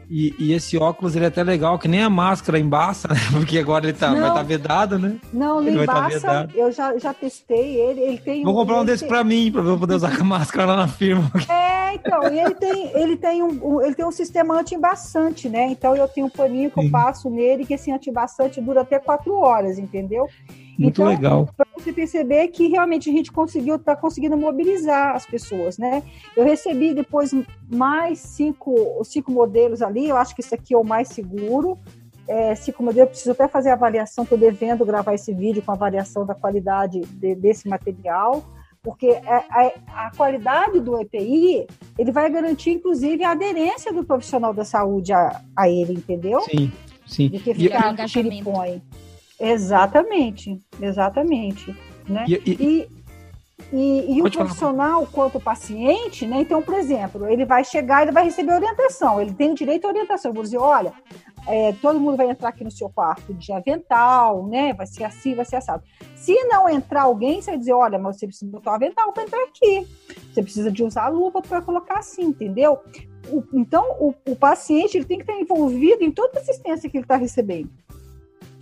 E, 0.09 0.33
e, 0.39 0.53
esse 0.53 0.77
óculos 0.77 1.15
ele 1.15 1.25
é 1.25 1.27
até 1.27 1.43
legal, 1.43 1.77
que 1.77 1.87
nem 1.87 2.01
a 2.01 2.09
máscara 2.09 2.57
embaça, 2.57 3.07
né? 3.13 3.19
Porque 3.31 3.59
agora 3.59 3.85
ele 3.85 3.97
tá, 3.97 4.09
não, 4.09 4.19
vai 4.19 4.29
estar 4.29 4.35
tá 4.35 4.43
vedado, 4.43 4.97
né? 4.99 5.17
Não, 5.33 5.61
ele, 5.61 5.77
tá 5.77 5.83
embaça, 5.83 6.21
tá 6.21 6.47
eu 6.55 6.71
já, 6.71 6.97
já 6.97 7.13
testei 7.13 7.75
ele, 7.75 8.01
ele 8.01 8.17
tem 8.17 8.43
Vou 8.43 8.53
comprar 8.53 8.81
um 8.81 8.85
desse 8.85 9.01
tem... 9.01 9.09
para 9.09 9.23
mim, 9.23 9.51
para 9.51 9.61
eu 9.61 9.77
poder 9.77 9.95
usar 9.95 10.19
a 10.19 10.23
máscara 10.23 10.65
lá 10.65 10.75
na 10.77 10.87
firma. 10.87 11.29
É, 11.49 11.95
então, 11.95 12.23
e 12.31 12.39
ele 12.39 12.55
tem, 12.55 12.91
ele 12.95 13.17
tem 13.17 13.43
um, 13.43 13.59
um 13.61 13.81
ele 13.81 13.95
tem 13.95 14.05
um 14.05 14.11
sistema 14.11 14.57
anti-embaçante, 14.57 15.49
né? 15.49 15.67
Então 15.67 15.95
eu 15.95 16.07
tenho 16.07 16.27
um 16.27 16.29
paninho 16.29 16.71
que 16.71 16.79
eu 16.79 16.89
passo 16.89 17.29
nele, 17.29 17.65
que 17.65 17.73
esse 17.73 17.91
anti-embaçante 17.91 18.61
dura 18.61 18.81
até 18.81 18.99
quatro 18.99 19.35
horas, 19.35 19.77
entendeu? 19.77 20.29
Muito 20.77 21.01
então, 21.01 21.07
legal. 21.07 21.49
Para 21.57 21.65
você 21.75 21.91
perceber 21.91 22.47
que 22.49 22.67
realmente 22.67 23.09
a 23.09 23.13
gente 23.13 23.31
conseguiu, 23.31 23.75
está 23.75 23.95
conseguindo 23.95 24.37
mobilizar 24.37 25.15
as 25.15 25.25
pessoas, 25.25 25.77
né? 25.77 26.03
Eu 26.35 26.43
recebi 26.43 26.93
depois 26.93 27.33
mais 27.67 28.19
cinco, 28.19 29.01
cinco 29.03 29.31
modelos 29.31 29.81
ali, 29.81 30.07
eu 30.07 30.17
acho 30.17 30.35
que 30.35 30.41
esse 30.41 30.53
aqui 30.53 30.73
é 30.73 30.77
o 30.77 30.83
mais 30.83 31.07
seguro. 31.09 31.77
É, 32.27 32.53
cinco 32.55 32.83
modelos, 32.83 33.11
preciso 33.11 33.31
até 33.31 33.47
fazer 33.47 33.69
a 33.69 33.73
avaliação, 33.73 34.23
estou 34.23 34.37
devendo 34.37 34.85
gravar 34.85 35.13
esse 35.13 35.33
vídeo 35.33 35.61
com 35.61 35.71
a 35.71 35.75
avaliação 35.75 36.25
da 36.25 36.35
qualidade 36.35 36.99
de, 36.99 37.35
desse 37.35 37.69
material, 37.69 38.43
porque 38.83 39.07
a, 39.25 39.63
é, 39.63 39.75
a, 39.87 40.07
a, 40.07 40.11
qualidade 40.15 40.81
do 40.81 40.99
EPI, 40.99 41.65
ele 41.97 42.11
vai 42.11 42.29
garantir, 42.29 42.71
inclusive, 42.71 43.23
a 43.23 43.31
aderência 43.31 43.93
do 43.93 44.03
profissional 44.03 44.53
da 44.53 44.65
saúde 44.65 45.13
a, 45.13 45.41
a 45.55 45.69
ele, 45.69 45.93
entendeu? 45.93 46.41
Sim, 46.41 46.69
sim. 47.05 47.29
De 47.29 47.39
que 47.39 47.53
ficar, 47.53 47.93
e, 47.97 48.05
que 48.05 48.19
ele 48.19 48.43
põe. 48.43 48.81
Exatamente, 49.39 50.59
exatamente. 50.81 51.75
Né? 52.07 52.25
E, 52.27 52.33
e, 52.45 52.89
e, 53.71 54.17
e 54.17 54.21
o 54.21 54.31
profissional, 54.31 55.01
falar. 55.01 55.11
quanto 55.11 55.37
o 55.37 55.41
paciente, 55.41 56.25
né? 56.25 56.41
Então, 56.41 56.61
por 56.61 56.75
exemplo, 56.75 57.27
ele 57.27 57.45
vai 57.45 57.63
chegar, 57.63 58.03
ele 58.03 58.11
vai 58.11 58.23
receber 58.23 58.53
orientação, 58.53 59.21
ele 59.21 59.33
tem 59.33 59.53
direito 59.53 59.85
à 59.85 59.89
orientação. 59.89 60.31
Eu 60.31 60.35
vou 60.35 60.43
dizer, 60.43 60.57
olha, 60.57 60.93
é, 61.45 61.73
todo 61.73 61.99
mundo 61.99 62.17
vai 62.17 62.29
entrar 62.29 62.49
aqui 62.49 62.63
no 62.63 62.71
seu 62.71 62.89
quarto 62.89 63.33
de 63.33 63.51
avental, 63.51 64.47
né? 64.47 64.73
Vai 64.73 64.87
ser 64.87 65.03
assim, 65.03 65.35
vai 65.35 65.45
ser 65.45 65.57
assado. 65.57 65.83
Se 66.15 66.33
não 66.45 66.69
entrar 66.69 67.03
alguém, 67.03 67.41
você 67.41 67.51
vai 67.51 67.59
dizer, 67.59 67.73
olha, 67.73 67.99
mas 67.99 68.17
você 68.17 68.27
precisa 68.27 68.51
botar 68.51 68.71
o 68.71 68.75
avental 68.75 69.11
para 69.11 69.23
entrar 69.23 69.43
aqui. 69.43 69.87
Você 70.31 70.41
precisa 70.41 70.71
de 70.71 70.83
usar 70.83 71.05
a 71.05 71.09
luva 71.09 71.41
para 71.41 71.61
colocar 71.61 71.99
assim, 71.99 72.23
entendeu? 72.23 72.79
O, 73.29 73.43
então, 73.53 73.83
o, 73.99 74.13
o 74.29 74.35
paciente 74.35 74.97
ele 74.97 75.05
tem 75.05 75.17
que 75.17 75.23
estar 75.23 75.39
envolvido 75.39 76.03
em 76.03 76.11
toda 76.11 76.39
a 76.39 76.41
assistência 76.41 76.89
que 76.89 76.97
ele 76.97 77.03
está 77.03 77.17
recebendo. 77.17 77.69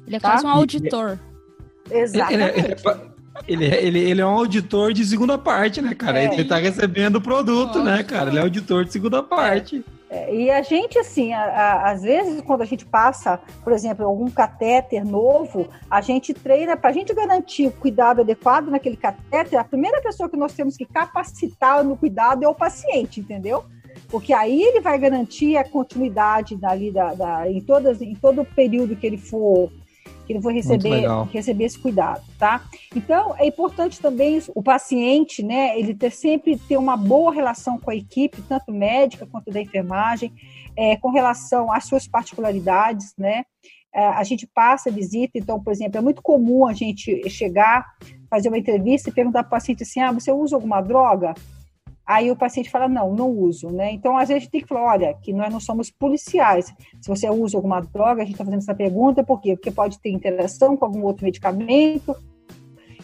Ele 0.06 0.16
é 0.16 0.20
tá? 0.20 0.32
quase 0.32 0.46
um 0.46 0.50
auditor. 0.50 1.20
Exatamente. 1.90 2.76
Ele, 3.48 3.66
é, 3.66 3.84
ele, 3.84 4.00
ele 4.00 4.22
é 4.22 4.26
um 4.26 4.30
auditor 4.30 4.94
de 4.94 5.06
segunda 5.06 5.38
parte, 5.38 5.82
né, 5.82 5.94
cara? 5.94 6.22
É. 6.22 6.26
Ele 6.26 6.42
está 6.42 6.58
recebendo 6.58 7.18
o 7.18 7.22
produto, 7.22 7.80
Nossa. 7.80 7.84
né, 7.84 8.04
cara? 8.04 8.30
Ele 8.30 8.40
é 8.40 8.42
auditor 8.42 8.86
de 8.86 8.94
segunda 8.94 9.22
parte. 9.22 9.84
É, 10.10 10.34
e 10.34 10.50
a 10.50 10.62
gente, 10.62 10.98
assim, 10.98 11.34
a, 11.34 11.44
a, 11.44 11.92
às 11.92 12.02
vezes, 12.02 12.40
quando 12.42 12.62
a 12.62 12.66
gente 12.66 12.86
passa, 12.86 13.40
por 13.64 13.74
exemplo, 13.74 14.06
algum 14.06 14.30
catéter 14.30 15.04
novo, 15.04 15.68
a 15.90 16.00
gente 16.00 16.34
treina, 16.34 16.78
para 16.78 16.92
a 16.92 16.94
gente 16.94 17.14
garantir 17.14 17.68
o 17.68 17.72
cuidado 17.72 18.22
adequado 18.22 18.70
naquele 18.70 18.96
catéter, 18.96 19.60
a 19.60 19.64
primeira 19.64 20.02
pessoa 20.02 20.30
que 20.30 20.38
nós 20.38 20.54
temos 20.54 20.78
que 20.78 20.86
capacitar 20.86 21.84
no 21.84 21.98
cuidado 21.98 22.44
é 22.44 22.48
o 22.48 22.56
paciente, 22.56 23.20
entendeu? 23.20 23.66
Porque 24.08 24.32
aí 24.32 24.62
ele 24.62 24.80
vai 24.80 24.98
garantir 24.98 25.58
a 25.58 25.68
continuidade 25.68 26.56
dali 26.56 26.92
da, 26.92 27.14
da, 27.14 27.50
em, 27.50 27.60
todas, 27.60 28.02
em 28.02 28.16
todo 28.16 28.42
o 28.42 28.46
período 28.46 28.96
que 28.96 29.06
ele 29.06 29.18
for 29.18 29.72
que 30.26 30.34
ele 30.34 30.42
for 30.42 30.52
receber, 30.52 31.06
receber 31.32 31.66
esse 31.66 31.80
cuidado, 31.80 32.24
tá? 32.38 32.64
Então, 32.96 33.36
é 33.38 33.46
importante 33.46 34.00
também 34.00 34.42
o 34.54 34.64
paciente, 34.64 35.44
né, 35.44 35.78
ele 35.80 35.94
ter 35.94 36.12
sempre 36.12 36.58
ter 36.58 36.78
uma 36.78 36.98
boa 36.98 37.34
relação 37.34 37.80
com 37.80 37.92
a 37.92 37.96
equipe, 37.96 38.42
tanto 38.44 38.72
médica 38.72 39.26
quanto 39.26 39.52
da 39.52 39.62
enfermagem, 39.62 40.34
é, 40.76 40.98
com 40.98 41.10
relação 41.10 41.72
às 41.72 41.86
suas 41.86 42.08
particularidades, 42.08 43.14
né? 43.18 43.46
É, 43.94 44.08
a 44.08 44.24
gente 44.24 44.46
passa 44.46 44.92
visita, 44.92 45.38
então, 45.38 45.62
por 45.64 45.72
exemplo, 45.72 45.98
é 45.98 46.02
muito 46.02 46.22
comum 46.22 46.68
a 46.68 46.74
gente 46.74 47.30
chegar, 47.30 47.86
fazer 48.30 48.50
uma 48.50 48.58
entrevista 48.58 49.10
e 49.10 49.14
perguntar 49.14 49.44
para 49.44 49.48
o 49.48 49.52
paciente 49.52 49.84
assim, 49.84 50.02
ah, 50.02 50.12
você 50.12 50.34
usa 50.34 50.56
alguma 50.56 50.82
droga? 50.82 51.34
Aí 52.08 52.30
o 52.30 52.36
paciente 52.36 52.70
fala, 52.70 52.88
não, 52.88 53.14
não 53.16 53.30
uso, 53.30 53.72
né? 53.72 53.92
Então, 53.92 54.16
às 54.16 54.28
vezes, 54.28 54.36
a 54.36 54.44
gente 54.44 54.52
tem 54.52 54.62
que 54.62 54.68
falar, 54.68 54.94
olha, 54.94 55.14
que 55.16 55.34
nós 55.34 55.52
não 55.52 55.60
somos 55.60 55.90
policiais. 55.90 56.72
Se 57.02 57.10
você 57.10 57.28
usa 57.30 57.58
alguma 57.58 57.82
droga, 57.82 58.22
a 58.22 58.26
gente 58.26 58.34
está 58.34 58.46
fazendo 58.46 58.62
essa 58.62 58.76
pergunta, 58.76 59.24
por 59.24 59.42
quê? 59.42 59.56
Porque 59.56 59.72
pode 59.72 60.00
ter 60.00 60.12
interação 60.12 60.78
com 60.78 60.86
algum 60.86 61.02
outro 61.02 61.26
medicamento 61.26 62.16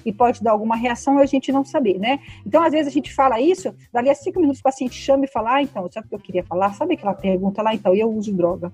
e 0.05 0.13
pode 0.13 0.43
dar 0.43 0.51
alguma 0.51 0.75
reação 0.75 1.19
e 1.19 1.23
a 1.23 1.25
gente 1.25 1.51
não 1.51 1.65
saber, 1.65 1.97
né? 1.97 2.19
Então, 2.45 2.61
às 2.61 2.71
vezes, 2.71 2.87
a 2.87 2.91
gente 2.91 3.11
fala 3.11 3.39
isso, 3.39 3.73
dali 3.91 4.09
a 4.09 4.15
cinco 4.15 4.39
minutos 4.39 4.59
o 4.59 4.63
paciente 4.63 4.93
chama 4.93 5.25
e 5.25 5.27
fala, 5.27 5.55
ah, 5.55 5.63
então, 5.63 5.89
sabe 5.91 6.05
o 6.05 6.09
que 6.09 6.15
eu 6.15 6.19
queria 6.19 6.43
falar? 6.43 6.73
Sabe 6.73 6.93
aquela 6.93 7.15
pergunta 7.15 7.63
lá, 7.63 7.73
então, 7.73 7.95
eu 7.95 8.07
uso 8.11 8.31
droga, 8.31 8.71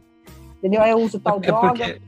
entendeu? 0.57 0.81
Eu 0.81 0.97
uso 0.97 1.21
tal 1.21 1.35
é, 1.35 1.37
é 1.37 1.41
droga... 1.41 1.69
Porque... 1.69 2.01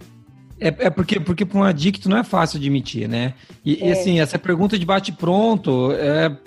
É, 0.61 0.67
é, 0.67 0.89
porque, 0.89 1.21
porque 1.21 1.45
para 1.45 1.57
um 1.57 1.63
adicto 1.63 2.09
não 2.09 2.17
é 2.17 2.23
fácil 2.23 2.57
admitir, 2.57 3.07
né? 3.07 3.33
E, 3.63 3.81
é. 3.81 3.87
e 3.87 3.91
assim, 3.93 4.19
essa 4.19 4.37
pergunta 4.37 4.77
de 4.77 4.85
bate-pronto 4.85 5.93
é 5.93 6.37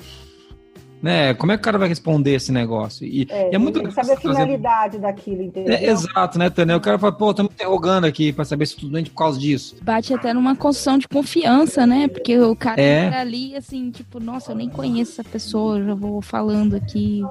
né? 1.02 1.34
Como 1.34 1.50
é 1.50 1.56
que 1.56 1.60
o 1.60 1.64
cara 1.64 1.76
vai 1.76 1.88
responder 1.88 2.34
esse 2.34 2.52
negócio? 2.52 3.04
E 3.04 3.26
é, 3.28 3.56
é 3.56 3.58
muito 3.58 3.90
saber 3.90 4.12
a 4.12 4.16
finalidade 4.16 4.98
daquilo, 4.98 5.42
entendeu? 5.42 5.74
É, 5.74 5.84
exato, 5.86 6.38
né, 6.38 6.48
Tânia? 6.48 6.76
O 6.76 6.80
cara 6.80 6.98
fala, 6.98 7.12
pô, 7.12 7.30
estamos 7.30 7.52
interrogando 7.52 8.06
aqui 8.06 8.32
para 8.32 8.44
saber 8.44 8.66
se 8.66 8.76
tudo 8.76 8.92
bem 8.92 9.04
por 9.04 9.14
causa 9.14 9.38
disso. 9.38 9.76
Bate 9.82 10.14
até 10.14 10.32
numa 10.32 10.54
construção 10.54 10.96
de 10.96 11.08
confiança, 11.08 11.84
né? 11.84 12.06
Porque 12.06 12.38
o 12.38 12.54
cara 12.54 12.80
é. 12.80 13.10
Tá 13.10 13.20
ali, 13.20 13.56
assim, 13.56 13.90
tipo, 13.90 14.20
nossa, 14.20 14.52
eu 14.52 14.56
nem 14.56 14.68
conheço 14.68 15.20
essa 15.20 15.28
pessoa, 15.28 15.78
eu 15.78 15.86
já 15.86 15.94
vou 15.94 16.22
falando 16.22 16.76
aqui. 16.76 17.22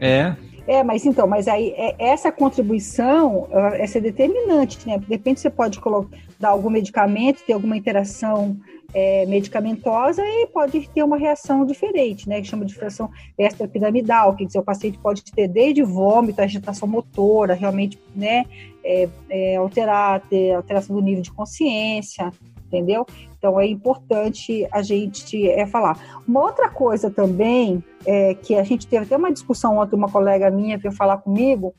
É. 0.00 0.34
É, 0.66 0.82
mas 0.82 1.04
então, 1.04 1.26
mas 1.26 1.46
aí 1.46 1.74
é, 1.76 1.94
essa 1.98 2.32
contribuição 2.32 3.46
essa 3.74 3.98
é 3.98 4.00
determinante, 4.00 4.78
né? 4.86 4.98
De 4.98 5.06
repente 5.06 5.40
você 5.40 5.50
pode 5.50 5.78
colocar, 5.78 6.16
dar 6.40 6.48
algum 6.48 6.70
medicamento, 6.70 7.42
ter 7.46 7.52
alguma 7.52 7.76
interação 7.76 8.56
é, 8.94 9.26
medicamentosa 9.26 10.22
e 10.24 10.46
pode 10.46 10.88
ter 10.88 11.02
uma 11.02 11.18
reação 11.18 11.66
diferente, 11.66 12.28
né, 12.28 12.40
que 12.40 12.46
chama 12.46 12.64
de 12.64 12.74
fração 12.74 13.10
extrapiramidal, 13.36 14.34
que 14.36 14.46
dizer, 14.46 14.60
o 14.60 14.62
paciente 14.62 14.98
pode 14.98 15.24
ter 15.24 15.48
desde 15.48 15.82
vômito, 15.82 16.40
agitação 16.40 16.86
motora, 16.86 17.54
realmente, 17.54 17.98
né, 18.14 18.44
é, 18.84 19.08
é, 19.28 19.56
alterar, 19.56 20.20
ter 20.28 20.52
alteração 20.52 20.94
do 20.94 21.02
nível 21.02 21.22
de 21.22 21.32
consciência, 21.32 22.30
entendeu? 22.66 23.04
Então 23.36 23.60
é 23.60 23.66
importante 23.66 24.66
a 24.72 24.82
gente 24.82 25.48
é, 25.50 25.66
falar. 25.66 26.22
Uma 26.26 26.42
outra 26.42 26.68
coisa 26.68 27.10
também, 27.10 27.82
é, 28.06 28.34
que 28.34 28.54
a 28.54 28.62
gente 28.62 28.86
teve 28.86 29.04
até 29.04 29.16
uma 29.16 29.32
discussão 29.32 29.78
ontem, 29.78 29.96
uma 29.96 30.10
colega 30.10 30.50
minha 30.50 30.78
veio 30.78 30.94
falar 30.94 31.18
comigo, 31.18 31.74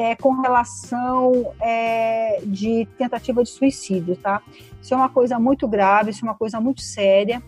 é, 0.00 0.16
com 0.16 0.40
relação 0.40 1.52
é, 1.60 2.40
de 2.42 2.88
tentativa 2.96 3.42
de 3.42 3.50
suicídio, 3.50 4.16
tá? 4.16 4.40
Isso 4.80 4.94
é 4.94 4.96
uma 4.96 5.10
coisa 5.10 5.38
muito 5.38 5.68
grave, 5.68 6.10
isso 6.10 6.24
é 6.24 6.28
uma 6.28 6.34
coisa 6.34 6.58
muito 6.58 6.80
séria. 6.80 7.42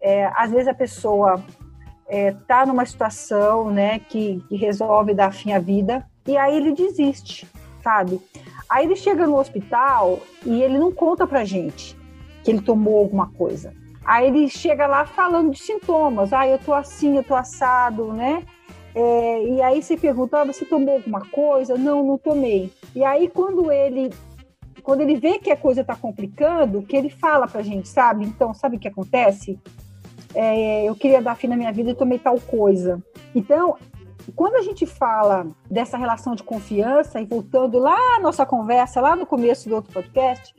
É, 0.00 0.30
às 0.36 0.52
vezes 0.52 0.68
a 0.68 0.74
pessoa 0.74 1.42
está 2.08 2.62
é, 2.62 2.66
numa 2.66 2.86
situação, 2.86 3.72
né, 3.72 3.98
que, 3.98 4.40
que 4.48 4.54
resolve 4.54 5.12
dar 5.12 5.32
fim 5.32 5.50
à 5.50 5.58
vida 5.58 6.06
e 6.24 6.36
aí 6.36 6.56
ele 6.56 6.72
desiste, 6.72 7.48
sabe? 7.82 8.20
Aí 8.70 8.86
ele 8.86 8.94
chega 8.94 9.26
no 9.26 9.36
hospital 9.36 10.20
e 10.46 10.62
ele 10.62 10.78
não 10.78 10.92
conta 10.92 11.26
pra 11.26 11.44
gente 11.44 11.96
que 12.44 12.52
ele 12.52 12.60
tomou 12.60 12.98
alguma 12.98 13.26
coisa. 13.32 13.74
Aí 14.04 14.28
ele 14.28 14.48
chega 14.48 14.86
lá 14.86 15.04
falando 15.04 15.50
de 15.50 15.58
sintomas. 15.58 16.32
Ah, 16.32 16.46
eu 16.46 16.60
tô 16.60 16.72
assim, 16.72 17.16
eu 17.16 17.24
tô 17.24 17.34
assado, 17.34 18.12
né? 18.12 18.44
É, 19.00 19.44
e 19.44 19.62
aí 19.62 19.80
você 19.80 19.96
pergunta, 19.96 20.40
ah, 20.40 20.44
você 20.44 20.64
tomou 20.64 20.94
alguma 20.94 21.20
coisa? 21.20 21.78
Não, 21.78 22.04
não 22.04 22.18
tomei. 22.18 22.72
E 22.96 23.04
aí 23.04 23.28
quando 23.28 23.70
ele 23.70 24.10
quando 24.82 25.02
ele 25.02 25.16
vê 25.16 25.38
que 25.38 25.52
a 25.52 25.56
coisa 25.56 25.82
está 25.82 25.94
complicando, 25.94 26.82
que 26.82 26.96
ele 26.96 27.08
fala 27.08 27.46
pra 27.46 27.62
gente, 27.62 27.86
sabe? 27.88 28.24
Então, 28.24 28.52
sabe 28.54 28.76
o 28.76 28.80
que 28.80 28.88
acontece? 28.88 29.60
É, 30.34 30.84
eu 30.84 30.96
queria 30.96 31.20
dar 31.20 31.36
fim 31.36 31.46
na 31.46 31.56
minha 31.56 31.72
vida 31.72 31.90
e 31.90 31.94
tomei 31.94 32.18
tal 32.18 32.40
coisa. 32.40 33.00
Então, 33.34 33.76
quando 34.34 34.56
a 34.56 34.62
gente 34.62 34.86
fala 34.86 35.46
dessa 35.70 35.96
relação 35.96 36.34
de 36.34 36.42
confiança, 36.42 37.20
e 37.20 37.26
voltando 37.26 37.78
lá 37.78 38.16
à 38.16 38.20
nossa 38.20 38.46
conversa, 38.46 39.00
lá 39.00 39.14
no 39.14 39.26
começo 39.26 39.68
do 39.68 39.74
outro 39.74 39.92
podcast, 39.92 40.54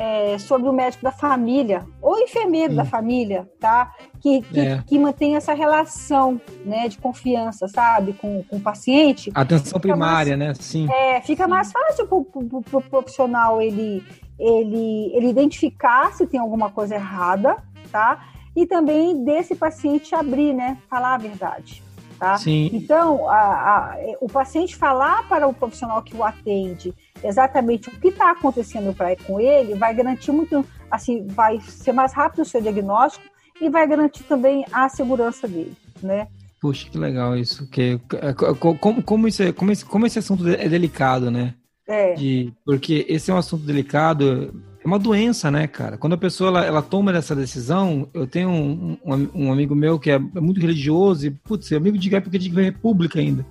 é, 0.00 0.38
sobre 0.38 0.66
o 0.66 0.72
médico 0.72 1.04
da 1.04 1.12
família 1.12 1.84
ou 2.00 2.18
enfermeiro 2.18 2.70
sim. 2.70 2.76
da 2.76 2.86
família, 2.86 3.46
tá? 3.60 3.94
Que, 4.18 4.40
que, 4.40 4.58
é. 4.58 4.82
que, 4.86 4.98
mantém 4.98 5.36
essa 5.36 5.52
relação 5.52 6.40
né, 6.64 6.88
de 6.88 6.96
confiança, 6.96 7.68
sabe, 7.68 8.14
com, 8.14 8.42
com 8.44 8.56
o 8.56 8.60
paciente. 8.60 9.30
Atenção 9.34 9.78
primária, 9.78 10.38
mais, 10.38 10.56
né? 10.56 10.62
Sim. 10.62 10.90
É, 10.90 11.20
fica 11.20 11.46
mais 11.46 11.70
fácil 11.70 12.06
para 12.06 12.16
o 12.16 12.82
profissional 12.88 13.60
ele, 13.60 14.02
ele, 14.38 15.12
ele 15.14 15.28
identificar 15.28 16.14
se 16.14 16.26
tem 16.26 16.40
alguma 16.40 16.70
coisa 16.70 16.94
errada, 16.94 17.58
tá? 17.92 18.26
E 18.56 18.66
também 18.66 19.22
desse 19.22 19.54
paciente 19.54 20.14
abrir, 20.14 20.54
né? 20.54 20.78
Falar 20.88 21.16
a 21.16 21.18
verdade. 21.18 21.82
Tá? 22.20 22.36
Sim. 22.36 22.68
Então, 22.74 23.26
a, 23.30 23.94
a, 23.94 23.96
o 24.20 24.28
paciente 24.28 24.76
falar 24.76 25.26
para 25.26 25.48
o 25.48 25.54
profissional 25.54 26.02
que 26.02 26.14
o 26.14 26.22
atende 26.22 26.94
exatamente 27.24 27.88
o 27.88 27.92
que 27.98 28.08
está 28.08 28.30
acontecendo 28.30 28.94
pra, 28.94 29.16
com 29.16 29.40
ele 29.40 29.74
vai 29.74 29.94
garantir 29.94 30.30
muito, 30.30 30.62
assim, 30.90 31.26
vai 31.28 31.58
ser 31.62 31.92
mais 31.92 32.12
rápido 32.12 32.42
o 32.42 32.44
seu 32.44 32.60
diagnóstico 32.60 33.24
e 33.58 33.70
vai 33.70 33.88
garantir 33.88 34.22
também 34.24 34.66
a 34.70 34.86
segurança 34.90 35.48
dele, 35.48 35.74
né? 36.02 36.28
Puxa, 36.60 36.90
que 36.90 36.98
legal 36.98 37.34
isso. 37.34 37.66
Que, 37.70 37.98
é, 38.20 38.34
como, 38.34 39.02
como, 39.02 39.26
isso 39.26 39.42
é, 39.42 39.50
como, 39.50 39.72
esse, 39.72 39.82
como 39.82 40.06
esse 40.06 40.18
assunto 40.18 40.46
é 40.46 40.68
delicado, 40.68 41.30
né? 41.30 41.54
É. 41.88 42.12
De, 42.12 42.52
porque 42.66 43.06
esse 43.08 43.30
é 43.30 43.34
um 43.34 43.38
assunto 43.38 43.64
delicado 43.64 44.62
é 44.82 44.86
uma 44.86 44.98
doença, 44.98 45.50
né, 45.50 45.66
cara? 45.66 45.98
Quando 45.98 46.14
a 46.14 46.18
pessoa 46.18 46.48
ela, 46.48 46.64
ela 46.64 46.82
toma 46.82 47.12
essa 47.12 47.36
decisão, 47.36 48.08
eu 48.14 48.26
tenho 48.26 48.48
um, 48.48 48.96
um, 49.04 49.28
um, 49.34 49.52
amigo 49.52 49.74
meu 49.74 49.98
que 49.98 50.10
é 50.10 50.18
muito 50.18 50.60
religioso 50.60 51.26
e, 51.26 51.30
putz, 51.30 51.70
é 51.70 51.76
amigo 51.76 51.98
de 51.98 52.14
época 52.14 52.38
de 52.38 52.48
República 52.48 53.18
ainda. 53.18 53.44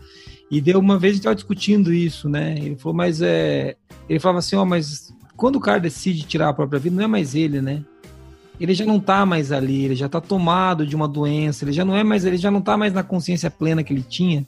E 0.50 0.60
deu 0.60 0.80
uma 0.80 0.98
vez 0.98 1.15
estava 1.15 1.36
discutindo 1.36 1.94
isso, 1.94 2.28
né? 2.28 2.56
Ele 2.58 2.76
falou, 2.76 2.96
mas 2.96 3.22
é. 3.22 3.76
Ele 4.08 4.20
falava 4.20 4.39
assim, 4.39 4.56
ó, 4.56 4.63
oh, 4.63 4.65
mas 4.65 5.13
quando 5.38 5.58
o 5.58 5.60
cara 5.60 5.80
decide 5.80 6.24
tirar 6.24 6.50
a 6.50 6.54
própria 6.54 6.80
vida, 6.80 6.96
não 6.96 7.04
é 7.04 7.08
mais 7.08 7.36
ele, 7.36 7.62
né? 7.62 7.84
Ele 8.60 8.74
já 8.74 8.86
não 8.86 9.00
tá 9.00 9.26
mais 9.26 9.52
ali, 9.52 9.86
ele 9.86 9.96
já 9.96 10.10
tá 10.10 10.20
tomado 10.20 10.86
de 10.86 10.96
uma 10.96 11.08
doença, 11.08 11.63
ele 11.63 11.72
já 11.72 11.86
não 11.86 11.96
é 11.96 12.04
mais, 12.04 12.26
ele 12.26 12.38
já 12.38 12.50
não 12.50 12.60
tá 12.60 12.76
mais 12.76 12.92
na 12.92 13.04
consciência 13.04 13.50
plena 13.50 13.84
que 13.84 13.94
ele 13.94 14.02
tinha 14.02 14.46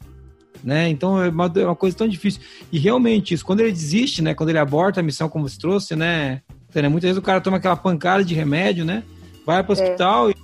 né? 0.63 0.89
Então 0.89 1.22
é 1.22 1.30
uma, 1.30 1.52
é 1.56 1.65
uma, 1.65 1.76
coisa 1.76 1.98
tão 1.98 2.08
difícil. 2.08 2.41
E 2.72 2.80
realmente, 2.80 3.34
isso, 3.34 3.46
quando 3.46 3.62
ele 3.62 3.72
desiste, 3.72 4.22
né? 4.22 4.34
Quando 4.34 4.50
ele 4.50 4.60
aborta 4.60 5.00
a 5.00 5.04
missão, 5.04 5.30
como 5.30 5.48
você 5.48 5.58
trouxe, 5.58 5.96
né? 5.96 6.41
Né? 6.75 6.88
Muitas 6.88 7.10
vezes 7.10 7.17
o 7.17 7.21
cara 7.21 7.41
toma 7.41 7.57
aquela 7.57 7.75
pancada 7.75 8.23
de 8.23 8.34
remédio, 8.34 8.86
né? 8.86 9.03
Vai 9.45 9.63
para 9.63 9.73
o 9.73 9.79
é. 9.79 9.84
hospital 9.84 10.29
e, 10.29 10.36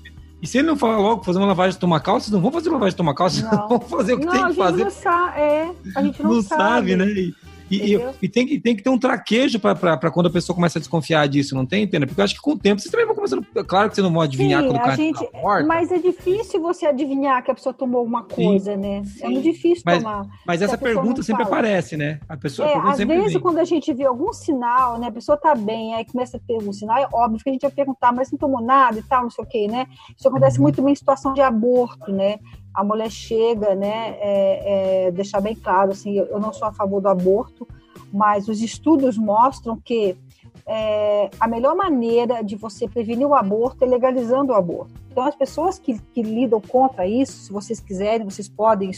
e, 0.42 0.48
se 0.48 0.58
ele 0.58 0.68
não 0.68 0.76
falar 0.76 0.98
logo 0.98 1.24
fazer 1.24 1.38
uma 1.38 1.48
lavagem 1.48 1.70
de 1.70 1.76
estomacal, 1.76 2.20
vocês 2.20 2.32
não 2.32 2.42
vão 2.42 2.52
fazer 2.52 2.70
lavagem 2.70 2.90
de 2.90 2.94
estomacal, 2.94 3.30
vocês 3.30 3.44
não, 3.44 3.68
vão 3.68 3.80
fazer 3.80 4.14
o 4.14 4.20
que 4.20 4.26
não, 4.26 4.34
tem 4.34 4.48
que 4.48 4.54
fazer. 4.56 4.84
Não 4.84 4.92
sabe, 4.92 5.40
é, 5.40 5.72
a 5.96 6.02
gente 6.02 6.24
não, 6.24 6.34
não 6.34 6.42
sabe. 6.42 6.62
sabe 6.62 6.96
né? 6.96 7.06
E, 7.06 7.36
e, 7.70 7.96
e, 7.96 8.10
e, 8.22 8.30
tem, 8.30 8.46
que, 8.46 8.60
tem 8.60 8.76
que 8.76 8.82
ter 8.82 8.90
um 8.90 8.98
traquejo 8.98 9.60
para 9.60 10.12
quando 10.12 10.28
a 10.28 10.30
pessoa 10.30 10.56
começa 10.56 10.78
a 10.78 10.82
desconfiar 10.82 11.28
disso, 11.28 11.56
não 11.56 11.66
tem, 11.66 11.84
entendeu? 11.84 12.08
Porque 12.08 12.22
eu 12.22 12.26
acho 12.26 12.36
que 12.36 12.42
com 12.42 12.52
o 12.52 12.58
tempo 12.58 12.80
vocês 12.82 12.92
também 12.92 13.06
vão 13.06 13.16
começando. 13.16 13.46
Claro 13.66 13.90
que 13.90 13.96
você 13.96 14.02
não 14.02 14.14
pode 14.14 14.30
adivinhar 14.30 14.62
Sim, 14.62 14.68
quando 14.68 14.78
o 14.78 14.84
cara 14.84 14.96
gente, 14.96 15.32
tá 15.32 15.40
morto. 15.40 15.68
Mas 15.68 15.92
é 15.92 15.98
difícil 15.98 16.62
você 16.62 16.86
adivinhar 16.86 17.44
que 17.44 17.52
a 17.52 17.56
pessoa 17.56 17.74
tomou 17.74 18.00
alguma 18.00 18.24
coisa, 18.24 18.74
Sim. 18.74 18.78
né? 18.78 19.02
É 19.22 19.30
muito 19.30 19.44
difícil 19.44 19.84
mas, 19.86 20.04
tomar. 20.04 20.28
Mas 20.46 20.62
essa 20.62 20.78
pergunta 20.78 21.22
sempre 21.24 21.44
fala. 21.44 21.58
aparece, 21.58 21.98
né? 21.98 22.20
A 22.28 22.38
pessoa, 22.38 22.68
é, 22.68 22.76
a 22.76 22.92
às 22.92 22.98
vezes, 22.98 23.34
vem. 23.34 23.42
quando 23.42 23.58
a 23.60 23.66
gente 23.66 23.94
vê 23.94 24.06
algum 24.06 24.32
sinal, 24.32 25.00
né? 25.00 25.08
A 25.08 25.12
pessoa 25.12 25.38
tá 25.38 25.54
bem, 25.54 25.94
aí 25.94 26.06
começa 26.06 26.38
a 26.38 26.40
ter 26.40 26.56
algum 26.56 26.72
sinal, 26.72 26.98
é 26.98 27.08
óbvio 27.14 27.44
que 27.44 27.50
a 27.50 27.54
gente 27.54 27.62
vai 27.62 27.72
perguntar, 27.72 28.14
mas 28.14 28.32
não 28.32 28.38
tomou 28.40 28.62
nada 28.62 29.00
e 29.00 29.04
tal, 29.04 29.24
não 29.24 29.30
sei 29.30 29.44
o 29.44 29.48
quê, 29.48 29.68
né? 29.68 29.88
Isso 30.18 30.28
acontece 30.28 30.58
uhum. 30.58 30.64
muito 30.64 30.82
bem 30.82 30.94
em 30.94 30.96
situação 30.96 31.34
de 31.34 31.42
aborto, 31.42 32.12
né? 32.12 32.40
A 32.78 32.84
mulher 32.84 33.10
chega, 33.10 33.74
né? 33.74 34.16
É, 34.20 35.08
é, 35.08 35.12
deixar 35.12 35.42
bem 35.42 35.56
claro, 35.56 35.92
assim, 35.92 36.16
eu 36.16 36.40
não 36.40 36.54
sou 36.54 36.68
a 36.68 36.72
favor 36.72 37.02
do 37.02 37.08
aborto, 37.08 37.68
mas 38.14 38.48
os 38.48 38.62
estudos 38.62 39.18
mostram 39.18 39.76
que 39.84 40.16
é, 40.64 41.30
a 41.40 41.48
melhor 41.48 41.76
maneira 41.76 42.44
de 42.44 42.56
você 42.56 42.88
prevenir 42.88 43.26
o 43.26 43.34
aborto 43.34 43.84
é 43.84 43.88
legalizando 43.88 44.54
o 44.54 44.56
aborto. 44.56 44.94
Então, 45.10 45.26
as 45.26 45.36
pessoas 45.36 45.80
que, 45.80 46.00
que 46.14 46.22
lidam 46.22 46.62
contra 46.62 47.08
isso, 47.08 47.46
se 47.46 47.52
vocês 47.52 47.80
quiserem, 47.80 48.24
vocês 48.24 48.48
podem 48.48 48.92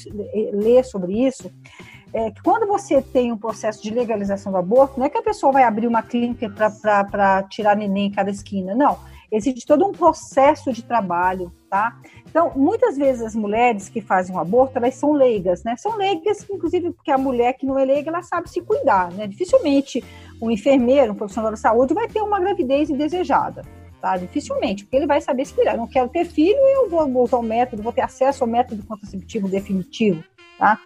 ler 0.52 0.84
sobre 0.84 1.26
isso, 1.26 1.50
é 2.12 2.32
que 2.32 2.42
quando 2.44 2.68
você 2.68 3.02
tem 3.02 3.32
um 3.32 3.38
processo 3.38 3.82
de 3.82 3.92
legalização 3.92 4.52
do 4.52 4.58
aborto, 4.58 5.00
não 5.00 5.06
é 5.06 5.10
que 5.10 5.18
a 5.18 5.24
pessoa 5.24 5.54
vai 5.54 5.64
abrir 5.64 5.88
uma 5.88 6.04
clínica 6.04 6.50
para 6.50 7.44
tirar 7.44 7.78
neném 7.78 8.08
em 8.08 8.12
cada 8.12 8.30
esquina, 8.30 8.76
não. 8.76 8.98
Existe 9.32 9.66
todo 9.66 9.86
um 9.86 9.92
processo 9.92 10.74
de 10.74 10.84
trabalho, 10.84 11.52
tá? 11.70 12.00
Então, 12.28 12.52
muitas 12.56 12.98
vezes 12.98 13.22
as 13.22 13.36
mulheres 13.36 13.88
que 13.88 14.02
fazem 14.02 14.36
o 14.36 14.40
aborto, 14.40 14.78
elas 14.78 14.96
são 14.96 15.12
leigas, 15.14 15.64
né? 15.64 15.76
São 15.78 15.96
leigas, 15.98 16.48
inclusive, 16.50 16.92
porque 16.92 17.12
a 17.12 17.18
mulher 17.18 17.54
que 17.54 17.66
não 17.66 17.78
é 17.78 17.86
leiga, 17.86 18.10
ela 18.10 18.24
sabe 18.24 18.50
se 18.50 18.62
cuidar, 18.62 19.12
né? 19.12 19.28
Dificilmente 19.28 20.04
um 20.42 20.50
enfermeiro, 20.50 21.12
um 21.12 21.16
profissional 21.16 21.52
da 21.52 21.58
saúde 21.58 21.94
vai 21.94 22.08
ter 22.08 22.22
uma 22.22 22.40
gravidez 22.40 22.90
indesejada, 22.90 23.64
tá? 24.02 24.18
Dificilmente, 24.18 24.84
porque 24.84 24.98
ele 24.98 25.08
vai 25.08 25.22
saber 25.22 25.46
se 25.46 25.54
cuidar. 25.54 25.74
Eu 25.74 25.80
não 25.80 25.88
quero 25.88 26.10
ter 26.10 26.26
filho, 26.26 26.58
eu 26.58 26.90
vou 26.90 27.24
usar 27.24 27.38
o 27.38 27.44
método, 27.44 27.84
vou 27.84 27.94
ter 27.94 28.02
acesso 28.02 28.44
ao 28.44 28.50
método 28.50 28.84
contraceptivo 28.86 29.48
definitivo, 29.48 30.24
tá? 30.58 30.80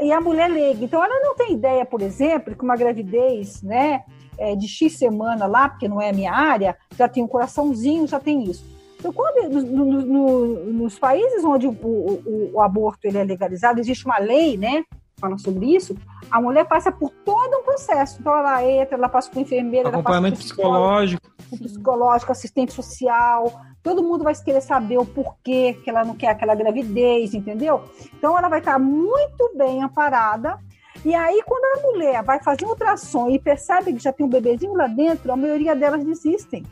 E 0.00 0.12
a 0.12 0.20
mulher 0.20 0.48
leiga, 0.48 0.84
então 0.84 1.04
ela 1.04 1.20
não 1.20 1.34
tem 1.34 1.52
ideia, 1.52 1.84
por 1.84 2.00
exemplo, 2.00 2.54
que 2.54 2.64
uma 2.64 2.76
gravidez, 2.76 3.62
né, 3.62 4.04
é, 4.38 4.54
de 4.54 4.68
X 4.68 4.94
semana 4.94 5.46
lá, 5.46 5.68
porque 5.68 5.88
não 5.88 6.00
é 6.00 6.10
a 6.10 6.12
minha 6.12 6.32
área, 6.32 6.76
já 6.96 7.08
tem 7.08 7.22
um 7.22 7.28
coraçãozinho, 7.28 8.06
já 8.06 8.20
tem 8.20 8.44
isso 8.44 8.76
então, 8.98 9.12
quando, 9.12 9.48
no, 9.48 9.84
no, 10.02 10.64
nos 10.72 10.98
países 10.98 11.44
onde 11.44 11.66
o, 11.66 11.70
o, 11.70 12.50
o, 12.54 12.60
aborto 12.60 13.06
ele 13.06 13.18
é 13.18 13.24
legalizado, 13.24 13.78
existe 13.78 14.04
uma 14.04 14.18
lei, 14.18 14.56
né? 14.56 14.84
Fala 15.18 15.38
sobre 15.38 15.74
isso, 15.74 15.96
a 16.30 16.40
mulher 16.40 16.66
passa 16.66 16.92
por 16.92 17.10
todo 17.24 17.56
um 17.56 17.62
processo. 17.62 18.18
Então, 18.20 18.36
ela 18.36 18.62
entra, 18.64 18.96
ela 18.96 19.08
passa 19.08 19.30
por 19.30 19.40
enfermeira, 19.40 19.88
acompanhamento 19.88 20.38
psicológico, 20.38 21.30
psicológico, 21.50 22.32
assistente 22.32 22.72
social. 22.72 23.60
Todo 23.82 24.02
mundo 24.02 24.24
vai 24.24 24.34
querer 24.34 24.60
saber 24.60 24.98
o 24.98 25.06
porquê 25.06 25.78
que 25.84 25.88
ela 25.88 26.04
não 26.04 26.14
quer 26.14 26.28
aquela 26.28 26.54
gravidez, 26.54 27.32
entendeu? 27.32 27.84
Então, 28.18 28.36
ela 28.36 28.48
vai 28.48 28.58
estar 28.58 28.78
muito 28.78 29.52
bem 29.56 29.82
amparada. 29.82 30.58
E 31.04 31.14
aí, 31.14 31.42
quando 31.46 31.78
a 31.78 31.82
mulher 31.82 32.22
vai 32.22 32.42
fazer 32.42 32.64
um 32.64 32.70
ultrassom 32.70 33.30
e 33.30 33.38
percebe 33.38 33.92
que 33.92 34.02
já 34.02 34.12
tem 34.12 34.26
um 34.26 34.28
bebezinho 34.28 34.74
lá 34.74 34.86
dentro, 34.86 35.32
a 35.32 35.36
maioria 35.36 35.74
delas 35.74 36.04
desistem. 36.04 36.64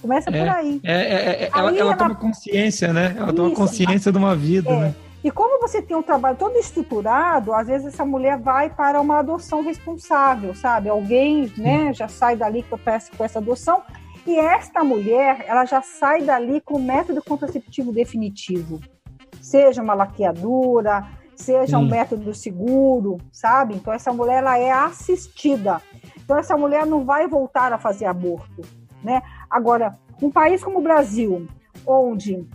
Começa 0.00 0.30
é, 0.30 0.38
por 0.38 0.48
aí. 0.48 0.80
É, 0.82 0.92
é, 0.92 1.44
é 1.44 1.50
ela, 1.52 1.70
ela, 1.70 1.78
ela, 1.78 1.96
toma 1.96 2.14
consciência, 2.14 2.92
né? 2.92 3.14
Ela 3.16 3.26
Isso, 3.26 3.36
toma 3.36 3.54
consciência 3.54 4.10
de 4.10 4.18
uma 4.18 4.34
vida, 4.34 4.70
é. 4.70 4.76
né? 4.76 4.94
E 5.24 5.30
como 5.30 5.60
você 5.60 5.80
tem 5.80 5.96
um 5.96 6.02
trabalho 6.02 6.36
todo 6.36 6.58
estruturado, 6.58 7.54
às 7.54 7.68
vezes 7.68 7.86
essa 7.86 8.04
mulher 8.04 8.38
vai 8.38 8.68
para 8.68 9.00
uma 9.00 9.20
adoção 9.20 9.62
responsável, 9.62 10.52
sabe? 10.52 10.88
Alguém, 10.88 11.52
né, 11.56 11.94
já 11.94 12.08
sai 12.08 12.34
dali 12.34 12.64
com 12.64 12.76
essa, 12.84 13.12
com 13.16 13.24
essa 13.24 13.38
adoção. 13.38 13.82
E 14.26 14.36
esta 14.36 14.82
mulher, 14.82 15.44
ela 15.46 15.64
já 15.64 15.80
sai 15.80 16.22
dali 16.22 16.60
com 16.60 16.74
o 16.74 16.82
método 16.82 17.22
contraceptivo 17.22 17.92
definitivo. 17.92 18.80
Seja 19.40 19.80
uma 19.80 19.94
laqueadura, 19.94 21.06
seja 21.42 21.78
um 21.78 21.86
método 21.86 22.32
seguro, 22.34 23.18
sabe? 23.30 23.74
Então 23.74 23.92
essa 23.92 24.12
mulher 24.12 24.38
ela 24.38 24.58
é 24.58 24.70
assistida. 24.70 25.82
Então 26.16 26.38
essa 26.38 26.56
mulher 26.56 26.86
não 26.86 27.04
vai 27.04 27.26
voltar 27.26 27.72
a 27.72 27.78
fazer 27.78 28.06
aborto, 28.06 28.62
né? 29.02 29.22
Agora, 29.50 29.98
um 30.22 30.30
país 30.30 30.62
como 30.62 30.78
o 30.78 30.82
Brasil, 30.82 31.46
onde 31.86 32.46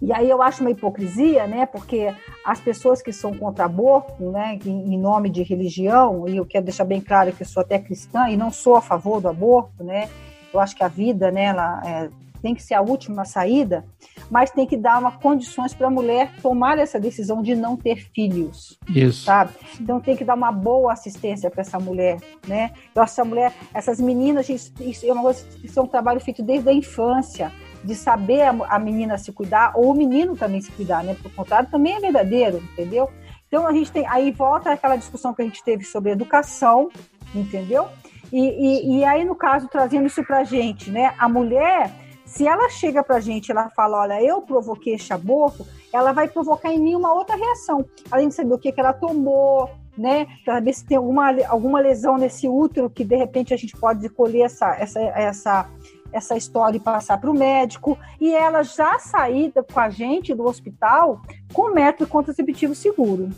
e 0.00 0.12
aí 0.12 0.30
eu 0.30 0.40
acho 0.40 0.60
uma 0.60 0.70
hipocrisia, 0.70 1.46
né? 1.46 1.66
Porque 1.66 2.14
as 2.44 2.60
pessoas 2.60 3.02
que 3.02 3.12
são 3.12 3.34
contra 3.34 3.64
aborto, 3.64 4.30
né, 4.30 4.58
em 4.64 4.96
nome 4.96 5.28
de 5.28 5.42
religião, 5.42 6.28
e 6.28 6.36
eu 6.36 6.46
quero 6.46 6.64
deixar 6.64 6.84
bem 6.84 7.00
claro 7.00 7.32
que 7.32 7.42
eu 7.42 7.46
sou 7.46 7.60
até 7.60 7.78
cristã 7.78 8.28
e 8.28 8.36
não 8.36 8.50
sou 8.50 8.76
a 8.76 8.80
favor 8.80 9.20
do 9.20 9.28
aborto, 9.28 9.82
né? 9.82 10.08
Eu 10.54 10.60
acho 10.60 10.74
que 10.74 10.84
a 10.84 10.88
vida, 10.88 11.30
né, 11.30 11.44
ela 11.44 11.82
é, 11.84 12.08
tem 12.42 12.54
que 12.54 12.62
ser 12.62 12.74
a 12.74 12.80
última 12.80 13.24
saída. 13.24 13.84
mas 14.30 14.50
tem 14.50 14.66
que 14.66 14.76
dar 14.76 14.98
uma 14.98 15.12
condições 15.12 15.72
para 15.72 15.86
a 15.86 15.90
mulher 15.90 16.32
tomar 16.42 16.78
essa 16.78 17.00
decisão 17.00 17.42
de 17.42 17.54
não 17.54 17.76
ter 17.76 18.08
filhos. 18.14 18.78
Isso. 18.88 19.24
Sabe? 19.24 19.52
Então 19.80 20.00
tem 20.00 20.16
que 20.16 20.24
dar 20.24 20.34
uma 20.34 20.52
boa 20.52 20.92
assistência 20.92 21.50
para 21.50 21.62
essa 21.62 21.78
mulher, 21.78 22.18
né? 22.46 22.72
Então, 22.90 23.02
essa 23.02 23.24
mulher, 23.24 23.52
essas 23.72 24.00
meninas, 24.00 24.48
isso 24.48 25.06
é 25.06 25.12
uma 25.12 25.22
coisa, 25.22 25.46
isso 25.62 25.78
é 25.78 25.82
um 25.82 25.86
trabalho 25.86 26.20
feito 26.20 26.42
desde 26.42 26.68
a 26.68 26.72
infância 26.72 27.52
de 27.82 27.94
saber 27.94 28.42
a, 28.42 28.78
menina 28.78 29.16
se 29.18 29.32
cuidar 29.32 29.72
ou 29.74 29.90
o 29.90 29.94
menino 29.94 30.36
também 30.36 30.60
se 30.60 30.70
cuidar, 30.72 31.02
né? 31.04 31.16
Por 31.20 31.32
contrário, 31.32 31.70
também 31.70 31.94
é 31.94 32.00
verdadeiro, 32.00 32.62
entendeu? 32.72 33.10
Então 33.46 33.66
a 33.66 33.72
gente 33.72 33.90
tem 33.90 34.06
aí 34.06 34.30
volta 34.30 34.72
aquela 34.72 34.96
discussão 34.96 35.32
que 35.32 35.42
a 35.42 35.44
gente 35.44 35.62
teve 35.64 35.84
sobre 35.84 36.12
educação, 36.12 36.90
entendeu? 37.34 37.88
E, 38.32 38.40
e, 38.40 38.98
e 38.98 39.04
aí 39.04 39.24
no 39.24 39.34
caso 39.34 39.68
trazendo 39.68 40.06
isso 40.06 40.22
para 40.24 40.38
a 40.38 40.44
gente, 40.44 40.90
né? 40.90 41.14
A 41.18 41.28
mulher 41.28 41.90
se 42.28 42.46
ela 42.46 42.68
chega 42.68 43.02
para 43.02 43.16
a 43.16 43.20
gente 43.20 43.50
ela 43.50 43.70
fala, 43.70 44.02
olha, 44.02 44.22
eu 44.22 44.42
provoquei 44.42 44.94
este 44.94 45.12
aborto, 45.12 45.66
ela 45.92 46.12
vai 46.12 46.28
provocar 46.28 46.70
em 46.70 46.78
mim 46.78 46.94
uma 46.94 47.12
outra 47.12 47.34
reação. 47.36 47.84
Além 48.10 48.28
de 48.28 48.34
saber 48.34 48.52
o 48.52 48.58
que, 48.58 48.70
que 48.70 48.78
ela 48.78 48.92
tomou, 48.92 49.70
né? 49.96 50.26
Ver 50.62 50.72
se 50.74 50.84
tem 50.84 50.98
alguma, 50.98 51.30
alguma 51.48 51.80
lesão 51.80 52.18
nesse 52.18 52.46
útero 52.46 52.90
que 52.90 53.02
de 53.02 53.16
repente 53.16 53.54
a 53.54 53.56
gente 53.56 53.74
pode 53.76 54.06
colher 54.10 54.42
essa, 54.42 54.76
essa, 54.76 55.00
essa, 55.00 55.70
essa 56.12 56.36
história 56.36 56.76
e 56.76 56.80
passar 56.80 57.18
para 57.18 57.30
o 57.30 57.34
médico. 57.34 57.98
E 58.20 58.34
ela 58.34 58.62
já 58.62 58.98
sair 58.98 59.52
com 59.72 59.80
a 59.80 59.88
gente 59.88 60.34
do 60.34 60.44
hospital 60.44 61.22
com 61.52 61.72
método 61.72 62.10
contraceptivo 62.10 62.74
seguro. 62.74 63.30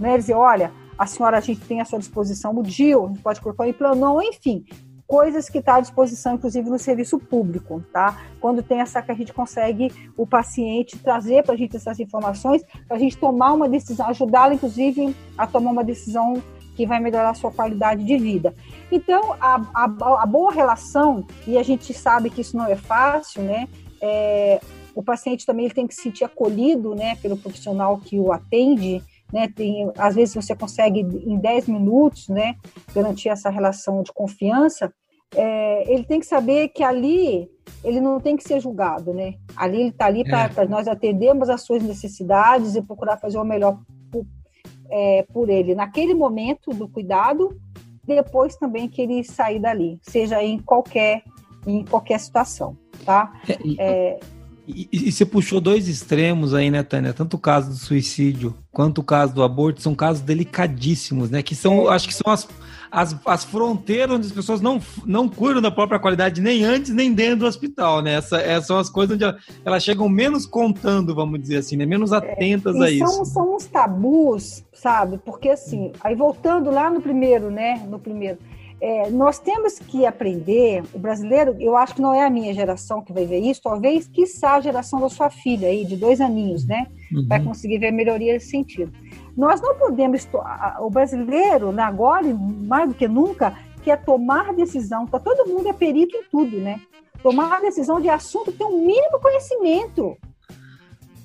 Né? 0.00 0.18
Dizer, 0.18 0.34
olha, 0.34 0.72
a 0.98 1.06
senhora, 1.06 1.38
a 1.38 1.40
gente 1.40 1.60
tem 1.60 1.80
à 1.80 1.84
sua 1.84 2.00
disposição 2.00 2.56
o 2.56 2.62
DIL, 2.62 3.04
a 3.04 3.08
gente 3.08 3.22
pode 3.22 3.40
colocar 3.40 3.64
o 3.64 3.68
implanon, 3.68 4.20
enfim, 4.20 4.64
coisas 5.06 5.48
que 5.48 5.58
está 5.58 5.76
à 5.76 5.80
disposição, 5.80 6.34
inclusive 6.34 6.68
no 6.68 6.78
serviço 6.78 7.18
público, 7.18 7.82
tá? 7.92 8.20
Quando 8.40 8.62
tem 8.62 8.80
essa 8.80 9.00
que 9.00 9.12
a 9.12 9.14
gente 9.14 9.32
consegue 9.32 9.92
o 10.16 10.26
paciente 10.26 10.98
trazer 10.98 11.44
para 11.44 11.54
a 11.54 11.56
gente 11.56 11.76
essas 11.76 12.00
informações, 12.00 12.62
para 12.88 12.96
a 12.96 13.00
gente 13.00 13.16
tomar 13.16 13.52
uma 13.52 13.68
decisão, 13.68 14.06
ajudá-lo, 14.08 14.54
inclusive, 14.54 15.14
a 15.38 15.46
tomar 15.46 15.70
uma 15.70 15.84
decisão 15.84 16.42
que 16.74 16.86
vai 16.86 17.00
melhorar 17.00 17.30
a 17.30 17.34
sua 17.34 17.50
qualidade 17.50 18.04
de 18.04 18.18
vida. 18.18 18.54
Então, 18.92 19.34
a, 19.40 19.62
a, 19.74 19.84
a 20.22 20.26
boa 20.26 20.52
relação, 20.52 21.26
e 21.46 21.56
a 21.56 21.62
gente 21.62 21.94
sabe 21.94 22.28
que 22.28 22.40
isso 22.40 22.56
não 22.56 22.66
é 22.66 22.76
fácil, 22.76 23.42
né? 23.42 23.66
É, 24.00 24.60
o 24.94 25.02
paciente 25.02 25.46
também 25.46 25.66
ele 25.66 25.74
tem 25.74 25.86
que 25.86 25.94
se 25.94 26.02
sentir 26.02 26.24
acolhido, 26.24 26.94
né, 26.94 27.16
pelo 27.16 27.36
profissional 27.36 27.98
que 27.98 28.18
o 28.18 28.32
atende, 28.32 29.02
né? 29.32 29.48
Tem, 29.48 29.90
às 29.98 30.14
vezes 30.14 30.34
você 30.34 30.54
consegue 30.54 31.00
em 31.00 31.38
10 31.38 31.68
minutos, 31.68 32.28
né, 32.28 32.56
garantir 32.94 33.28
essa 33.28 33.50
relação 33.50 34.02
de 34.02 34.12
confiança. 34.12 34.92
É, 35.34 35.92
ele 35.92 36.04
tem 36.04 36.20
que 36.20 36.26
saber 36.26 36.68
que 36.68 36.82
ali 36.82 37.50
ele 37.82 38.00
não 38.00 38.20
tem 38.20 38.36
que 38.36 38.44
ser 38.44 38.60
julgado, 38.60 39.12
né? 39.12 39.34
Ali 39.56 39.80
ele 39.80 39.88
está 39.88 40.06
ali 40.06 40.24
para 40.24 40.62
é. 40.62 40.68
nós 40.68 40.86
atendermos 40.86 41.48
as 41.50 41.62
suas 41.62 41.82
necessidades 41.82 42.76
e 42.76 42.82
procurar 42.82 43.16
fazer 43.16 43.36
o 43.38 43.44
melhor 43.44 43.78
por, 44.10 44.24
é, 44.88 45.24
por 45.32 45.50
ele 45.50 45.74
naquele 45.74 46.14
momento 46.14 46.70
do 46.70 46.88
cuidado, 46.88 47.56
depois 48.06 48.56
também 48.56 48.88
que 48.88 49.02
ele 49.02 49.24
sair 49.24 49.58
dali, 49.58 49.98
seja 50.02 50.42
em 50.42 50.58
qualquer 50.58 51.24
em 51.66 51.84
qualquer 51.84 52.20
situação, 52.20 52.76
tá? 53.04 53.32
É, 53.76 54.14
é 54.14 54.20
e, 54.66 54.88
e, 54.92 55.12
você 55.12 55.24
puxou 55.24 55.60
dois 55.60 55.86
extremos 55.86 56.52
aí, 56.52 56.70
né, 56.70 56.82
Tânia? 56.82 57.12
Tanto 57.12 57.34
o 57.34 57.38
caso 57.38 57.70
do 57.70 57.76
suicídio 57.76 58.54
quanto 58.72 58.98
o 59.00 59.04
caso 59.04 59.32
do 59.32 59.42
aborto 59.42 59.80
são 59.80 59.94
casos 59.94 60.22
delicadíssimos, 60.22 61.30
né? 61.30 61.42
Que 61.42 61.54
são, 61.54 61.88
acho 61.88 62.08
que 62.08 62.14
são 62.14 62.32
as, 62.32 62.48
as, 62.90 63.16
as 63.24 63.44
fronteiras 63.44 64.16
onde 64.16 64.26
as 64.26 64.32
pessoas 64.32 64.60
não, 64.60 64.80
não 65.04 65.28
cuidam 65.28 65.62
da 65.62 65.70
própria 65.70 66.00
qualidade 66.00 66.40
nem 66.40 66.64
antes 66.64 66.92
nem 66.92 67.12
dentro 67.12 67.40
do 67.40 67.46
hospital, 67.46 68.02
né? 68.02 68.14
Essa, 68.14 68.38
essas 68.38 68.66
são 68.66 68.78
as 68.78 68.90
coisas 68.90 69.14
onde 69.14 69.24
elas 69.64 69.84
chegam 69.84 70.08
menos 70.08 70.46
contando, 70.46 71.14
vamos 71.14 71.40
dizer 71.40 71.58
assim, 71.58 71.76
né? 71.76 71.86
Menos 71.86 72.12
atentas 72.12 72.74
é, 72.76 72.84
a 72.84 72.90
isso. 72.90 73.06
São, 73.06 73.24
são 73.24 73.54
uns 73.54 73.66
tabus, 73.66 74.64
sabe? 74.72 75.18
Porque 75.18 75.50
assim, 75.50 75.92
aí 76.00 76.14
voltando 76.14 76.70
lá 76.70 76.90
no 76.90 77.00
primeiro, 77.00 77.50
né? 77.50 77.86
No 77.88 77.98
primeiro 77.98 78.38
é, 78.80 79.08
nós 79.10 79.38
temos 79.38 79.78
que 79.78 80.04
aprender, 80.04 80.82
o 80.92 80.98
brasileiro, 80.98 81.56
eu 81.58 81.76
acho 81.76 81.94
que 81.94 82.02
não 82.02 82.12
é 82.12 82.24
a 82.24 82.30
minha 82.30 82.52
geração 82.52 83.02
que 83.02 83.12
vai 83.12 83.24
ver 83.24 83.38
isso, 83.38 83.62
talvez, 83.62 84.06
quiçá, 84.06 84.54
a 84.54 84.60
geração 84.60 85.00
da 85.00 85.08
sua 85.08 85.30
filha 85.30 85.68
aí, 85.68 85.84
de 85.84 85.96
dois 85.96 86.20
aninhos, 86.20 86.66
né? 86.66 86.86
Uhum. 87.10 87.26
Vai 87.26 87.42
conseguir 87.42 87.78
ver 87.78 87.90
melhoria 87.90 88.34
nesse 88.34 88.50
sentido. 88.50 88.92
Nós 89.36 89.60
não 89.60 89.74
podemos, 89.76 90.28
o 90.80 90.90
brasileiro, 90.90 91.72
né, 91.72 91.82
agora, 91.82 92.26
mais 92.34 92.88
do 92.88 92.94
que 92.94 93.08
nunca, 93.08 93.56
quer 93.82 94.02
tomar 94.04 94.52
decisão, 94.52 95.06
tá, 95.06 95.18
todo 95.18 95.48
mundo 95.48 95.68
é 95.68 95.72
perito 95.72 96.16
em 96.16 96.24
tudo, 96.30 96.58
né? 96.58 96.80
Tomar 97.22 97.60
decisão 97.60 98.00
de 98.00 98.08
assunto 98.08 98.52
tem 98.52 98.66
um 98.66 98.84
mínimo 98.84 99.20
conhecimento. 99.20 100.16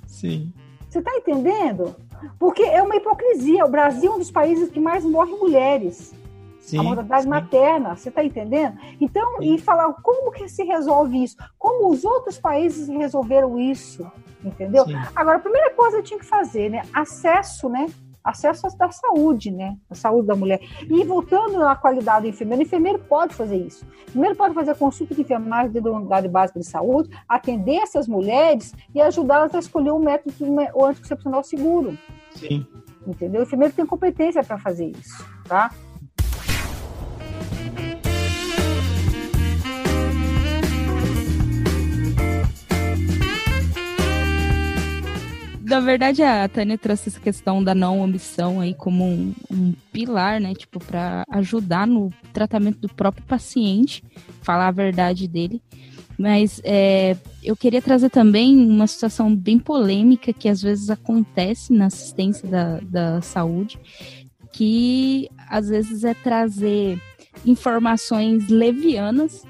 Sim. 0.08 0.54
Você 0.90 1.00
está 1.00 1.16
entendendo? 1.16 1.96
Porque 2.40 2.64
é 2.64 2.82
uma 2.82 2.96
hipocrisia. 2.96 3.66
O 3.66 3.70
Brasil 3.70 4.12
é 4.12 4.16
um 4.16 4.20
dos 4.20 4.32
países 4.32 4.70
que 4.70 4.80
mais 4.80 5.04
morre 5.04 5.32
mulheres. 5.32 6.14
Sim, 6.62 6.78
a 6.78 6.84
mortalidade 6.84 7.24
sim. 7.24 7.30
materna, 7.30 7.96
você 7.96 8.10
está 8.10 8.24
entendendo? 8.24 8.78
Então, 9.00 9.40
sim. 9.40 9.56
e 9.56 9.58
falar 9.58 9.92
como 10.04 10.32
que 10.32 10.48
se 10.48 10.64
resolve 10.64 11.24
isso? 11.24 11.36
Como 11.58 11.90
os 11.90 12.06
outros 12.06 12.40
países 12.40 12.88
resolveram 12.88 13.60
isso? 13.60 14.10
Entendeu? 14.44 14.86
Agora, 15.16 15.38
a 15.38 15.42
primeira 15.42 15.72
coisa 15.72 15.98
que 15.98 16.04
tinha 16.04 16.20
que 16.20 16.26
fazer, 16.26 16.70
né? 16.70 16.84
Acesso, 16.94 17.68
né? 17.68 17.88
Acesso 18.24 18.68
à 18.68 18.92
saúde, 18.92 19.50
né? 19.50 19.76
A 19.90 19.96
saúde 19.96 20.28
da 20.28 20.36
mulher. 20.36 20.62
E 20.88 21.04
voltando 21.04 21.64
à 21.64 21.76
qualidade 21.76 22.22
do 22.22 22.30
enfermeiro, 22.30 22.62
o 22.62 22.66
enfermeiro 22.66 23.00
pode 23.00 23.34
fazer 23.34 23.58
isso. 23.58 23.84
O 23.84 24.10
enfermeiro 24.10 24.36
pode 24.36 24.54
fazer 24.54 24.76
consulta 24.76 25.16
de 25.16 25.22
enfermagem 25.22 25.72
dentro 25.72 25.92
da 25.92 25.98
unidade 25.98 26.28
básica 26.28 26.60
de 26.60 26.66
saúde, 26.66 27.10
atender 27.28 27.78
essas 27.78 28.08
mulheres 28.08 28.76
e 28.94 29.02
ajudá-las 29.02 29.56
a 29.56 29.60
escolher 29.60 29.92
um 29.92 30.00
método 30.00 30.36
anticoncepcional 30.86 31.44
seguro. 31.44 31.98
Sim. 32.36 32.66
Entendeu? 33.06 33.42
O 33.42 33.44
enfermeiro 33.44 33.74
tem 33.74 33.86
competência 33.86 34.44
para 34.44 34.60
fazer 34.60 34.92
isso, 34.92 35.26
tá? 35.48 35.72
Na 45.72 45.80
verdade, 45.80 46.22
a 46.22 46.50
Tânia 46.50 46.78
trouxe 46.78 47.08
essa 47.08 47.20
questão 47.20 47.64
da 47.64 47.74
não 47.74 48.02
omissão 48.02 48.60
aí 48.60 48.74
como 48.74 49.06
um, 49.06 49.34
um 49.50 49.74
pilar, 49.94 50.42
né? 50.42 50.54
Tipo, 50.54 50.84
para 50.84 51.24
ajudar 51.30 51.88
no 51.88 52.12
tratamento 52.34 52.80
do 52.80 52.90
próprio 52.90 53.26
paciente, 53.26 54.04
falar 54.42 54.68
a 54.68 54.72
verdade 54.72 55.30
dele. 55.30 55.62
Mas 56.18 56.60
é, 56.66 57.16
eu 57.42 57.56
queria 57.56 57.82
trazer 57.82 58.10
também 58.10 58.54
uma 58.54 58.86
situação 58.86 59.34
bem 59.34 59.58
polêmica 59.58 60.34
que 60.34 60.50
às 60.50 60.62
vezes 60.62 60.90
acontece 60.90 61.72
na 61.72 61.86
assistência 61.86 62.50
da, 62.50 62.82
da 62.82 63.22
saúde, 63.22 63.80
que 64.52 65.30
às 65.48 65.70
vezes 65.70 66.04
é 66.04 66.14
trazer 66.14 67.02
informações 67.46 68.50
levianas 68.50 69.44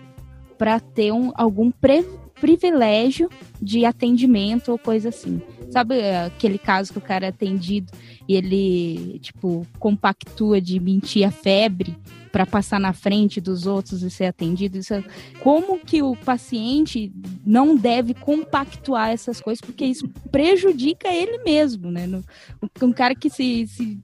para 0.56 0.80
ter 0.80 1.12
um, 1.12 1.32
algum 1.34 1.72
pre 1.72 2.06
privilégio 2.42 3.30
de 3.62 3.86
atendimento 3.86 4.72
ou 4.72 4.78
coisa 4.78 5.10
assim. 5.10 5.40
Sabe 5.70 6.00
eh, 6.00 6.26
aquele 6.26 6.58
caso 6.58 6.92
que 6.92 6.98
o 6.98 7.02
cara 7.02 7.28
é 7.28 7.30
atendido 7.30 7.94
e 8.28 8.36
ele, 8.36 9.20
tipo, 9.20 9.66
compactua 9.80 10.60
de 10.60 10.80
mentir 10.80 11.26
a 11.26 11.32
febre 11.32 11.96
para 12.32 12.46
passar 12.46 12.80
na 12.80 12.92
frente 12.92 13.40
dos 13.40 13.66
outros 13.66 14.02
e 14.02 14.10
ser 14.10 14.26
atendido? 14.26 14.78
Isso 14.78 14.94
é... 14.94 15.04
Como 15.40 15.80
que 15.80 16.02
o 16.02 16.16
paciente 16.16 17.14
não 17.46 17.76
deve 17.76 18.14
compactuar 18.14 19.12
essas 19.12 19.40
coisas? 19.40 19.62
Porque 19.62 19.86
isso 19.86 20.10
prejudica 20.30 21.08
ele 21.08 21.38
mesmo, 21.44 21.90
né? 21.90 22.06
No, 22.06 22.24
um 22.82 22.92
cara 22.92 23.16
que 23.16 23.30
se, 23.30 23.66
se 23.68 24.04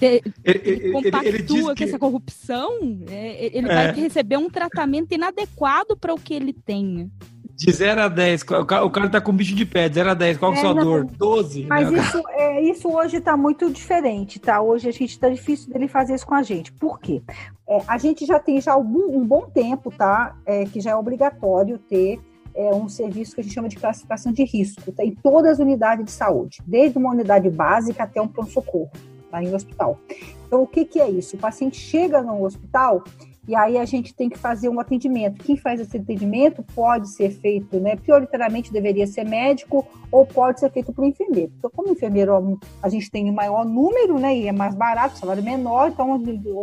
ele, 0.00 0.22
ele, 0.44 0.92
compactua 0.92 1.28
ele, 1.28 1.38
ele 1.38 1.62
com 1.62 1.74
que... 1.74 1.84
essa 1.84 1.98
corrupção, 1.98 2.78
é, 3.08 3.46
ele 3.56 3.68
é. 3.68 3.74
vai 3.74 3.92
receber 3.92 4.36
um 4.36 4.50
tratamento 4.50 5.12
inadequado 5.12 5.96
para 5.96 6.12
o 6.12 6.20
que 6.20 6.34
ele 6.34 6.52
tenha. 6.52 7.10
De 7.56 7.72
0 7.72 8.02
a 8.02 8.08
10, 8.08 8.42
o 8.42 8.66
cara, 8.66 8.84
o 8.84 8.90
cara 8.90 9.08
tá 9.08 9.18
com 9.18 9.32
bicho 9.32 9.54
de 9.54 9.64
pé, 9.64 9.88
de 9.88 9.94
0 9.94 10.10
a 10.10 10.14
10, 10.14 10.36
qual 10.36 10.52
é, 10.52 10.58
a 10.58 10.60
sua 10.60 10.74
não, 10.74 10.84
dor? 10.84 11.04
12? 11.06 11.64
Mas 11.64 11.90
né? 11.90 11.98
isso, 11.98 12.22
é, 12.28 12.60
isso 12.60 12.88
hoje 12.94 13.18
tá 13.18 13.34
muito 13.34 13.70
diferente, 13.70 14.38
tá? 14.38 14.60
Hoje 14.60 14.86
a 14.90 14.92
gente 14.92 15.18
tá 15.18 15.30
difícil 15.30 15.72
dele 15.72 15.88
fazer 15.88 16.14
isso 16.14 16.26
com 16.26 16.34
a 16.34 16.42
gente. 16.42 16.70
Por 16.72 17.00
quê? 17.00 17.22
É, 17.66 17.80
a 17.88 17.96
gente 17.96 18.26
já 18.26 18.38
tem 18.38 18.60
já 18.60 18.74
algum, 18.74 19.16
um 19.16 19.26
bom 19.26 19.48
tempo, 19.48 19.90
tá? 19.90 20.36
É, 20.44 20.66
que 20.66 20.82
já 20.82 20.90
é 20.90 20.96
obrigatório 20.96 21.78
ter 21.78 22.20
é, 22.54 22.74
um 22.74 22.90
serviço 22.90 23.34
que 23.34 23.40
a 23.40 23.44
gente 23.44 23.54
chama 23.54 23.70
de 23.70 23.76
classificação 23.76 24.32
de 24.32 24.44
risco, 24.44 24.92
tá? 24.92 25.02
Em 25.02 25.14
todas 25.14 25.52
as 25.52 25.58
unidades 25.58 26.04
de 26.04 26.10
saúde, 26.10 26.58
desde 26.66 26.98
uma 26.98 27.10
unidade 27.10 27.48
básica 27.48 28.02
até 28.02 28.20
um 28.20 28.28
pronto-socorro, 28.28 28.90
tá? 29.30 29.42
Em 29.42 29.54
hospital. 29.54 29.98
Então, 30.46 30.62
o 30.62 30.66
que, 30.66 30.84
que 30.84 31.00
é 31.00 31.08
isso? 31.10 31.36
O 31.36 31.38
paciente 31.38 31.78
chega 31.78 32.22
no 32.22 32.44
hospital, 32.44 33.02
e 33.48 33.54
aí 33.54 33.78
a 33.78 33.84
gente 33.84 34.14
tem 34.14 34.28
que 34.28 34.38
fazer 34.38 34.68
um 34.68 34.80
atendimento. 34.80 35.42
Quem 35.44 35.56
faz 35.56 35.80
esse 35.80 35.96
atendimento 35.96 36.64
pode 36.74 37.08
ser 37.10 37.30
feito, 37.30 37.78
né? 37.78 37.96
Prioritariamente 37.96 38.72
deveria 38.72 39.06
ser 39.06 39.24
médico 39.24 39.86
ou 40.10 40.26
pode 40.26 40.60
ser 40.60 40.70
feito 40.70 40.92
por 40.92 41.04
enfermeiro. 41.04 41.52
Então, 41.58 41.70
como 41.74 41.92
enfermeiro 41.92 42.58
a 42.82 42.88
gente 42.88 43.10
tem 43.10 43.30
um 43.30 43.34
maior 43.34 43.64
número, 43.64 44.18
né? 44.18 44.36
E 44.36 44.48
é 44.48 44.52
mais 44.52 44.74
barato, 44.74 45.18
salário 45.18 45.42
menor. 45.42 45.90
Então, 45.90 46.20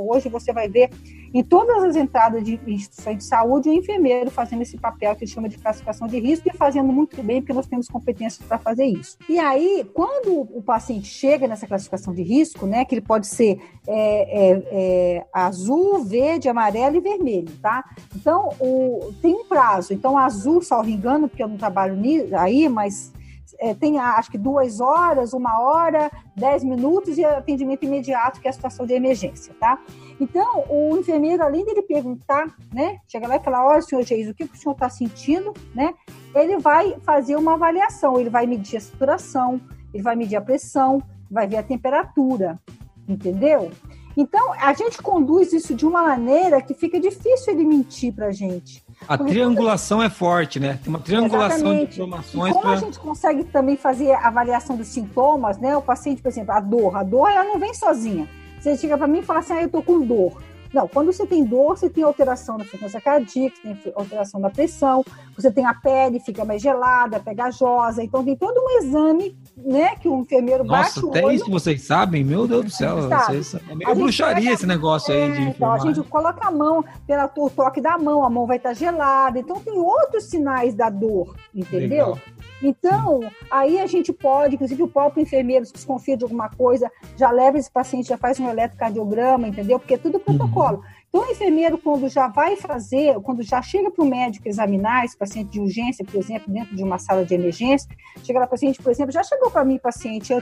hoje 0.08 0.30
você 0.30 0.52
vai 0.52 0.68
ver 0.68 0.90
em 1.34 1.44
todas 1.44 1.84
as 1.84 1.96
entradas 1.96 2.44
de 2.44 2.60
instituições 2.68 3.18
de 3.18 3.24
saúde, 3.24 3.70
o 3.70 3.74
enfermeiro 3.74 4.30
fazendo 4.30 4.62
esse 4.62 4.78
papel 4.78 5.16
que 5.16 5.24
ele 5.24 5.32
chama 5.32 5.50
de 5.50 5.58
classificação 5.58 6.08
de 6.08 6.20
risco 6.20 6.48
e 6.48 6.56
fazendo 6.56 6.94
muito 6.94 7.22
bem, 7.24 7.42
porque 7.42 7.54
nós 7.54 7.66
temos 7.66 7.88
competências 7.88 8.46
para 8.48 8.60
fazer 8.60 8.86
isso. 8.86 9.18
E 9.28 9.40
aí, 9.40 9.90
quando 9.94 10.42
o 10.42 10.62
paciente 10.62 11.08
chega 11.08 11.48
nessa 11.48 11.66
classificação 11.66 12.14
de 12.14 12.22
risco, 12.22 12.68
né, 12.68 12.86
que 12.86 12.94
ele 12.94 13.02
pode 13.02 13.26
ser 13.28 13.60
é, 13.88 14.52
é, 14.52 14.64
é, 14.72 15.26
azul, 15.34 16.04
verde, 16.04 16.48
amarelo 16.48 16.98
e 16.98 17.02
vermelho, 17.02 17.52
tá? 17.62 17.84
Então, 18.16 18.50
o, 18.60 19.14
tem 19.22 19.34
um 19.34 19.46
prazo. 19.46 19.94
Então, 19.94 20.18
azul, 20.18 20.62
salvo 20.62 20.90
engano, 20.90 21.28
porque 21.28 21.42
eu 21.42 21.48
não 21.48 21.58
trabalho 21.58 22.00
aí, 22.38 22.70
mas 22.70 23.12
é, 23.60 23.74
tem 23.74 23.98
acho 23.98 24.30
que 24.30 24.38
duas 24.38 24.80
horas, 24.80 25.34
uma 25.34 25.60
hora, 25.60 26.12
dez 26.36 26.64
minutos 26.64 27.18
e 27.18 27.26
atendimento 27.26 27.86
imediato, 27.86 28.40
que 28.40 28.48
é 28.48 28.50
a 28.50 28.54
situação 28.54 28.86
de 28.86 28.94
emergência, 28.94 29.54
tá? 29.60 29.80
Então, 30.20 30.64
o 30.70 30.98
enfermeiro, 30.98 31.44
além 31.44 31.66
dele 31.66 31.82
perguntar, 31.82 32.56
né, 32.72 32.98
chega 33.08 33.28
lá 33.28 33.38
e 33.38 33.40
falar, 33.40 33.66
olha, 33.66 33.82
senhor 33.82 34.04
Geis, 34.04 34.30
o 34.30 34.34
que 34.34 34.44
o 34.44 34.56
senhor 34.56 34.74
está 34.74 34.90
sentindo, 34.90 35.54
né? 35.74 35.94
Ele 36.36 36.58
vai 36.58 36.96
fazer 37.02 37.36
uma 37.36 37.54
avaliação, 37.54 38.20
ele 38.20 38.30
vai 38.30 38.46
medir 38.46 38.78
a 38.78 38.82
saturação, 38.82 39.60
ele 39.94 40.04
vai 40.04 40.16
medir 40.16 40.36
a 40.36 40.42
pressão, 40.42 41.02
vai 41.30 41.48
ver 41.48 41.58
a 41.58 41.64
temperatura, 41.64 42.60
entendeu? 43.08 43.72
Então, 44.16 44.54
a 44.54 44.74
gente 44.74 45.02
conduz 45.02 45.52
isso 45.54 45.74
de 45.74 45.86
uma 45.86 46.04
maneira 46.04 46.62
que 46.62 46.74
fica 46.76 47.00
difícil 47.00 47.54
ele 47.54 47.66
mentir 47.66 48.14
para 48.14 48.28
a 48.28 48.32
gente. 48.32 48.84
A 49.08 49.18
Porque 49.18 49.34
triangulação 49.34 50.02
é 50.04 50.10
forte, 50.10 50.60
né? 50.60 50.80
Tem 50.84 50.90
uma 50.90 51.00
triangulação 51.00 51.58
Exatamente. 51.58 51.96
de 51.96 52.02
informações. 52.02 52.52
E 52.52 52.54
como 52.54 52.62
pra... 52.62 52.74
a 52.74 52.76
gente 52.78 53.00
consegue 53.00 53.44
também 53.46 53.76
fazer 53.76 54.12
a 54.12 54.28
avaliação 54.28 54.78
dos 54.78 54.88
sintomas, 54.88 55.58
né? 55.58 55.76
O 55.76 55.82
paciente, 55.82 56.22
por 56.22 56.28
exemplo, 56.28 56.54
a 56.54 56.60
dor. 56.60 56.96
A 56.96 57.04
dor, 57.04 57.28
ela 57.30 57.44
não 57.44 57.58
vem 57.58 57.74
sozinha. 57.74 58.30
Você 58.64 58.78
chega 58.78 58.98
para 58.98 59.08
mim 59.08 59.20
e 59.20 59.24
fala 59.24 59.40
assim, 59.40 59.52
ah, 59.52 59.62
eu 59.62 59.70
tô 59.70 59.84
com 59.84 60.00
dor. 60.00 60.42
Não, 60.74 60.88
quando 60.88 61.12
você 61.12 61.28
tem 61.28 61.44
dor, 61.44 61.78
você 61.78 61.90
tem 61.90 62.02
alteração 62.02 62.58
na 62.58 62.64
frequência 62.64 63.00
cardíaca, 63.00 63.56
tem 63.62 63.78
alteração 63.94 64.40
da 64.40 64.50
pressão, 64.50 65.04
você 65.36 65.52
tem 65.52 65.66
a 65.66 65.74
pele, 65.74 66.20
fica 66.22 66.46
mais 66.46 66.62
gelada, 66.62 67.20
pegajosa. 67.20 68.02
Então, 68.02 68.24
tem 68.24 68.38
todo 68.38 68.58
um 68.58 68.80
exame, 68.80 69.38
né, 69.56 69.98
que 69.98 70.08
o 70.08 70.22
enfermeiro 70.22 70.64
Nossa, 70.64 71.02
bate 71.02 71.06
o 71.06 71.10
até 71.10 71.26
olho. 71.26 71.36
isso 71.36 71.52
vocês 71.52 71.82
sabem? 71.84 72.24
Meu 72.24 72.48
Deus 72.48 72.66
do 72.66 72.72
céu. 72.72 73.10
Vocês, 73.10 73.54
é 73.54 73.76
meio 73.76 73.96
bruxaria 73.96 74.44
pega, 74.44 74.54
esse 74.54 74.66
negócio 74.66 75.14
é, 75.14 75.24
aí 75.24 75.32
de 75.34 75.42
então, 75.42 75.74
A 75.74 75.78
gente 75.80 76.02
coloca 76.04 76.48
a 76.48 76.52
mão, 76.52 76.84
pelo 77.06 77.50
toque 77.50 77.82
da 77.82 77.98
mão, 77.98 78.24
a 78.24 78.30
mão 78.30 78.48
vai 78.48 78.58
estar 78.58 78.74
gelada. 78.74 79.38
Então, 79.38 79.60
tem 79.60 79.78
outros 79.78 80.24
sinais 80.24 80.74
da 80.74 80.90
dor, 80.90 81.36
entendeu? 81.54 82.14
Legal. 82.14 82.20
Então, 82.64 83.20
aí 83.52 83.78
a 83.80 83.86
gente 83.86 84.14
pode, 84.14 84.56
inclusive 84.56 84.82
o 84.82 84.88
próprio 84.88 85.22
enfermeiro, 85.22 85.66
se 85.66 85.74
desconfia 85.74 86.16
de 86.16 86.24
alguma 86.24 86.50
coisa, 86.50 86.90
já 87.18 87.30
leva 87.30 87.58
esse 87.58 87.70
paciente, 87.70 88.08
já 88.08 88.18
faz 88.18 88.40
um 88.40 88.50
eletrocardiograma, 88.50 89.50
entendeu? 89.50 89.78
Porque 89.78 89.96
é 89.96 89.98
tudo 89.98 90.18
protocolo. 90.18 90.78
Uhum. 90.78 90.84
Então, 91.10 91.28
o 91.28 91.32
enfermeiro, 91.32 91.78
quando 91.78 92.08
já 92.08 92.28
vai 92.28 92.56
fazer, 92.56 93.20
quando 93.22 93.44
já 93.44 93.62
chega 93.62 93.92
para 93.92 94.04
o 94.04 94.08
médico 94.08 94.48
examinar 94.48 95.06
esse 95.06 95.16
paciente 95.16 95.52
de 95.52 95.60
urgência, 95.60 96.04
por 96.04 96.16
exemplo, 96.16 96.52
dentro 96.52 96.76
de 96.76 96.82
uma 96.82 96.98
sala 96.98 97.24
de 97.26 97.36
emergência, 97.36 97.88
chega 98.24 98.40
lá 98.40 98.48
paciente, 98.48 98.82
por 98.82 98.92
exemplo, 98.92 99.12
já 99.12 99.24
chegou 99.24 99.52
para 99.52 99.64
mim 99.64 99.78
paciente 99.78 100.34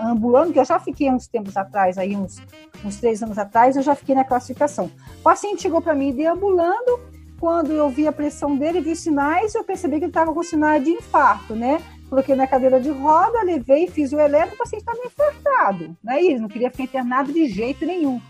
ambulando, 0.00 0.52
que 0.52 0.60
eu 0.60 0.64
já 0.64 0.78
fiquei 0.78 1.10
uns 1.10 1.26
tempos 1.26 1.56
atrás, 1.56 1.98
aí 1.98 2.14
uns, 2.14 2.40
uns 2.84 2.96
três 3.00 3.22
anos 3.22 3.38
atrás, 3.38 3.74
eu 3.74 3.82
já 3.82 3.94
fiquei 3.94 4.14
na 4.14 4.22
classificação. 4.22 4.90
O 5.18 5.22
paciente 5.22 5.62
chegou 5.62 5.80
para 5.80 5.94
mim 5.94 6.12
deambulando, 6.12 7.00
quando 7.40 7.72
eu 7.72 7.88
vi 7.88 8.06
a 8.06 8.12
pressão 8.12 8.54
dele, 8.54 8.82
vi 8.82 8.94
sinais, 8.94 9.54
eu 9.54 9.64
percebi 9.64 9.96
que 9.96 10.04
ele 10.04 10.10
estava 10.10 10.32
com 10.32 10.42
sinais 10.42 10.84
de 10.84 10.90
infarto, 10.90 11.54
né? 11.56 11.80
Coloquei 12.08 12.34
na 12.34 12.46
cadeira 12.46 12.78
de 12.78 12.90
roda, 12.90 13.42
levei, 13.42 13.88
fiz 13.88 14.12
o 14.12 14.20
eletro, 14.20 14.54
o 14.54 14.58
paciente 14.58 14.82
estava 14.82 14.98
infartado, 15.04 15.96
né? 16.04 16.22
E 16.22 16.38
não 16.38 16.48
queria 16.48 16.70
ficar 16.70 16.84
internado 16.84 17.32
de 17.32 17.48
jeito 17.48 17.86
nenhum. 17.86 18.20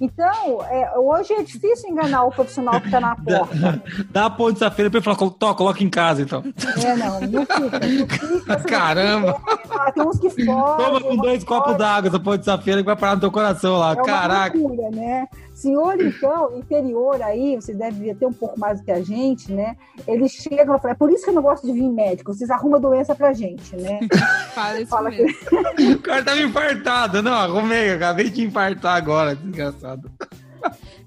Então, 0.00 0.62
é, 0.64 0.96
hoje 0.96 1.32
é 1.32 1.42
difícil 1.42 1.90
enganar 1.90 2.24
o 2.24 2.30
profissional 2.30 2.80
que 2.80 2.86
está 2.86 3.00
na 3.00 3.16
porta. 3.24 3.82
Dá, 4.10 4.26
a 4.26 4.30
ponte 4.30 4.60
da 4.60 4.70
feira 4.70 4.90
para 4.90 4.98
ele 4.98 5.04
falar, 5.04 5.30
Tó, 5.30 5.54
coloca 5.54 5.82
em 5.82 5.88
casa, 5.88 6.22
então. 6.22 6.44
É, 6.84 6.94
não, 6.94 7.20
não 7.20 7.46
fica. 7.46 7.80
Não 7.80 8.08
fica 8.08 8.56
Caramba! 8.68 9.40
Ah, 9.70 9.90
tem 9.90 10.06
uns 10.06 10.18
que 10.18 10.30
fogem. 10.30 10.46
Toma 10.46 11.00
com 11.00 11.16
dois 11.16 11.42
copos 11.42 11.76
d'água 11.76 12.08
essa 12.08 12.20
ponte 12.20 12.44
da 12.44 12.58
feira 12.58 12.80
que 12.80 12.86
vai 12.86 12.96
parar 12.96 13.14
no 13.14 13.20
teu 13.22 13.30
coração 13.30 13.78
lá. 13.78 13.92
É 13.92 13.96
Caraca! 13.96 14.56
Loucura, 14.56 14.90
né? 14.90 15.26
Senhor, 15.58 16.00
então, 16.00 16.56
interior 16.56 17.20
aí, 17.20 17.56
vocês 17.56 17.76
devem 17.76 18.14
ter 18.14 18.26
um 18.26 18.32
pouco 18.32 18.60
mais 18.60 18.78
do 18.78 18.84
que 18.84 18.92
a 18.92 19.02
gente, 19.02 19.52
né? 19.52 19.76
Eles 20.06 20.30
chegam 20.30 20.76
e 20.76 20.78
falam, 20.78 20.90
é 20.90 20.94
por 20.94 21.10
isso 21.10 21.24
que 21.24 21.30
eu 21.30 21.34
não 21.34 21.42
gosto 21.42 21.66
de 21.66 21.72
vir 21.72 21.90
médico, 21.90 22.32
vocês 22.32 22.48
arrumam 22.48 22.80
doença 22.80 23.12
pra 23.12 23.32
gente, 23.32 23.74
né? 23.74 23.98
Fala 24.54 24.80
isso 24.80 24.88
Fala 24.88 25.10
mesmo. 25.10 25.26
Que... 25.74 25.94
o 25.94 25.98
cara 25.98 26.24
tava 26.24 26.40
infartado. 26.40 27.22
Não, 27.24 27.32
arrumei, 27.32 27.90
acabei 27.90 28.30
de 28.30 28.44
infartar 28.44 28.94
agora, 28.94 29.34
desgraçado. 29.34 30.08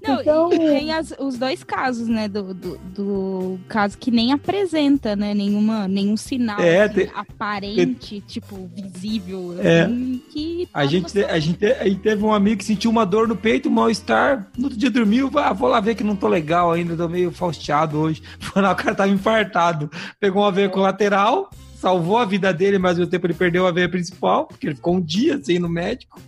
Não, 0.02 0.20
então... 0.20 0.52
e 0.52 0.58
tem 0.58 0.92
as, 0.92 1.14
os 1.18 1.38
dois 1.38 1.62
casos, 1.62 2.08
né? 2.08 2.28
Do, 2.28 2.52
do, 2.52 2.78
do, 2.78 3.60
caso 3.68 3.96
que 3.96 4.10
nem 4.10 4.32
apresenta, 4.32 5.14
né? 5.14 5.32
Nenhuma, 5.32 5.86
nenhum 5.86 6.16
sinal 6.16 6.60
é, 6.60 6.82
assim, 6.82 7.08
aparente, 7.14 8.20
tipo, 8.26 8.68
visível. 8.74 9.56
É. 9.60 9.82
Assim, 9.82 10.22
que 10.30 10.68
a, 10.72 10.86
gente, 10.86 11.24
a, 11.24 11.38
gente, 11.38 11.64
a 11.64 11.88
gente 11.88 12.00
teve 12.00 12.24
um 12.24 12.32
amigo 12.32 12.58
que 12.58 12.64
sentiu 12.64 12.90
uma 12.90 13.06
dor 13.06 13.28
no 13.28 13.36
peito, 13.36 13.68
um 13.68 13.72
mal-estar. 13.72 14.48
No 14.56 14.64
outro 14.64 14.78
dia 14.78 14.90
dormiu, 14.90 15.30
ah, 15.36 15.52
vou 15.52 15.68
lá 15.68 15.80
ver 15.80 15.94
que 15.94 16.04
não 16.04 16.16
tô 16.16 16.28
legal 16.28 16.72
ainda, 16.72 16.96
tô 16.96 17.08
meio 17.08 17.30
fausteado 17.30 17.98
hoje. 17.98 18.22
Foi 18.40 18.60
lá, 18.60 18.72
o 18.72 18.76
cara 18.76 18.94
tava 18.94 19.10
infartado. 19.10 19.90
Pegou 20.18 20.42
uma 20.42 20.52
veia 20.52 20.68
colateral, 20.68 21.50
salvou 21.82 22.16
a 22.16 22.24
vida 22.24 22.54
dele, 22.54 22.78
mas 22.78 22.92
ao 22.92 22.98
mesmo 22.98 23.10
tempo 23.10 23.26
ele 23.26 23.34
perdeu 23.34 23.66
a 23.66 23.72
veia 23.72 23.88
principal, 23.88 24.46
porque 24.46 24.68
ele 24.68 24.76
ficou 24.76 24.94
um 24.94 25.00
dia 25.00 25.42
sem 25.42 25.56
ir 25.56 25.58
no 25.58 25.68
médico. 25.68 26.20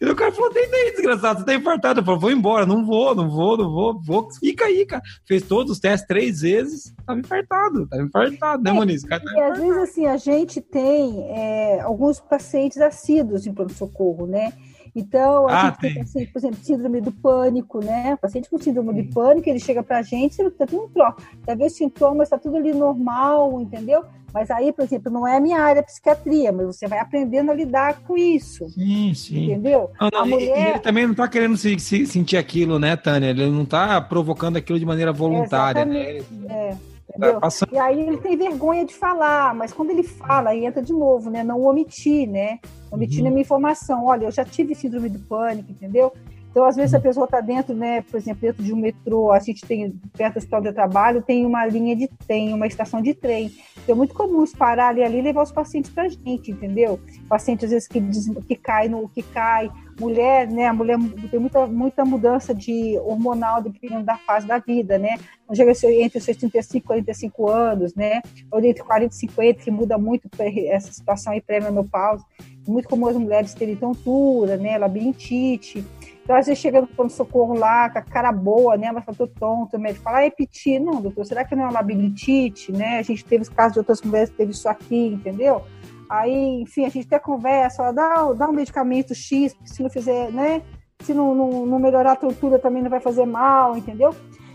E 0.00 0.06
o 0.06 0.14
cara 0.14 0.30
falou: 0.30 0.52
Deita 0.52 0.76
aí, 0.76 0.92
desgraçado, 0.92 1.40
você 1.40 1.46
tá 1.46 1.54
infartado. 1.54 2.00
Eu 2.00 2.04
falei: 2.04 2.20
Vou 2.20 2.30
embora, 2.30 2.64
não 2.64 2.86
vou, 2.86 3.12
não 3.12 3.28
vou, 3.28 3.56
não 3.56 3.70
vou, 3.70 4.00
vou. 4.00 4.30
Fica 4.38 4.66
aí, 4.66 4.86
cara. 4.86 5.02
Fez 5.26 5.42
todos 5.42 5.72
os 5.72 5.80
testes 5.80 6.06
três 6.06 6.40
vezes, 6.42 6.94
tava 7.04 7.18
infartado, 7.18 7.86
tava 7.88 8.02
infartado, 8.04 8.62
né, 8.62 8.70
é, 8.70 8.72
Moniz? 8.72 9.02
Tá 9.02 9.20
e 9.20 9.40
às 9.40 9.58
vezes, 9.58 9.76
assim, 9.78 10.06
a 10.06 10.16
gente 10.16 10.60
tem 10.60 11.24
é, 11.30 11.80
alguns 11.80 12.20
pacientes 12.20 12.80
assíduos 12.80 13.44
em 13.44 13.52
pronto-socorro, 13.52 14.26
né? 14.26 14.52
Então, 14.94 15.48
a 15.48 15.52
ah, 15.52 15.64
gente 15.66 15.80
tem, 15.80 15.94
paciente, 15.94 16.32
por 16.32 16.38
exemplo, 16.38 16.58
síndrome 16.62 17.00
do 17.00 17.10
pânico, 17.10 17.82
né? 17.82 18.14
O 18.14 18.18
paciente 18.18 18.50
com 18.50 18.58
síndrome 18.58 18.92
de 19.02 19.10
pânico, 19.10 19.48
ele 19.48 19.58
chega 19.58 19.82
pra 19.82 20.02
gente, 20.02 20.36
tá 20.50 20.66
tudo 20.66 20.90
troca. 20.92 21.22
Tá 21.46 21.54
vendo 21.54 21.66
os 21.66 21.76
sintomas, 21.76 22.28
tá 22.28 22.38
tudo 22.38 22.58
ali 22.58 22.74
normal, 22.74 23.58
entendeu? 23.60 24.04
Mas 24.32 24.50
aí, 24.50 24.72
por 24.72 24.84
exemplo, 24.84 25.12
não 25.12 25.26
é 25.26 25.36
a 25.36 25.40
minha 25.40 25.60
área 25.60 25.82
psiquiatria, 25.82 26.50
mas 26.52 26.66
você 26.66 26.88
vai 26.88 26.98
aprendendo 26.98 27.50
a 27.50 27.54
lidar 27.54 28.00
com 28.00 28.16
isso. 28.16 28.68
Sim, 28.70 29.12
sim. 29.14 29.44
Entendeu? 29.44 29.90
Não, 30.00 30.08
não, 30.12 30.20
a 30.20 30.26
mulher... 30.26 30.70
ele 30.70 30.78
também 30.78 31.04
não 31.04 31.12
está 31.12 31.28
querendo 31.28 31.56
se, 31.56 31.78
se, 31.78 32.06
sentir 32.06 32.36
aquilo, 32.36 32.78
né, 32.78 32.96
Tânia? 32.96 33.28
Ele 33.28 33.50
não 33.50 33.62
está 33.62 34.00
provocando 34.00 34.56
aquilo 34.56 34.78
de 34.78 34.86
maneira 34.86 35.12
voluntária. 35.12 35.84
Né? 35.84 36.22
É. 36.48 36.76
Entendeu? 37.10 37.40
Tá 37.40 37.48
e 37.70 37.78
aí 37.78 38.00
ele 38.00 38.16
tem 38.18 38.36
vergonha 38.36 38.86
de 38.86 38.94
falar, 38.94 39.54
mas 39.54 39.72
quando 39.72 39.90
ele 39.90 40.02
fala, 40.02 40.50
aí 40.50 40.64
entra 40.64 40.82
de 40.82 40.92
novo, 40.94 41.28
né? 41.28 41.44
Não 41.44 41.60
omitir, 41.60 42.26
né? 42.26 42.58
Omitir 42.90 43.20
uhum. 43.20 43.28
a 43.28 43.30
minha 43.30 43.42
informação. 43.42 44.06
Olha, 44.06 44.26
eu 44.26 44.32
já 44.32 44.44
tive 44.44 44.74
síndrome 44.74 45.10
do 45.10 45.18
pânico, 45.18 45.70
entendeu? 45.70 46.12
Então, 46.52 46.66
às 46.66 46.76
vezes, 46.76 46.92
a 46.92 47.00
pessoa 47.00 47.24
está 47.24 47.40
dentro, 47.40 47.74
né, 47.74 48.02
por 48.02 48.18
exemplo, 48.18 48.42
dentro 48.42 48.62
de 48.62 48.74
um 48.74 48.76
metrô, 48.76 49.32
a 49.32 49.38
gente 49.38 49.62
tem, 49.62 49.98
perto 50.14 50.34
do 50.34 50.36
hospital 50.36 50.60
de 50.60 50.72
trabalho, 50.74 51.22
tem 51.22 51.46
uma 51.46 51.64
linha 51.64 51.96
de 51.96 52.06
trem, 52.26 52.52
uma 52.52 52.66
estação 52.66 53.00
de 53.00 53.14
trem. 53.14 53.50
Então, 53.82 53.94
é 53.94 53.96
muito 53.96 54.12
comum 54.12 54.44
parar 54.58 54.88
ali, 54.88 55.02
ali 55.02 55.20
e 55.20 55.22
levar 55.22 55.42
os 55.42 55.50
pacientes 55.50 55.90
para 55.90 56.02
a 56.02 56.08
gente, 56.08 56.50
entendeu? 56.50 57.00
Paciente, 57.26 57.64
às 57.64 57.70
vezes, 57.70 57.88
que, 57.88 57.98
que 58.46 58.54
cai 58.54 58.86
no 58.86 59.08
que 59.08 59.22
cai. 59.22 59.70
Mulher, 59.98 60.46
né, 60.46 60.66
a 60.66 60.74
mulher 60.74 60.98
tem 61.30 61.40
muita, 61.40 61.66
muita 61.66 62.04
mudança 62.04 62.54
de 62.54 62.98
hormonal 62.98 63.62
dependendo 63.62 64.04
da 64.04 64.18
fase 64.18 64.46
da 64.46 64.58
vida, 64.58 64.98
né? 64.98 65.16
Então, 65.44 65.56
chega 65.56 65.72
entre 66.02 66.18
os 66.18 66.24
seus 66.24 66.36
35 66.36 66.76
e 66.76 66.86
45 66.86 67.48
anos, 67.48 67.94
né? 67.94 68.20
Ou 68.50 68.62
entre 68.62 68.82
40 68.82 69.14
e 69.14 69.16
50, 69.16 69.62
que 69.62 69.70
muda 69.70 69.96
muito 69.96 70.28
essa 70.68 70.92
situação 70.92 71.32
aí 71.32 71.40
pré-menopausa. 71.40 72.22
Muito 72.68 72.88
comum 72.90 73.06
as 73.06 73.16
mulheres 73.16 73.54
terem 73.54 73.74
tontura, 73.74 74.58
né, 74.58 74.76
labirintite. 74.76 75.82
Então, 76.22 76.36
às 76.36 76.46
vezes 76.46 76.60
chega 76.60 76.80
no 76.80 76.86
pronto-socorro 76.86 77.54
lá, 77.54 77.90
com 77.90 77.98
a 77.98 78.02
cara 78.02 78.30
boa, 78.30 78.76
né? 78.76 78.92
Mas 78.92 79.04
tô 79.16 79.26
tonto, 79.26 79.76
o 79.76 79.80
médico 79.80 80.04
fala, 80.04 80.18
ah, 80.18 80.24
é 80.24 80.30
piti. 80.30 80.78
Não, 80.78 81.00
doutor, 81.00 81.26
será 81.26 81.44
que 81.44 81.54
não 81.56 81.64
é 81.64 81.66
uma 81.66 81.72
labirintite, 81.72 82.70
né? 82.70 82.98
A 82.98 83.02
gente 83.02 83.24
teve 83.24 83.42
os 83.42 83.48
casos 83.48 83.72
de 83.72 83.78
outras 83.80 84.00
que 84.00 84.08
teve 84.36 84.52
isso 84.52 84.68
aqui, 84.68 85.08
entendeu? 85.08 85.62
Aí, 86.08 86.60
enfim, 86.60 86.84
a 86.84 86.88
gente 86.88 87.06
até 87.06 87.18
conversa, 87.18 87.92
dá, 87.92 88.32
dá 88.34 88.48
um 88.48 88.52
medicamento 88.52 89.14
X, 89.14 89.56
se 89.64 89.82
não 89.82 89.90
fizer, 89.90 90.30
né? 90.30 90.62
Se 91.00 91.12
não, 91.12 91.34
não, 91.34 91.66
não 91.66 91.78
melhorar 91.78 92.12
a 92.12 92.16
tortura 92.16 92.58
também 92.58 92.82
não 92.82 92.90
vai 92.90 93.00
fazer 93.00 93.26
mal, 93.26 93.76
entendeu? 93.76 94.14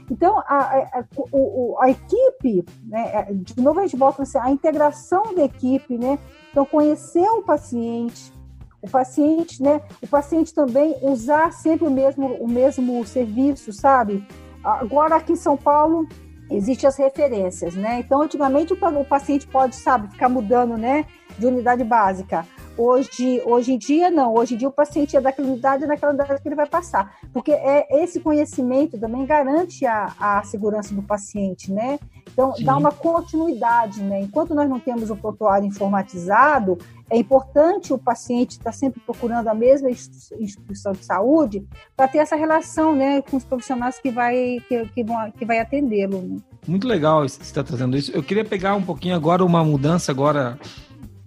Então, 0.10 0.38
a, 0.40 0.44
a, 0.44 1.00
a, 1.00 1.06
a, 1.82 1.90
equipe, 1.90 2.64
né, 2.86 3.12
é, 3.14 3.34
de 3.34 3.60
novo 3.62 3.80
a 3.80 3.84
gente 3.84 3.98
volta 3.98 4.24
assim, 4.24 4.38
a 4.38 4.50
integração 4.50 5.36
da 5.36 5.44
equipe, 5.44 5.98
né? 5.98 6.18
Então, 6.52 6.66
conhecer 6.66 7.28
o 7.28 7.42
paciente, 7.42 8.32
o 8.82 8.90
paciente, 8.90 9.62
né? 9.62 9.82
O 10.02 10.08
paciente 10.08 10.54
também 10.54 10.96
usar 11.02 11.52
sempre 11.52 11.88
o 11.88 11.92
mesmo, 11.92 12.28
o 12.36 12.48
mesmo 12.48 13.06
serviço, 13.06 13.74
sabe? 13.74 14.26
Agora 14.64 15.16
aqui 15.16 15.34
em 15.34 15.38
São 15.38 15.58
Paulo 15.58 16.08
existem 16.50 16.88
as 16.88 16.98
referências, 16.98 17.76
né? 17.76 18.00
Então, 18.00 18.22
antigamente 18.22 18.74
o, 18.74 19.06
paciente 19.06 19.48
pode, 19.48 19.76
sabe, 19.76 20.10
ficar 20.10 20.30
mudando, 20.30 20.78
né? 20.78 21.06
De 21.38 21.46
unidade 21.46 21.84
básica. 21.84 22.46
Hoje, 22.78 23.42
hoje 23.44 23.74
em 23.74 23.78
dia, 23.78 24.12
não. 24.12 24.36
Hoje 24.36 24.54
em 24.54 24.58
dia, 24.58 24.68
o 24.68 24.72
paciente 24.72 25.18
é 25.18 25.22
daquela 25.22 25.50
idade, 25.50 25.84
é 25.84 25.88
daquela 25.88 26.14
idade 26.14 26.42
que 26.42 26.48
ele 26.48 26.56
vai 26.56 26.68
passar. 26.68 27.18
Porque 27.34 27.52
é, 27.52 27.88
esse 28.04 28.20
conhecimento 28.20 29.00
também 29.00 29.26
garante 29.26 29.86
a, 29.86 30.14
a 30.20 30.44
segurança 30.44 30.94
do 30.94 31.02
paciente, 31.02 31.72
né? 31.72 32.00
Então, 32.32 32.54
Sim. 32.56 32.64
dá 32.64 32.78
uma 32.78 32.92
continuidade, 32.92 34.04
né? 34.04 34.22
Enquanto 34.22 34.54
nós 34.54 34.70
não 34.70 34.80
temos 34.80 35.10
o 35.10 35.16
prontuário 35.16 35.68
informatizado, 35.68 36.78
é 37.10 37.18
importante 37.18 37.94
o 37.94 37.98
paciente 37.98 38.52
estar 38.52 38.72
sempre 38.72 39.00
procurando 39.00 39.48
a 39.48 39.54
mesma 39.54 39.90
instituição 39.90 40.92
de 40.92 41.06
saúde 41.06 41.66
para 41.96 42.08
ter 42.08 42.18
essa 42.18 42.36
relação, 42.36 42.94
né, 42.94 43.22
com 43.22 43.38
os 43.38 43.46
profissionais 43.46 43.98
que 43.98 44.12
vai, 44.12 44.60
que, 44.68 44.86
que 44.90 45.04
vão, 45.04 45.32
que 45.32 45.46
vai 45.46 45.60
atendê-lo. 45.60 46.22
Né? 46.22 46.38
Muito 46.68 46.86
legal 46.86 47.28
você 47.28 47.42
estar 47.42 47.64
trazendo 47.64 47.96
isso. 47.96 48.12
Eu 48.12 48.22
queria 48.22 48.44
pegar 48.44 48.76
um 48.76 48.84
pouquinho 48.84 49.16
agora 49.16 49.44
uma 49.44 49.64
mudança 49.64 50.12
agora 50.12 50.60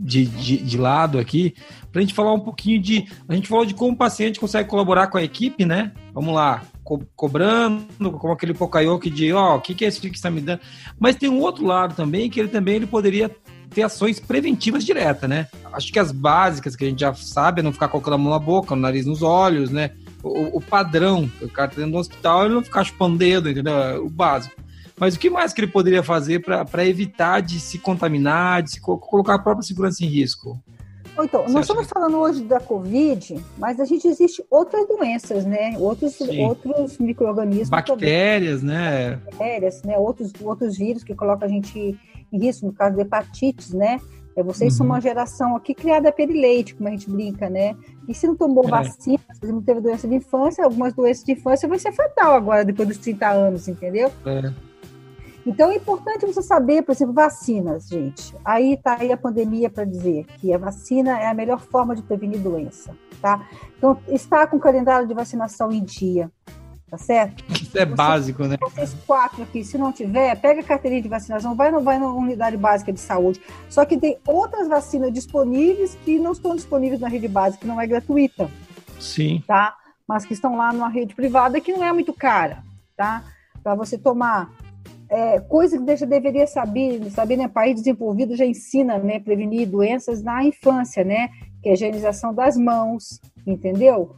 de, 0.00 0.24
de, 0.24 0.56
de 0.56 0.78
lado 0.78 1.18
aqui, 1.18 1.54
para 1.92 2.00
a 2.00 2.02
gente 2.02 2.14
falar 2.14 2.32
um 2.32 2.40
pouquinho 2.40 2.80
de. 2.80 3.06
A 3.28 3.34
gente 3.34 3.48
falou 3.48 3.66
de 3.66 3.74
como 3.74 3.92
o 3.92 3.96
paciente 3.96 4.40
consegue 4.40 4.68
colaborar 4.68 5.08
com 5.08 5.18
a 5.18 5.22
equipe, 5.22 5.66
né? 5.66 5.92
Vamos 6.14 6.34
lá, 6.34 6.62
co 6.82 7.02
cobrando, 7.14 7.86
como 8.18 8.32
aquele 8.32 8.54
Pocayoke 8.54 9.10
de, 9.10 9.32
ó, 9.32 9.54
oh, 9.54 9.56
o 9.56 9.60
que, 9.60 9.74
que 9.74 9.84
é 9.84 9.88
isso 9.88 10.00
que 10.00 10.08
está 10.08 10.30
me 10.30 10.40
dando? 10.40 10.60
Mas 10.98 11.16
tem 11.16 11.28
um 11.28 11.40
outro 11.40 11.66
lado 11.66 11.94
também, 11.94 12.30
que 12.30 12.40
ele 12.40 12.48
também 12.48 12.76
ele 12.76 12.86
poderia 12.86 13.30
ter 13.68 13.82
ações 13.82 14.18
preventivas 14.18 14.84
diretas, 14.84 15.28
né? 15.28 15.46
Acho 15.72 15.92
que 15.92 15.98
as 15.98 16.10
básicas 16.10 16.74
que 16.74 16.84
a 16.84 16.88
gente 16.88 17.00
já 17.00 17.14
sabe 17.14 17.60
é 17.60 17.62
não 17.62 17.72
ficar 17.72 17.88
colocando 17.88 18.14
a 18.14 18.18
mão 18.18 18.32
na 18.32 18.38
boca, 18.38 18.74
o 18.74 18.76
nariz 18.76 19.06
nos 19.06 19.22
olhos, 19.22 19.70
né? 19.70 19.90
O, 20.22 20.58
o 20.58 20.60
padrão, 20.60 21.30
o 21.40 21.48
cara 21.48 21.68
tá 21.68 21.76
dentro 21.76 21.92
do 21.92 21.98
hospital, 21.98 22.44
ele 22.44 22.54
não 22.54 22.64
ficar 22.64 22.84
chupando 22.84 23.18
dedo, 23.18 23.48
entendeu? 23.48 23.74
É 23.74 23.98
o 23.98 24.08
básico. 24.08 24.54
Mas 25.00 25.14
o 25.14 25.18
que 25.18 25.30
mais 25.30 25.54
que 25.54 25.62
ele 25.62 25.72
poderia 25.72 26.02
fazer 26.02 26.40
para 26.40 26.86
evitar 26.86 27.40
de 27.40 27.58
se 27.58 27.78
contaminar, 27.78 28.62
de 28.62 28.72
se 28.72 28.80
co 28.82 28.98
colocar 28.98 29.36
a 29.36 29.38
própria 29.38 29.62
segurança 29.62 30.04
em 30.04 30.06
risco? 30.06 30.62
Então, 31.18 31.42
Você 31.42 31.52
nós 31.52 31.62
estamos 31.62 31.86
que... 31.86 31.92
falando 31.92 32.18
hoje 32.18 32.42
da 32.42 32.60
Covid, 32.60 33.42
mas 33.58 33.80
a 33.80 33.84
gente 33.86 34.06
existe 34.06 34.44
outras 34.50 34.86
doenças, 34.86 35.44
né? 35.46 35.74
Outros, 35.78 36.20
outros 36.20 36.98
micro-organismos. 36.98 37.70
Bactérias, 37.70 38.60
também. 38.60 38.76
né? 38.76 39.16
Bactérias, 39.24 39.82
né? 39.82 39.98
Outros, 39.98 40.32
outros 40.40 40.76
vírus 40.76 41.02
que 41.02 41.14
colocam 41.14 41.48
a 41.48 41.50
gente 41.50 41.98
em 42.32 42.38
risco, 42.38 42.66
no 42.66 42.72
caso 42.72 42.94
de 42.94 43.02
hepatites, 43.02 43.72
né? 43.72 43.98
É, 44.36 44.42
vocês 44.42 44.74
uhum. 44.74 44.78
são 44.78 44.86
uma 44.86 45.00
geração 45.00 45.56
aqui 45.56 45.74
criada 45.74 46.12
pelo 46.12 46.32
leite, 46.32 46.74
como 46.74 46.88
a 46.88 46.92
gente 46.92 47.10
brinca, 47.10 47.50
né? 47.50 47.74
E 48.06 48.14
se 48.14 48.26
não 48.26 48.36
tomou 48.36 48.64
é. 48.66 48.68
vacina, 48.68 49.18
se 49.32 49.46
não 49.46 49.62
teve 49.62 49.80
doença 49.80 50.06
de 50.06 50.14
infância, 50.14 50.62
algumas 50.62 50.94
doenças 50.94 51.24
de 51.24 51.32
infância 51.32 51.68
vai 51.68 51.78
ser 51.78 51.92
fatal 51.92 52.34
agora, 52.34 52.64
depois 52.64 52.86
dos 52.86 52.98
30 52.98 53.28
anos, 53.28 53.66
entendeu? 53.66 54.10
É. 54.24 54.69
Então 55.46 55.70
é 55.70 55.76
importante 55.76 56.26
você 56.26 56.42
saber, 56.42 56.82
por 56.82 56.92
exemplo, 56.92 57.14
vacinas, 57.14 57.88
gente. 57.88 58.34
Aí 58.44 58.74
está 58.74 58.98
aí 59.00 59.10
a 59.10 59.16
pandemia 59.16 59.70
para 59.70 59.84
dizer 59.84 60.26
que 60.38 60.52
a 60.52 60.58
vacina 60.58 61.18
é 61.18 61.28
a 61.28 61.34
melhor 61.34 61.60
forma 61.60 61.94
de 61.94 62.02
prevenir 62.02 62.40
doença, 62.40 62.94
tá? 63.20 63.46
Então 63.76 63.98
está 64.08 64.46
com 64.46 64.56
o 64.56 64.60
calendário 64.60 65.08
de 65.08 65.14
vacinação 65.14 65.72
em 65.72 65.82
dia, 65.82 66.30
tá 66.90 66.98
certo? 66.98 67.42
Isso 67.60 67.78
é 67.78 67.86
básico, 67.86 68.44
né? 68.44 68.56
Vocês 68.60 68.94
quatro 69.06 69.42
aqui, 69.42 69.64
se 69.64 69.78
não 69.78 69.92
tiver, 69.92 70.38
pega 70.40 70.60
a 70.60 70.64
carteirinha 70.64 71.02
de 71.02 71.08
vacinação, 71.08 71.54
vai 71.54 71.70
não 71.70 71.82
vai 71.82 71.98
na 71.98 72.06
unidade 72.06 72.56
básica 72.56 72.92
de 72.92 73.00
saúde. 73.00 73.40
Só 73.68 73.84
que 73.86 73.96
tem 73.96 74.18
outras 74.26 74.68
vacinas 74.68 75.12
disponíveis 75.12 75.96
que 76.04 76.18
não 76.18 76.32
estão 76.32 76.54
disponíveis 76.54 77.00
na 77.00 77.08
rede 77.08 77.28
básica, 77.28 77.62
que 77.62 77.66
não 77.66 77.80
é 77.80 77.86
gratuita. 77.86 78.50
Sim. 78.98 79.42
Tá? 79.46 79.74
Mas 80.06 80.26
que 80.26 80.34
estão 80.34 80.56
lá 80.56 80.72
numa 80.72 80.88
rede 80.88 81.14
privada 81.14 81.60
que 81.60 81.72
não 81.72 81.82
é 81.82 81.92
muito 81.92 82.12
cara, 82.12 82.62
tá? 82.94 83.22
Para 83.62 83.74
você 83.74 83.96
tomar 83.96 84.50
é, 85.10 85.40
coisa 85.40 85.76
que 85.76 85.96
já 85.96 86.06
deveria 86.06 86.46
saber, 86.46 87.10
saber, 87.10 87.36
né? 87.36 87.48
País 87.48 87.74
desenvolvido 87.74 88.36
já 88.36 88.46
ensina, 88.46 88.96
né? 88.96 89.18
Prevenir 89.18 89.68
doenças 89.68 90.22
na 90.22 90.44
infância, 90.44 91.02
né? 91.02 91.30
Que 91.60 91.68
é 91.68 91.72
a 91.72 91.74
higienização 91.74 92.32
das 92.32 92.56
mãos, 92.56 93.20
entendeu? 93.44 94.14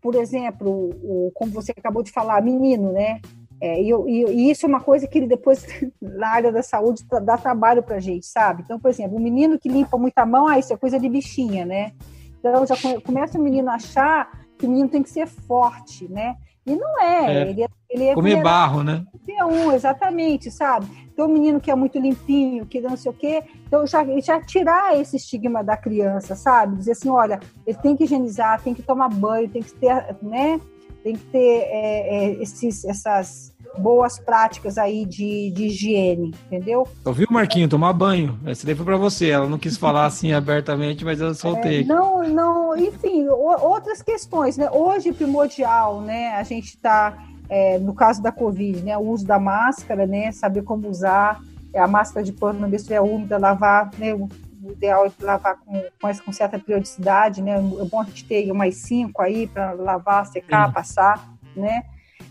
Por 0.00 0.14
exemplo, 0.14 0.90
o, 1.02 1.32
como 1.34 1.50
você 1.50 1.72
acabou 1.76 2.00
de 2.00 2.12
falar, 2.12 2.40
menino, 2.40 2.92
né? 2.92 3.20
É, 3.60 3.82
e, 3.82 3.90
e, 3.90 4.50
isso 4.50 4.66
é 4.66 4.68
uma 4.68 4.80
coisa 4.80 5.08
que 5.08 5.18
ele 5.18 5.26
depois, 5.26 5.66
na 6.00 6.28
área 6.28 6.52
da 6.52 6.62
saúde, 6.62 7.04
dá 7.24 7.36
trabalho 7.36 7.82
pra 7.82 7.98
gente, 7.98 8.26
sabe? 8.26 8.62
Então, 8.62 8.78
por 8.78 8.88
exemplo, 8.88 9.16
o 9.16 9.20
menino 9.20 9.58
que 9.58 9.68
limpa 9.68 9.98
muita 9.98 10.24
mão, 10.24 10.46
ah, 10.46 10.60
isso 10.60 10.72
é 10.72 10.76
coisa 10.76 11.00
de 11.00 11.08
bichinha, 11.08 11.66
né? 11.66 11.90
Então, 12.38 12.64
já 12.64 12.76
começa 13.00 13.36
o 13.36 13.42
menino 13.42 13.68
a 13.68 13.74
achar 13.74 14.46
que 14.56 14.64
o 14.64 14.70
menino 14.70 14.88
tem 14.88 15.02
que 15.02 15.10
ser 15.10 15.26
forte, 15.26 16.06
né? 16.08 16.36
E 16.66 16.74
não 16.74 17.00
é. 17.00 17.32
é. 17.32 17.50
Ele, 17.50 17.62
é, 17.62 17.68
ele 17.88 18.04
é 18.04 18.14
Comer 18.14 18.42
barro, 18.42 18.82
né? 18.82 19.04
Um, 19.44 19.70
exatamente, 19.72 20.50
sabe? 20.50 20.86
Então, 21.12 21.26
o 21.26 21.32
menino 21.32 21.60
que 21.60 21.70
é 21.70 21.74
muito 21.74 21.98
limpinho, 21.98 22.66
que 22.66 22.80
não 22.80 22.96
sei 22.96 23.10
o 23.10 23.14
quê. 23.14 23.42
Então, 23.66 23.86
já, 23.86 24.04
já 24.20 24.40
tirar 24.40 24.98
esse 24.98 25.16
estigma 25.16 25.62
da 25.62 25.76
criança, 25.76 26.34
sabe? 26.34 26.76
Dizer 26.76 26.92
assim, 26.92 27.08
olha, 27.08 27.38
ele 27.66 27.78
tem 27.78 27.96
que 27.96 28.04
higienizar, 28.04 28.60
tem 28.62 28.74
que 28.74 28.82
tomar 28.82 29.08
banho, 29.08 29.48
tem 29.48 29.62
que 29.62 29.72
ter, 29.74 30.16
né? 30.22 30.60
Tem 31.02 31.14
que 31.14 31.24
ter 31.26 31.38
é, 31.38 32.16
é, 32.16 32.42
esses, 32.42 32.84
essas 32.84 33.55
boas 33.78 34.18
práticas 34.18 34.78
aí 34.78 35.04
de, 35.04 35.50
de 35.50 35.66
higiene, 35.66 36.34
entendeu? 36.46 36.86
Ouviu, 37.04 37.26
Marquinho? 37.30 37.68
Tomar 37.68 37.92
banho. 37.92 38.38
Essa 38.46 38.66
daí 38.66 38.74
foi 38.74 38.84
para 38.84 38.96
você. 38.96 39.30
Ela 39.30 39.48
não 39.48 39.58
quis 39.58 39.76
falar 39.76 40.06
assim 40.06 40.32
abertamente, 40.32 41.04
mas 41.04 41.20
eu 41.20 41.34
soltei. 41.34 41.82
É, 41.82 41.84
não, 41.84 42.22
não, 42.22 42.76
enfim, 42.76 43.26
outras 43.28 44.02
questões, 44.02 44.56
né? 44.56 44.70
Hoje, 44.70 45.12
primordial, 45.12 46.00
né? 46.00 46.34
A 46.36 46.42
gente 46.42 46.68
está, 46.68 47.16
é, 47.48 47.78
no 47.78 47.94
caso 47.94 48.22
da 48.22 48.32
Covid, 48.32 48.82
né? 48.82 48.96
O 48.96 49.02
uso 49.02 49.26
da 49.26 49.38
máscara, 49.38 50.06
né? 50.06 50.32
Saber 50.32 50.62
como 50.62 50.88
usar 50.88 51.40
é, 51.72 51.78
a 51.78 51.86
máscara 51.86 52.24
de 52.24 52.32
pano, 52.32 52.60
não 52.60 52.74
estiver 52.74 53.00
úmida, 53.00 53.38
lavar, 53.38 53.90
né? 53.98 54.14
O 54.14 54.28
ideal 54.72 55.06
é 55.06 55.24
lavar 55.24 55.56
com, 55.58 55.80
com, 56.00 56.18
com 56.24 56.32
certa 56.32 56.58
periodicidade, 56.58 57.42
né? 57.42 57.56
É 57.56 57.84
bom 57.84 58.00
a 58.00 58.04
gente 58.04 58.24
ter 58.24 58.50
umas 58.50 58.74
cinco 58.76 59.22
aí 59.22 59.46
para 59.46 59.72
lavar, 59.72 60.26
secar, 60.26 60.68
Sim. 60.68 60.72
passar, 60.72 61.28
né? 61.54 61.84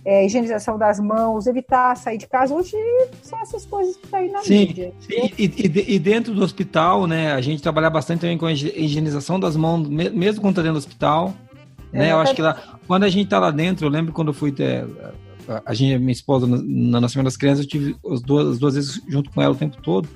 É, 0.06 0.24
higienização 0.24 0.78
das 0.78 0.99
mãos, 0.99 1.47
evitar 1.47 1.97
sair 1.97 2.20
de 2.20 2.28
casa. 2.28 2.53
Hoje 2.53 2.78
são 3.24 3.41
essas 3.41 3.66
coisas 3.66 3.97
que 3.97 4.06
estão 4.06 4.20
tá 4.20 4.24
aí 4.24 4.32
na 4.32 4.43
sim, 4.43 4.68
mídia. 4.68 4.93
Sim, 4.99 5.32
e, 5.38 5.45
e, 5.45 5.95
e, 5.95 5.99
dentro 5.99 6.34
do 6.34 6.43
hospital, 6.43 7.08
né, 7.08 7.34
a 7.34 7.41
gente 7.41 7.64
trabalha 7.64 7.89
bastante 7.89 8.22
também 8.22 8.38
com 8.38 8.45
a 8.45 8.53
higienização 8.53 9.39
das 9.39 9.58
mãos, 9.58 9.89
mesmo 9.89 10.41
quando 10.41 10.51
está 10.51 10.62
dentro 10.62 10.76
do 10.76 10.78
hospital. 10.78 11.34
Né? 11.91 12.10
É, 12.10 12.12
eu 12.12 12.20
acho 12.20 12.36
que 12.36 12.41
lá, 12.41 12.78
quando 12.88 13.03
a 13.03 13.10
gente 13.10 13.26
está 13.26 13.39
lá 13.39 13.49
dentro, 13.49 13.88
eu 13.88 13.89
lembro 13.89 14.14
quando 14.14 14.28
eu 14.28 14.34
fui 14.34 14.51
ter, 14.51 14.86
a 15.66 15.74
gente, 15.74 15.97
minha 15.97 16.12
esposa, 16.12 16.45
na 16.45 17.01
Nascimento 17.01 17.26
das 17.26 17.38
Crianças, 17.38 17.66
eu 17.66 17.70
tive 17.70 17.95
as 18.12 18.22
duas, 18.22 18.47
as 18.47 18.60
duas 18.60 18.76
vezes 18.76 19.01
junto 19.08 19.32
com 19.32 19.41
ela 19.41 19.53
o 19.53 19.58
tempo 19.58 19.82
todo. 19.82 20.08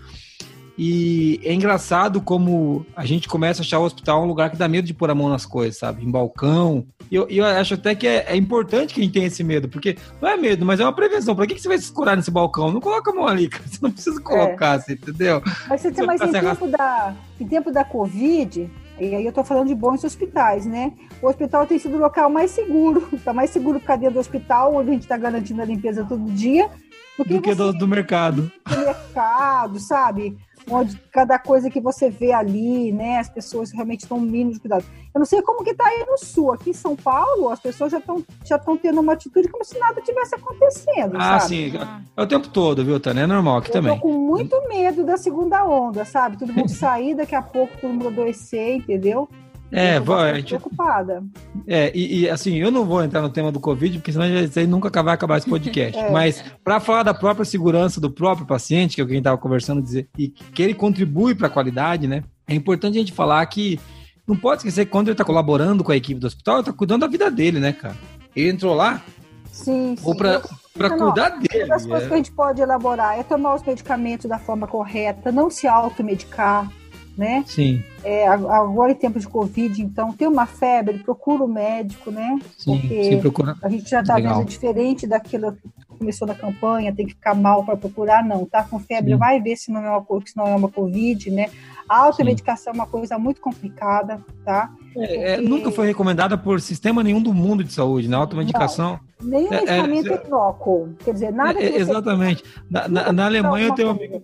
E 0.82 1.41
é 1.43 1.53
engraçado 1.53 2.21
como 2.21 2.86
a 2.95 3.05
gente 3.05 3.27
começa 3.27 3.61
a 3.61 3.63
achar 3.65 3.80
o 3.80 3.84
hospital 3.84 4.23
um 4.23 4.25
lugar 4.25 4.49
que 4.49 4.55
dá 4.55 4.65
medo 4.65 4.86
de 4.86 4.93
pôr 4.93 5.09
a 5.09 5.13
mão 5.13 5.27
nas 5.27 5.45
coisas, 5.45 5.77
sabe? 5.77 6.05
Em 6.05 6.09
balcão. 6.09 6.86
E 7.11 7.15
eu, 7.15 7.27
eu 7.27 7.43
acho 7.43 7.73
até 7.73 7.93
que 7.93 8.07
é, 8.07 8.27
é, 8.30 8.36
importante 8.38 8.93
que 8.93 9.01
a 9.01 9.03
gente 9.03 9.11
tenha 9.11 9.27
esse 9.27 9.43
medo, 9.43 9.67
porque 9.67 9.97
não 10.21 10.30
é 10.30 10.38
medo, 10.38 10.65
mas 10.65 10.80
é 10.80 10.84
uma 10.84 10.93
prevenção. 10.93 11.36
Pra 11.36 11.45
que, 11.45 11.55
que 11.55 11.61
você 11.61 11.67
vai 11.67 11.77
se 11.77 11.84
escurar 11.84 12.15
nesse 12.15 12.32
balcão? 12.32 12.71
Não 12.71 12.80
coloca 12.80 13.11
a 13.11 13.13
mão 13.13 13.27
ali, 13.27 13.49
cara. 13.51 13.65
Você 13.67 13.80
não 13.82 13.91
precisa 13.91 14.21
colocar, 14.21 14.75
é. 14.75 14.80
você 14.80 14.93
entendeu? 14.93 15.41
Mas, 15.67 15.82
você, 15.82 16.01
mas 16.01 16.21
em, 16.21 16.32
tempo 16.32 16.67
da, 16.67 17.15
em 17.41 17.45
tempo 17.45 17.71
da 17.73 17.84
Covid, 17.84 18.71
e 19.01 19.15
aí 19.15 19.25
eu 19.25 19.34
tô 19.34 19.43
falando 19.43 19.67
de 19.67 19.75
bons 19.75 20.01
hospitais, 20.05 20.65
né? 20.65 20.93
O 21.21 21.27
hospital 21.27 21.67
tem 21.67 21.77
sido 21.77 21.97
o 21.97 21.99
local 21.99 22.30
mais 22.30 22.51
seguro, 22.51 23.05
tá 23.25 23.34
mais 23.34 23.49
seguro 23.49 23.82
ficar 23.82 23.97
dentro 23.97 24.13
do 24.13 24.21
hospital, 24.21 24.75
onde 24.75 24.91
a 24.91 24.93
gente 24.93 25.07
tá 25.07 25.17
garantindo 25.17 25.61
a 25.61 25.65
limpeza 25.65 26.05
todo 26.05 26.32
dia, 26.32 26.69
do 27.17 27.25
que, 27.25 27.34
do, 27.34 27.41
que 27.41 27.55
do, 27.55 27.73
do 27.73 27.88
mercado. 27.88 28.49
Do 28.65 28.77
mercado, 28.77 29.77
sabe? 29.77 30.38
Onde 30.70 30.97
cada 31.12 31.38
coisa 31.38 31.70
que 31.70 31.80
você 31.80 32.10
vê 32.10 32.32
ali, 32.32 32.91
né, 32.91 33.18
as 33.18 33.30
pessoas 33.30 33.72
realmente 33.72 34.01
estão 34.01 34.20
mínimo 34.20 34.53
de 34.53 34.60
cuidado. 34.60 34.86
Eu 35.14 35.20
não 35.20 35.26
sei 35.26 35.41
como 35.41 35.64
que 35.64 35.72
está 35.72 35.88
aí 35.88 36.05
no 36.07 36.18
sul, 36.18 36.51
aqui 36.51 36.72
em 36.72 36.74
São 36.74 36.95
Paulo, 36.95 37.49
as 37.49 37.60
pessoas 37.60 37.91
já 37.91 37.99
estão 37.99 38.24
já 38.45 38.55
estão 38.55 38.78
tendo 38.78 39.01
uma 39.01 39.14
atitude 39.14 39.47
como 39.49 39.64
se 39.64 39.78
nada 39.80 40.01
tivesse 40.01 40.36
acontecendo, 40.36 41.16
ah, 41.18 41.39
sabe? 41.39 41.47
sim, 41.47 41.74
é 42.16 42.22
o 42.22 42.28
tempo 42.28 42.47
todo, 42.49 42.84
viu, 42.84 42.99
Tânia? 42.99 43.22
É 43.22 43.28
normal 43.28 43.57
aqui 43.57 43.70
eu 43.70 43.74
também. 43.74 43.91
Eu 43.91 43.97
tô 43.97 44.01
com 44.01 44.14
muito 44.14 44.68
medo 44.68 45.03
da 45.03 45.18
segunda 45.18 45.64
onda, 45.66 46.05
sabe? 46.05 46.38
Todo 46.38 46.53
mundo 46.53 46.70
sair, 46.74 47.16
daqui 47.16 47.36
a 47.36 47.41
pouco 47.41 47.78
todo 47.80 47.91
mundo 47.91 48.07
adoecer, 48.07 48.78
entendeu? 48.78 49.28
É, 49.72 49.99
vou, 49.99 50.17
a 50.17 50.34
gente... 50.36 50.49
preocupada. 50.49 51.24
É, 51.67 51.91
e, 51.95 52.22
e, 52.22 52.30
assim, 52.30 52.55
eu 52.57 52.72
não 52.72 52.86
vou 52.86 53.03
entrar 53.03 53.22
no 53.22 53.30
tema 53.30 53.51
do 53.51 53.59
Covid, 53.59 53.99
porque 53.99 54.11
senão 54.11 54.26
a 54.26 54.67
nunca 54.67 55.03
vai 55.03 55.13
acabar 55.13 55.38
esse 55.38 55.49
podcast. 55.49 55.97
é. 55.99 56.11
Mas 56.11 56.43
para 56.63 56.80
falar 56.80 57.03
da 57.03 57.13
própria 57.13 57.45
segurança 57.45 58.01
do 58.01 58.09
próprio 58.09 58.47
paciente, 58.47 58.95
que 58.95 59.01
é 59.01 59.03
o 59.03 59.07
que 59.07 59.13
a 59.13 59.15
gente 59.15 59.22
estava 59.22 59.38
conversando, 59.38 59.82
dizer, 59.82 60.09
e 60.17 60.30
que 60.30 60.63
ele 60.63 60.74
contribui 60.74 61.36
para 61.36 61.47
a 61.47 61.51
qualidade, 61.51 62.07
né? 62.07 62.24
É 62.47 62.55
importante 62.55 62.97
a 62.97 62.99
gente 62.99 63.13
falar 63.13 63.45
que 63.45 63.80
não 64.28 64.36
pode 64.36 64.59
esquecer 64.59 64.86
que 64.86 64.91
quando 64.91 65.07
ele 65.07 65.13
está 65.13 65.24
colaborando 65.24 65.84
com 65.84 65.91
a 65.91 65.95
equipe 65.95 66.20
do 66.20 66.28
hospital, 66.28 66.55
ele 66.55 66.61
está 66.61 66.74
cuidando 66.74 67.01
da 67.01 67.07
vida 67.07 67.30
dele, 67.30 67.59
né, 67.59 67.74
cara? 67.74 67.95
Ele 68.36 68.49
entrou 68.49 68.74
lá 68.74 69.03
sim, 69.51 69.95
ou 70.03 70.15
para 70.15 70.41
para 70.80 70.89
cuidar 70.91 71.30
dele. 71.30 71.65
Uma 71.65 71.76
das 71.76 71.86
coisas 71.86 72.05
é. 72.05 72.07
que 72.07 72.13
a 72.13 72.17
gente 72.17 72.32
pode 72.32 72.61
elaborar 72.61 73.20
é 73.20 73.24
tomar 73.24 73.55
os 73.55 73.63
medicamentos 73.63 74.28
da 74.28 74.39
forma 74.39 74.65
correta, 74.65 75.32
não 75.32 75.49
se 75.49 75.67
automedicar, 75.67 76.72
né? 77.20 77.43
Sim. 77.45 77.84
É, 78.01 78.26
agora 78.30 78.93
em 78.93 78.95
tempo 78.95 79.20
de 79.20 79.28
Covid, 79.28 79.82
então, 79.82 80.13
tem 80.13 80.26
uma 80.26 80.45
febre, 80.45 80.99
procura 80.99 81.43
o 81.43 81.49
médico, 81.49 82.09
né? 82.09 82.39
Sim, 82.57 82.80
Porque 82.80 83.03
sim, 83.03 83.20
procura. 83.20 83.57
a 83.61 83.67
gente 83.67 83.89
já 83.89 83.99
está 83.99 84.15
vendo 84.15 84.45
diferente 84.45 85.05
daquilo 85.05 85.51
que 85.51 85.70
começou 85.97 86.26
na 86.26 86.34
campanha, 86.34 86.95
tem 86.95 87.05
que 87.05 87.13
ficar 87.13 87.36
mal 87.36 87.65
para 87.65 87.76
procurar, 87.76 88.24
não. 88.24 88.45
Tá 88.45 88.63
com 88.63 88.80
febre, 88.80 89.11
sim. 89.11 89.17
vai 89.17 89.41
ver 89.41 89.57
se 89.57 89.70
não, 89.70 89.84
é 89.84 89.89
uma, 89.89 90.05
se 90.26 90.38
não 90.38 90.47
é 90.47 90.55
uma 90.55 90.70
Covid, 90.70 91.30
né? 91.30 91.49
A 91.89 92.03
automedicação 92.03 92.72
é 92.72 92.76
uma 92.76 92.88
coisa 92.88 93.20
muito 93.20 93.41
complicada, 93.41 94.24
tá? 94.45 94.72
É, 94.95 95.34
é, 95.34 95.41
nunca 95.41 95.70
foi 95.72 95.88
recomendada 95.88 96.38
por 96.38 96.61
sistema 96.61 97.03
nenhum 97.03 97.22
do 97.22 97.34
mundo 97.34 97.65
de 97.65 97.74
saúde, 97.74 98.07
né? 98.07 98.15
Automedicação. 98.15 98.97
Não, 99.20 99.30
nem 99.30 99.49
o 99.49 99.53
é, 99.53 99.59
medicamento 99.59 100.13
é, 100.13 100.26
inócuo. 100.26 100.95
Quer 101.03 101.13
dizer, 101.13 101.34
nada 101.34 101.61
é, 101.61 101.76
Exatamente. 101.76 102.45
Na, 102.70 102.88
na, 102.88 103.11
na 103.11 103.26
Alemanha 103.26 103.67
eu 103.67 103.76
tenho 103.76 103.89
um 103.89 103.91
amigo, 103.91 104.24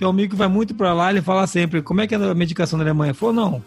tem 0.00 0.06
um 0.06 0.10
amigo 0.10 0.30
que 0.30 0.36
vai 0.36 0.48
muito 0.48 0.74
para 0.74 0.94
lá, 0.94 1.10
ele 1.10 1.20
fala 1.20 1.46
sempre, 1.46 1.82
como 1.82 2.00
é 2.00 2.06
que 2.06 2.14
é 2.14 2.16
a 2.16 2.34
medicação 2.34 2.78
na 2.78 2.84
Alemanha? 2.84 3.12
Falou, 3.12 3.34
não, 3.34 3.62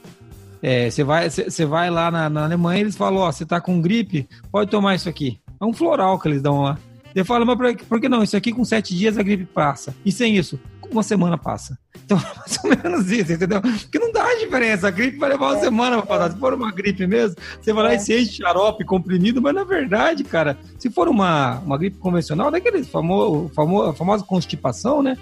é, 0.64 0.90
você 0.90 1.04
vai, 1.04 1.30
você 1.30 1.64
vai 1.64 1.92
lá 1.92 2.10
na, 2.10 2.28
na 2.28 2.46
Alemanha, 2.46 2.82
eles 2.82 2.96
falam, 2.96 3.20
ó, 3.20 3.32
você 3.32 3.46
tá 3.46 3.62
com 3.62 3.80
gripe, 3.80 4.28
pode 4.52 4.72
tomar 4.72 4.96
isso 4.96 5.08
aqui. 5.08 5.40
É 5.62 5.64
um 5.64 5.72
floral 5.72 6.20
que 6.20 6.28
eles 6.28 6.42
dão 6.42 6.64
lá. 6.64 6.80
Ele 7.14 7.24
fala, 7.24 7.46
mas 7.46 7.84
por, 7.84 8.02
que 8.02 8.10
não? 8.10 8.24
Isso 8.24 8.36
aqui 8.36 8.52
com 8.52 8.66
sete 8.66 8.96
dias 8.96 9.16
a 9.16 9.22
gripe 9.22 9.46
passa. 9.46 9.96
E 10.04 10.12
sem 10.12 10.36
isso, 10.36 10.60
uma 10.92 11.04
semana 11.04 11.38
passa. 11.38 11.78
Então, 12.04 12.18
mais 12.36 12.60
ou 12.64 12.70
menos 12.72 13.12
isso, 13.12 13.32
entendeu? 13.32 13.62
Porque 13.62 14.00
não 14.00 14.12
dá 14.12 14.34
diferença. 14.34 14.88
A 14.88 14.92
gripe 14.92 15.20
vai 15.20 15.30
levar 15.30 15.52
uma 15.52 15.58
é, 15.58 15.60
semana 15.60 15.98
pra 15.98 16.18
passar. 16.18 16.32
Se 16.32 16.40
for 16.40 16.56
uma 16.56 16.72
gripe 16.72 17.06
mesmo, 17.06 17.38
você 17.62 17.72
vai 17.72 17.84
lá 17.84 17.94
é. 17.94 17.98
e 17.98 18.00
se 18.00 18.20
enche 18.20 18.38
xarope 18.38 18.84
comprimido, 18.84 19.40
mas 19.40 19.54
na 19.54 19.64
verdade, 19.64 20.24
cara, 20.24 20.58
se 20.80 20.90
for 20.90 21.08
uma, 21.08 21.60
uma 21.60 21.78
gripe 21.78 22.00
convencional, 22.00 22.50
daquele 22.50 22.84
famoso, 22.84 23.52
famoso, 23.54 23.92
a 23.92 23.94
famosa 23.94 24.24
constipação, 24.24 25.04
né? 25.04 25.16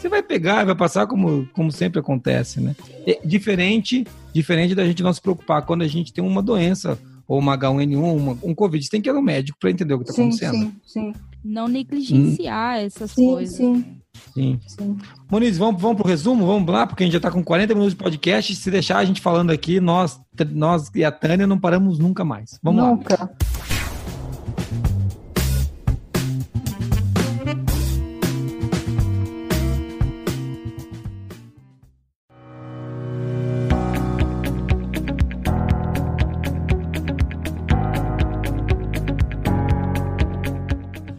Você 0.00 0.08
vai 0.08 0.22
pegar, 0.22 0.64
vai 0.64 0.74
passar 0.74 1.06
como, 1.06 1.46
como 1.52 1.70
sempre 1.70 2.00
acontece, 2.00 2.58
né? 2.58 2.74
É 3.06 3.20
diferente, 3.22 4.06
diferente 4.32 4.74
da 4.74 4.82
gente 4.82 5.02
não 5.02 5.12
se 5.12 5.20
preocupar 5.20 5.60
quando 5.66 5.82
a 5.82 5.86
gente 5.86 6.10
tem 6.10 6.24
uma 6.24 6.42
doença 6.42 6.98
ou 7.28 7.38
uma 7.38 7.56
H1N1, 7.58 8.16
uma, 8.16 8.38
um 8.42 8.54
Covid, 8.54 8.82
você 8.82 8.90
tem 8.90 9.02
que 9.02 9.10
ir 9.10 9.12
no 9.12 9.20
médico 9.20 9.58
para 9.60 9.70
entender 9.70 9.92
o 9.92 9.98
que 9.98 10.08
está 10.08 10.22
acontecendo. 10.22 10.54
Sim, 10.54 10.72
sim. 10.86 11.12
Não 11.44 11.68
negligenciar 11.68 12.78
hum. 12.78 12.82
essas 12.86 13.10
sim, 13.10 13.26
coisas. 13.26 13.54
Sim. 13.54 13.84
Sim. 14.32 14.60
Sim. 14.66 14.96
Moniz, 15.30 15.58
vamos, 15.58 15.82
vamos 15.82 15.98
pro 15.98 16.08
resumo? 16.08 16.46
Vamos 16.46 16.72
lá, 16.72 16.86
porque 16.86 17.02
a 17.02 17.06
gente 17.06 17.12
já 17.12 17.18
está 17.18 17.30
com 17.30 17.44
40 17.44 17.74
minutos 17.74 17.92
de 17.92 18.02
podcast. 18.02 18.54
Se 18.54 18.70
deixar 18.70 18.98
a 18.98 19.04
gente 19.04 19.20
falando 19.20 19.50
aqui, 19.50 19.80
nós, 19.80 20.18
nós 20.50 20.90
e 20.94 21.04
a 21.04 21.12
Tânia 21.12 21.46
não 21.46 21.58
paramos 21.58 21.98
nunca 21.98 22.24
mais. 22.24 22.58
Vamos 22.62 22.82
nunca. 22.82 23.16
lá. 23.20 23.26
Nunca. 23.26 23.79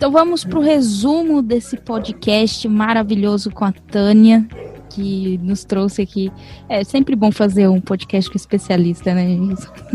Então 0.01 0.11
vamos 0.11 0.43
para 0.43 0.57
o 0.57 0.63
resumo 0.63 1.43
desse 1.43 1.77
podcast 1.77 2.67
maravilhoso 2.67 3.51
com 3.51 3.65
a 3.65 3.71
Tânia, 3.71 4.47
que 4.89 5.37
nos 5.43 5.63
trouxe 5.63 6.01
aqui. 6.01 6.31
É 6.67 6.83
sempre 6.83 7.15
bom 7.15 7.31
fazer 7.31 7.67
um 7.67 7.79
podcast 7.79 8.27
com 8.27 8.35
especialista, 8.35 9.13
né? 9.13 9.37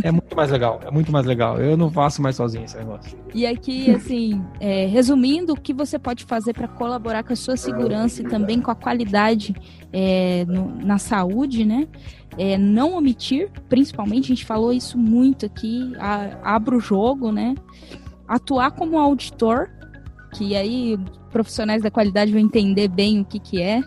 É 0.05 0.13
muito 0.13 0.37
mais 0.37 0.49
legal, 0.49 0.79
é 0.87 0.93
muito 0.93 1.11
mais 1.11 1.27
legal. 1.27 1.61
Eu 1.61 1.77
não 1.77 1.91
faço 1.91 2.23
mais 2.23 2.37
sozinho 2.37 2.65
esse 2.65 2.77
negócio. 2.77 3.19
E 3.35 3.45
aqui, 3.45 3.91
assim, 3.91 4.41
é, 4.61 4.87
resumindo, 4.87 5.55
o 5.55 5.61
que 5.61 5.75
você 5.75 5.99
pode 5.99 6.25
fazer 6.25 6.53
para 6.53 6.69
colaborar 6.69 7.25
com 7.25 7.33
a 7.33 7.37
sua 7.37 7.57
segurança 7.57 8.23
e 8.23 8.27
também 8.27 8.61
com 8.61 8.71
a 8.71 8.77
qualidade 8.77 9.57
é, 9.93 10.45
no, 10.45 10.73
na 10.87 10.99
saúde, 10.99 11.65
né? 11.65 11.89
É, 12.39 12.57
não 12.57 12.95
omitir, 12.95 13.51
principalmente, 13.69 14.27
a 14.27 14.37
gente 14.37 14.47
falou 14.47 14.73
isso 14.73 14.97
muito 14.97 15.45
aqui, 15.45 15.93
a, 15.99 16.55
abra 16.55 16.77
o 16.77 16.81
jogo, 16.81 17.33
né? 17.33 17.57
Atuar 18.29 18.71
como 18.71 18.99
auditor 18.99 19.71
que 20.37 20.55
aí 20.55 20.99
profissionais 21.31 21.83
da 21.83 21.91
qualidade 21.91 22.33
vão 22.33 22.41
entender 22.41 22.89
bem 22.89 23.21
o 23.21 23.25
que, 23.25 23.39
que 23.39 23.61
é. 23.61 23.81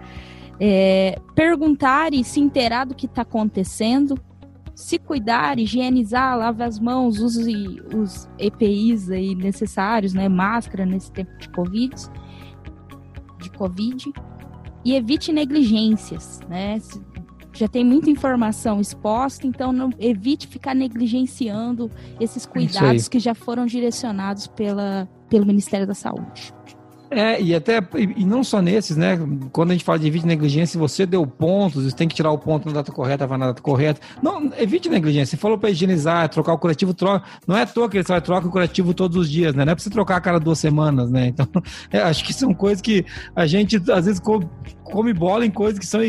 é 0.60 1.18
perguntar 1.34 2.12
e 2.12 2.22
se 2.22 2.40
inteirar 2.40 2.84
do 2.86 2.94
que 2.94 3.06
está 3.06 3.22
acontecendo, 3.22 4.18
se 4.74 4.98
cuidar, 4.98 5.58
higienizar, 5.58 6.38
lave 6.38 6.62
as 6.62 6.78
mãos, 6.78 7.18
use 7.18 7.80
os 7.94 8.28
EPIs 8.38 9.10
aí 9.10 9.34
necessários, 9.34 10.12
né, 10.12 10.28
máscara 10.28 10.84
nesse 10.84 11.10
tempo 11.10 11.36
de 11.38 11.48
Covid, 11.48 11.94
de 13.40 13.50
Covid, 13.50 14.12
e 14.84 14.94
evite 14.94 15.32
negligências, 15.32 16.40
né, 16.48 16.78
já 17.54 17.66
tem 17.66 17.82
muita 17.84 18.10
informação 18.10 18.80
exposta, 18.80 19.46
então 19.46 19.72
não 19.72 19.90
evite 19.98 20.46
ficar 20.46 20.74
negligenciando 20.74 21.90
esses 22.20 22.44
cuidados 22.44 23.08
que 23.08 23.18
já 23.18 23.34
foram 23.34 23.64
direcionados 23.64 24.46
pela 24.46 25.08
pelo 25.28 25.46
Ministério 25.46 25.86
da 25.86 25.94
Saúde. 25.94 26.52
É, 27.10 27.40
e 27.40 27.54
até, 27.54 27.80
e 27.96 28.24
não 28.24 28.42
só 28.42 28.60
nesses, 28.60 28.96
né? 28.96 29.16
Quando 29.52 29.70
a 29.70 29.74
gente 29.74 29.84
fala 29.84 29.98
de 29.98 30.06
evite 30.08 30.26
negligência, 30.26 30.78
você 30.78 31.06
deu 31.06 31.24
pontos, 31.24 31.84
você 31.84 31.94
tem 31.94 32.08
que 32.08 32.14
tirar 32.14 32.32
o 32.32 32.38
ponto 32.38 32.66
na 32.66 32.74
data 32.74 32.90
correta, 32.90 33.26
vai 33.26 33.38
na 33.38 33.46
data 33.48 33.62
correta. 33.62 34.00
Não, 34.20 34.50
evite 34.58 34.88
negligência. 34.88 35.36
Você 35.36 35.40
falou 35.40 35.56
para 35.56 35.70
higienizar, 35.70 36.28
trocar 36.28 36.52
o 36.52 36.58
curativo, 36.58 36.92
troca. 36.92 37.24
Não 37.46 37.56
é 37.56 37.62
à 37.62 37.66
toa 37.66 37.88
que 37.88 38.02
você 38.02 38.12
vai 38.12 38.20
trocar 38.20 38.46
o 38.46 38.50
curativo 38.50 38.92
todos 38.92 39.16
os 39.16 39.30
dias, 39.30 39.54
né? 39.54 39.64
Não 39.64 39.72
é 39.72 39.74
para 39.74 39.84
você 39.84 39.90
trocar 39.90 40.16
a 40.16 40.20
cada 40.20 40.40
duas 40.40 40.58
semanas, 40.58 41.08
né? 41.08 41.28
Então, 41.28 41.46
é, 41.92 42.00
acho 42.00 42.24
que 42.24 42.34
são 42.34 42.52
coisas 42.52 42.82
que 42.82 43.04
a 43.36 43.46
gente 43.46 43.76
às 43.76 44.06
vezes 44.06 44.20
come 44.90 45.12
bola 45.12 45.44
em 45.44 45.50
coisas 45.50 45.78
que 45.78 45.86
são 45.86 46.00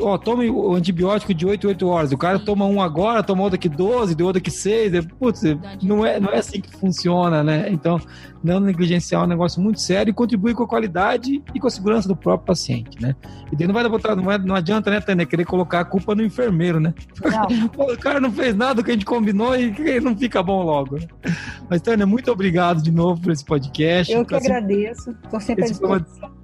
ó, 0.00 0.16
tome 0.18 0.50
o 0.50 0.74
antibiótico 0.74 1.34
de 1.34 1.46
8 1.46 1.68
8 1.68 1.86
horas. 1.86 2.12
O 2.12 2.18
cara 2.18 2.38
toma 2.38 2.64
um 2.66 2.80
agora, 2.80 3.22
toma 3.22 3.42
outro 3.42 3.58
daqui 3.58 3.68
12, 3.68 4.14
de 4.14 4.22
outro 4.22 4.40
daqui 4.40 4.50
6. 4.50 4.94
É, 4.94 5.02
putz, 5.02 5.42
não 5.82 6.04
é, 6.04 6.20
não 6.20 6.30
é 6.30 6.38
assim 6.38 6.60
que 6.60 6.70
funciona, 6.76 7.42
né? 7.42 7.68
Então, 7.70 8.00
não 8.42 8.60
negligenciar 8.60 9.22
é 9.22 9.24
um 9.24 9.28
negócio 9.28 9.60
muito 9.60 9.80
sério 9.80 10.10
e 10.10 10.14
contribui 10.14 10.54
com 10.54 10.62
a 10.62 10.68
qualidade 10.68 11.42
e 11.54 11.60
com 11.60 11.66
a 11.66 11.70
segurança 11.70 12.06
do 12.06 12.16
próprio 12.16 12.46
paciente, 12.46 13.00
né? 13.00 13.14
E 13.52 13.56
daí 13.56 13.66
não 13.66 13.74
vai 13.74 13.88
botar, 13.88 14.14
não, 14.14 14.22
vai, 14.22 14.38
não 14.38 14.54
adianta, 14.54 14.90
né, 14.90 15.00
Tânia, 15.00 15.26
querer 15.26 15.44
colocar 15.44 15.80
a 15.80 15.84
culpa 15.84 16.14
no 16.14 16.22
enfermeiro, 16.22 16.80
né? 16.80 16.94
O 17.78 17.98
cara 17.98 18.20
não 18.20 18.30
fez 18.30 18.54
nada 18.54 18.82
que 18.82 18.90
a 18.90 18.94
gente 18.94 19.04
combinou 19.04 19.56
e 19.56 20.00
não 20.00 20.16
fica 20.16 20.42
bom 20.42 20.62
logo. 20.62 20.96
Né? 20.96 21.06
Mas, 21.68 21.80
Tânia, 21.80 22.06
muito 22.06 22.30
obrigado 22.30 22.82
de 22.82 22.90
novo 22.90 23.20
por 23.20 23.32
esse 23.32 23.44
podcast. 23.44 24.12
Eu 24.12 24.24
que 24.24 24.34
agradeço. 24.34 25.10
Estou 25.24 25.40
sempre 25.40 25.64
à 25.64 25.68
disposição. 25.68 26.37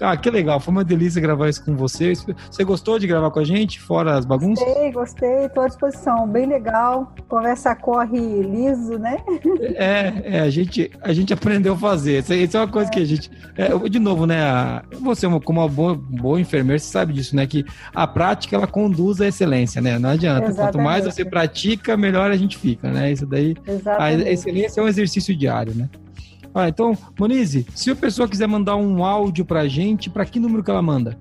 Ah, 0.00 0.16
que 0.16 0.30
legal, 0.30 0.60
foi 0.60 0.72
uma 0.72 0.84
delícia 0.84 1.20
gravar 1.20 1.48
isso 1.48 1.64
com 1.64 1.76
você. 1.76 2.12
Você 2.14 2.64
gostou 2.64 2.98
de 2.98 3.06
gravar 3.06 3.30
com 3.30 3.40
a 3.40 3.44
gente, 3.44 3.80
fora 3.80 4.16
as 4.16 4.24
bagunças? 4.24 4.64
Gostei, 4.64 4.92
gostei, 4.92 5.44
estou 5.46 5.62
à 5.64 5.66
disposição, 5.66 6.26
bem 6.26 6.46
legal. 6.46 7.12
Conversa 7.28 7.74
corre 7.74 8.18
liso, 8.42 8.98
né? 8.98 9.18
É, 9.74 10.36
é 10.36 10.40
a, 10.40 10.50
gente, 10.50 10.90
a 11.02 11.12
gente 11.12 11.32
aprendeu 11.32 11.74
a 11.74 11.76
fazer. 11.76 12.24
Isso 12.30 12.56
é 12.56 12.60
uma 12.60 12.68
coisa 12.68 12.88
é. 12.90 12.92
que 12.92 13.00
a 13.00 13.04
gente. 13.04 13.30
É, 13.56 13.88
de 13.88 13.98
novo, 13.98 14.26
né? 14.26 14.42
A, 14.42 14.82
você, 15.00 15.28
como 15.40 15.60
uma 15.60 15.68
boa, 15.68 15.94
boa 15.94 16.40
enfermeira, 16.40 16.78
você 16.78 16.90
sabe 16.90 17.12
disso, 17.12 17.36
né? 17.36 17.46
Que 17.46 17.64
a 17.94 18.06
prática 18.06 18.56
ela 18.56 18.66
conduz 18.66 19.20
à 19.20 19.28
excelência, 19.28 19.80
né? 19.80 19.98
Não 19.98 20.10
adianta. 20.10 20.46
Exatamente. 20.46 20.72
Quanto 20.72 20.84
mais 20.84 21.04
você 21.04 21.24
pratica, 21.24 21.96
melhor 21.96 22.30
a 22.30 22.36
gente 22.36 22.56
fica, 22.56 22.90
né? 22.90 23.12
Isso 23.12 23.26
daí. 23.26 23.54
Exatamente. 23.66 24.28
A 24.28 24.32
excelência 24.32 24.80
é 24.80 24.84
um 24.84 24.88
exercício 24.88 25.36
diário, 25.36 25.74
né? 25.74 25.88
Ah, 26.58 26.68
então, 26.68 26.98
Monize, 27.16 27.64
se 27.72 27.88
a 27.88 27.94
pessoa 27.94 28.26
quiser 28.26 28.48
mandar 28.48 28.74
um 28.74 29.04
áudio 29.04 29.44
pra 29.44 29.68
gente, 29.68 30.10
para 30.10 30.24
que 30.24 30.40
número 30.40 30.64
que 30.64 30.70
ela 30.72 30.82
manda? 30.82 31.16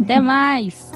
Até 0.00 0.20
mais. 0.20 0.90